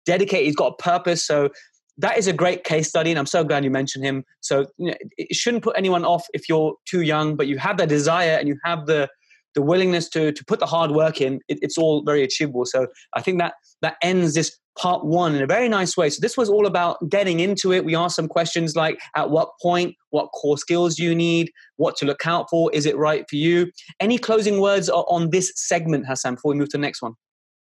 dedicated. 0.07 0.47
He's 0.47 0.57
got 0.57 0.75
a 0.79 0.83
purpose. 0.83 1.27
So 1.27 1.51
that 1.99 2.17
is 2.17 2.29
a 2.29 2.33
great 2.33 2.63
case 2.63 2.89
study, 2.89 3.11
and 3.11 3.19
I'm 3.19 3.27
so 3.27 3.43
glad 3.43 3.65
you 3.65 3.71
mentioned 3.71 4.05
him. 4.05 4.25
So 4.41 4.67
you 4.79 4.93
know, 4.93 4.97
it 5.19 5.35
shouldn't 5.35 5.65
put 5.65 5.77
anyone 5.77 6.05
off 6.05 6.27
if 6.33 6.49
you're 6.49 6.77
too 6.87 7.03
young, 7.03 7.35
but 7.35 7.49
you 7.49 7.59
have 7.59 7.77
the 7.77 7.89
desire 7.89 8.37
and 8.39 8.47
you 8.47 8.57
have 8.65 8.87
the 8.87 9.09
the 9.55 9.63
willingness 9.63 10.09
to 10.11 10.33
to 10.33 10.45
put 10.45 10.61
the 10.61 10.67
hard 10.67 10.91
work 10.91 11.21
in, 11.21 11.41
it, 11.49 11.59
it's 11.63 11.79
all 11.79 12.03
very 12.03 12.23
achievable. 12.23 12.65
So 12.65 12.87
I 13.15 13.21
think 13.21 13.39
that 13.39 13.55
that 13.83 13.97
ends 14.03 14.35
this 14.35 14.59
part 14.77 15.05
one 15.05 15.35
in 15.35 15.43
a 15.43 15.47
very 15.47 15.69
nice 15.69 15.97
way. 15.97 16.11
So 16.11 16.19
this 16.21 16.37
was 16.37 16.51
all 16.51 16.67
about 16.67 17.09
getting 17.09 17.41
into 17.41 17.73
it. 17.73 17.85
We 17.85 17.95
asked 17.95 18.17
some 18.17 18.29
questions 18.29 18.75
like 18.75 18.99
at 19.15 19.31
what 19.31 19.51
point, 19.63 19.95
what 20.11 20.31
core 20.33 20.59
skills 20.59 20.97
do 20.97 21.05
you 21.05 21.15
need, 21.15 21.53
what 21.77 21.97
to 21.99 22.07
look 22.07 22.27
out 22.27 22.51
for, 22.51 22.73
is 22.73 22.87
it 22.87 22.97
right 22.97 23.25
for 23.29 23.37
you? 23.37 23.71
Any 24.01 24.19
closing 24.19 24.61
words 24.61 24.89
on 24.91 25.31
this 25.31 25.53
segment, 25.55 26.07
Hassan, 26.07 26.35
before 26.35 26.53
we 26.53 26.59
move 26.59 26.71
to 26.71 26.77
the 26.77 26.83
next 26.83 27.03
one? 27.03 27.15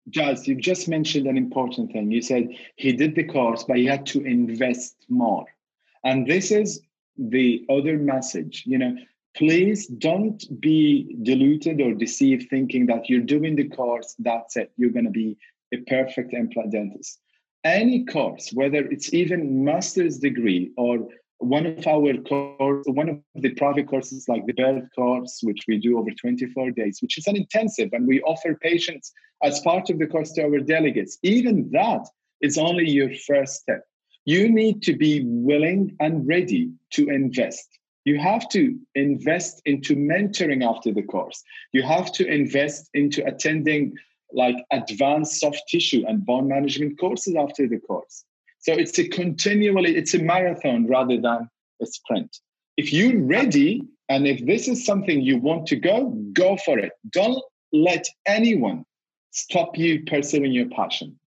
Jaz, 0.09 0.47
you've 0.47 0.59
just 0.59 0.87
mentioned 0.87 1.27
an 1.27 1.37
important 1.37 1.91
thing. 1.91 2.11
You 2.11 2.21
said 2.21 2.49
he 2.75 2.91
did 2.91 3.15
the 3.15 3.23
course, 3.23 3.63
but 3.63 3.77
he 3.77 3.85
had 3.85 4.05
to 4.07 4.23
invest 4.23 4.95
more. 5.09 5.45
And 6.03 6.25
this 6.25 6.51
is 6.51 6.81
the 7.17 7.65
other 7.69 7.97
message. 7.97 8.63
You 8.65 8.77
know, 8.79 8.95
please 9.35 9.87
don't 9.87 10.43
be 10.59 11.15
deluded 11.23 11.81
or 11.81 11.93
deceived 11.93 12.49
thinking 12.49 12.85
that 12.87 13.09
you're 13.09 13.21
doing 13.21 13.55
the 13.55 13.69
course, 13.69 14.15
that's 14.19 14.57
it, 14.57 14.71
you're 14.77 14.89
going 14.89 15.05
to 15.05 15.11
be 15.11 15.37
a 15.73 15.77
perfect 15.77 16.33
implant 16.33 16.71
dentist. 16.71 17.19
Any 17.63 18.05
course, 18.05 18.51
whether 18.53 18.79
it's 18.79 19.13
even 19.13 19.63
master's 19.63 20.17
degree 20.17 20.71
or 20.77 21.07
one 21.37 21.65
of 21.65 21.87
our 21.87 22.13
course, 22.17 22.85
one 22.87 23.09
of 23.09 23.19
the 23.35 23.53
private 23.55 23.87
courses 23.87 24.27
like 24.27 24.45
the 24.45 24.53
birth 24.53 24.87
course, 24.95 25.39
which 25.43 25.63
we 25.67 25.79
do 25.79 25.97
over 25.97 26.11
24 26.11 26.71
days, 26.71 26.99
which 27.01 27.17
is 27.17 27.27
an 27.27 27.35
intensive, 27.35 27.89
and 27.93 28.07
we 28.07 28.21
offer 28.21 28.55
patients 28.61 29.11
as 29.43 29.59
part 29.61 29.89
of 29.89 29.97
the 29.97 30.07
course 30.07 30.31
to 30.33 30.43
our 30.43 30.59
delegates. 30.59 31.17
Even 31.23 31.69
that 31.71 32.07
is 32.41 32.57
only 32.57 32.89
your 32.89 33.11
first 33.27 33.61
step. 33.61 33.83
You 34.25 34.49
need 34.49 34.83
to 34.83 34.95
be 34.95 35.23
willing 35.25 35.95
and 35.99 36.27
ready 36.27 36.71
to 36.91 37.09
invest 37.09 37.67
you 38.05 38.17
have 38.19 38.49
to 38.49 38.77
invest 38.95 39.61
into 39.65 39.95
mentoring 39.95 40.63
after 40.67 40.91
the 40.91 41.03
course. 41.03 41.43
You 41.71 41.83
have 41.83 42.11
to 42.13 42.25
invest 42.25 42.89
into 42.93 43.25
attending 43.25 43.93
like 44.33 44.55
advanced 44.71 45.39
soft 45.39 45.61
tissue 45.67 46.03
and 46.07 46.25
bone 46.25 46.47
management 46.47 46.99
courses 46.99 47.35
after 47.35 47.67
the 47.67 47.79
course. 47.79 48.23
So 48.59 48.73
it's 48.73 48.97
a 48.97 49.07
continually 49.07 49.95
it's 49.95 50.13
a 50.13 50.19
marathon 50.19 50.87
rather 50.87 51.19
than 51.19 51.49
a 51.81 51.85
sprint. 51.85 52.37
If 52.77 52.93
you're 52.93 53.21
ready 53.23 53.83
and 54.09 54.27
if 54.27 54.45
this 54.45 54.67
is 54.67 54.85
something 54.85 55.21
you 55.21 55.37
want 55.37 55.67
to 55.67 55.75
go 55.75 56.09
go 56.33 56.57
for 56.57 56.79
it. 56.79 56.93
Don't 57.11 57.41
let 57.73 58.05
anyone 58.25 58.85
stop 59.31 59.77
you 59.77 60.03
pursuing 60.05 60.51
your 60.51 60.69
passion. 60.69 61.17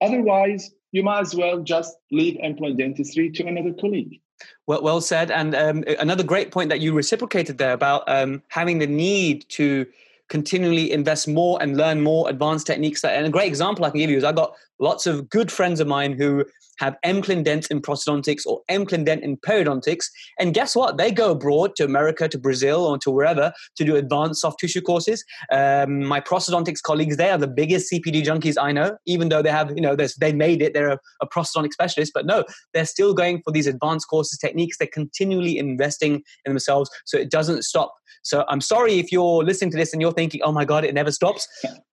Otherwise 0.00 0.70
you 0.92 1.02
might 1.02 1.20
as 1.20 1.34
well 1.34 1.60
just 1.60 1.96
leave 2.10 2.36
implant 2.40 2.78
dentistry 2.78 3.30
to 3.30 3.46
another 3.46 3.72
colleague 3.72 4.20
well, 4.66 4.82
well 4.82 5.00
said. 5.00 5.30
And 5.30 5.54
um, 5.54 5.84
another 5.98 6.22
great 6.22 6.50
point 6.50 6.68
that 6.70 6.80
you 6.80 6.92
reciprocated 6.92 7.58
there 7.58 7.72
about 7.72 8.04
um, 8.06 8.42
having 8.48 8.78
the 8.78 8.86
need 8.86 9.48
to 9.50 9.86
continually 10.28 10.92
invest 10.92 11.26
more 11.28 11.60
and 11.60 11.76
learn 11.76 12.00
more 12.00 12.28
advanced 12.30 12.66
techniques. 12.66 13.04
And 13.04 13.26
a 13.26 13.30
great 13.30 13.48
example 13.48 13.84
I 13.84 13.90
can 13.90 13.98
give 13.98 14.10
you 14.10 14.16
is 14.16 14.24
I 14.24 14.32
got 14.32 14.54
lots 14.78 15.06
of 15.06 15.28
good 15.28 15.50
friends 15.50 15.80
of 15.80 15.86
mine 15.86 16.12
who 16.12 16.44
have 16.80 16.96
Dent 17.02 17.70
in 17.70 17.80
prosthodontics 17.80 18.46
or 18.46 18.62
Dent 18.68 19.22
in 19.22 19.36
periodontics. 19.36 20.06
And 20.38 20.54
guess 20.54 20.74
what? 20.74 20.96
They 20.96 21.12
go 21.12 21.32
abroad 21.32 21.76
to 21.76 21.84
America, 21.84 22.28
to 22.28 22.38
Brazil, 22.38 22.86
or 22.86 22.98
to 22.98 23.10
wherever 23.10 23.52
to 23.76 23.84
do 23.84 23.96
advanced 23.96 24.40
soft 24.40 24.58
tissue 24.58 24.80
courses. 24.80 25.24
Um, 25.52 26.04
my 26.04 26.20
prosthodontics 26.20 26.82
colleagues, 26.82 27.16
they 27.16 27.30
are 27.30 27.38
the 27.38 27.46
biggest 27.46 27.92
CPD 27.92 28.24
junkies 28.24 28.56
I 28.60 28.72
know, 28.72 28.96
even 29.06 29.28
though 29.28 29.42
they 29.42 29.50
have, 29.50 29.70
you 29.70 29.82
know, 29.82 29.94
they 29.94 30.32
made 30.32 30.62
it, 30.62 30.74
they're 30.74 30.88
a, 30.88 30.98
a 31.20 31.28
prosthodontic 31.28 31.72
specialist. 31.72 32.12
But 32.14 32.26
no, 32.26 32.44
they're 32.72 32.86
still 32.86 33.14
going 33.14 33.42
for 33.44 33.52
these 33.52 33.66
advanced 33.66 34.08
courses, 34.08 34.38
techniques. 34.38 34.78
They're 34.78 34.88
continually 34.92 35.58
investing 35.58 36.22
in 36.44 36.52
themselves 36.52 36.90
so 37.04 37.18
it 37.18 37.30
doesn't 37.30 37.62
stop. 37.62 37.94
So 38.22 38.44
I'm 38.48 38.60
sorry 38.60 38.98
if 38.98 39.12
you're 39.12 39.44
listening 39.44 39.70
to 39.72 39.76
this 39.76 39.92
and 39.92 40.00
you're 40.02 40.12
thinking, 40.12 40.40
oh 40.44 40.52
my 40.52 40.64
God, 40.64 40.84
it 40.84 40.94
never 40.94 41.12
stops. 41.12 41.46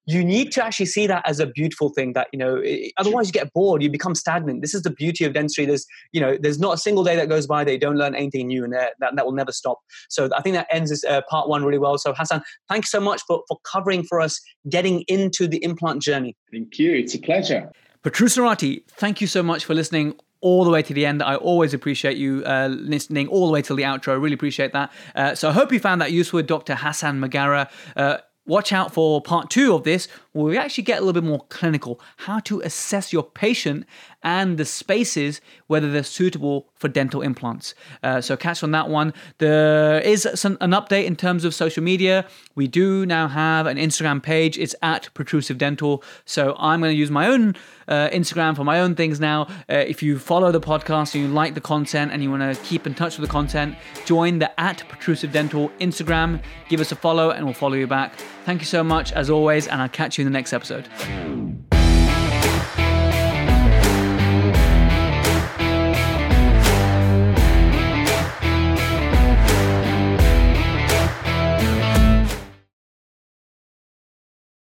You 0.08 0.24
need 0.24 0.52
to 0.54 0.66
actually 0.66 0.88
see 0.88 1.06
that 1.08 1.28
as 1.28 1.40
a 1.40 1.46
beautiful 1.46 1.90
thing 1.90 2.14
that, 2.14 2.28
you 2.32 2.40
know, 2.40 2.56
it, 2.64 2.94
otherwise 2.98 3.28
you 3.28 3.34
get 3.34 3.54
bored, 3.54 3.84
you 3.84 3.90
become 3.90 4.16
stagnant. 4.16 4.62
This 4.62 4.74
is 4.74 4.82
the 4.82 4.90
beauty 4.90 5.26
of 5.26 5.34
dentistry. 5.34 5.66
There's, 5.66 5.86
you 6.14 6.22
know, 6.22 6.38
there's 6.40 6.60
not 6.60 6.74
a 6.74 6.78
single 6.78 7.04
day 7.04 7.16
that 7.16 7.30
goes 7.30 7.46
by 7.46 7.64
that 7.64 7.72
you 7.72 7.78
don't 7.78 7.98
learn 7.98 8.16
anything 8.16 8.48
new 8.48 8.64
and 8.64 8.74
that, 8.74 8.94
that 9.00 9.26
will 9.26 9.34
never 9.34 9.52
stop. 9.52 9.80
So 10.10 10.30
I 10.36 10.42
think 10.42 10.56
that 10.56 10.68
ends 10.72 10.90
this 10.90 11.04
uh, 11.04 11.22
part 11.30 11.50
one 11.50 11.64
really 11.64 11.78
well. 11.78 11.98
So 11.98 12.14
Hassan, 12.14 12.42
thank 12.70 12.86
you 12.86 12.90
so 12.90 13.00
much 13.00 13.22
for, 13.28 13.44
for 13.48 13.58
covering 13.64 14.04
for 14.04 14.20
us 14.20 14.42
getting 14.70 15.02
into 15.08 15.48
the 15.48 15.64
implant 15.64 16.02
journey. 16.02 16.36
Thank 16.52 16.80
you. 16.80 16.94
It's 16.94 17.14
a 17.14 17.20
pleasure. 17.20 17.72
Protrusionati, 18.04 18.84
thank 18.88 19.20
you 19.20 19.28
so 19.28 19.44
much 19.44 19.66
for 19.66 19.74
listening 19.74 20.16
all 20.42 20.64
the 20.64 20.70
way 20.70 20.82
to 20.82 20.94
the 20.94 21.06
end. 21.06 21.24
I 21.24 21.36
always 21.36 21.74
appreciate 21.74 22.18
you 22.18 22.44
uh, 22.46 22.68
listening 22.72 23.28
all 23.28 23.48
the 23.48 23.54
way 23.54 23.62
till 23.62 23.76
the 23.76 23.84
outro. 23.84 24.10
I 24.10 24.16
really 24.16 24.36
appreciate 24.36 24.72
that. 24.74 24.92
Uh, 25.16 25.36
so 25.36 25.50
I 25.50 25.52
hope 25.52 25.72
you 25.72 25.80
found 25.80 26.02
that 26.02 26.12
useful 26.12 26.42
Dr. 26.44 26.76
Hassan 26.76 27.20
Maghaireh. 27.20 27.70
Uh, 27.96 28.18
watch 28.48 28.74
out 28.74 28.94
for 28.94 29.22
part 29.22 29.50
two 29.50 29.76
of 29.76 29.84
this, 29.84 30.08
where 30.32 30.46
we 30.46 30.58
actually 30.58 30.84
get 30.84 30.98
a 30.98 31.02
little 31.02 31.22
bit 31.22 31.28
more 31.28 31.46
clinical 31.50 32.00
how 32.18 32.40
to 32.40 32.62
assess 32.62 33.14
your 33.14 33.24
patient 33.24 33.86
and 34.28 34.58
the 34.58 34.66
spaces 34.66 35.40
whether 35.68 35.90
they're 35.90 36.04
suitable 36.04 36.68
for 36.76 36.90
dental 36.90 37.22
implants. 37.22 37.74
Uh, 38.04 38.20
so, 38.20 38.36
catch 38.36 38.62
on 38.62 38.72
that 38.72 38.90
one. 38.90 39.14
There 39.38 40.02
is 40.02 40.28
some, 40.36 40.58
an 40.60 40.72
update 40.72 41.06
in 41.06 41.16
terms 41.16 41.46
of 41.46 41.56
social 41.56 41.82
media. 41.82 42.26
We 42.54 42.68
do 42.68 43.06
now 43.06 43.30
have 43.30 43.68
an 43.68 43.78
Instagram 43.78 44.22
page, 44.22 44.58
it's 44.58 44.76
at 44.82 45.10
Protrusive 45.14 45.58
Dental. 45.58 46.04
So, 46.26 46.56
I'm 46.60 46.82
going 46.82 46.92
to 46.92 46.98
use 46.98 47.10
my 47.10 47.28
own 47.28 47.56
uh, 47.88 48.10
Instagram 48.10 48.56
for 48.56 48.66
my 48.66 48.82
own 48.82 48.96
things 48.96 49.22
now. 49.22 49.48
Uh, 49.70 49.76
if 49.76 50.04
you 50.04 50.20
follow 50.20 50.52
the 50.52 50.62
podcast 50.62 51.16
and 51.16 51.24
you 51.24 51.30
like 51.30 51.54
the 51.54 51.62
content 51.62 52.12
and 52.12 52.22
you 52.22 52.30
want 52.30 52.44
to 52.44 52.62
keep 52.64 52.86
in 52.86 52.94
touch 52.94 53.18
with 53.18 53.28
the 53.28 53.32
content, 53.32 53.76
join 54.06 54.40
the 54.40 54.60
at 54.60 54.84
Protrusive 54.90 55.32
Dental 55.32 55.70
Instagram. 55.80 56.42
Give 56.68 56.82
us 56.82 56.92
a 56.92 56.98
follow 56.98 57.32
and 57.32 57.46
we'll 57.46 57.54
follow 57.54 57.76
you 57.76 57.88
back. 57.88 58.20
Thank 58.46 58.60
you 58.60 58.66
so 58.68 58.84
much, 58.84 59.14
as 59.14 59.30
always, 59.30 59.68
and 59.68 59.82
I'll 59.82 59.90
catch 59.90 60.18
you 60.18 60.24
in 60.24 60.32
the 60.32 60.38
next 60.38 60.52
episode. 60.52 60.90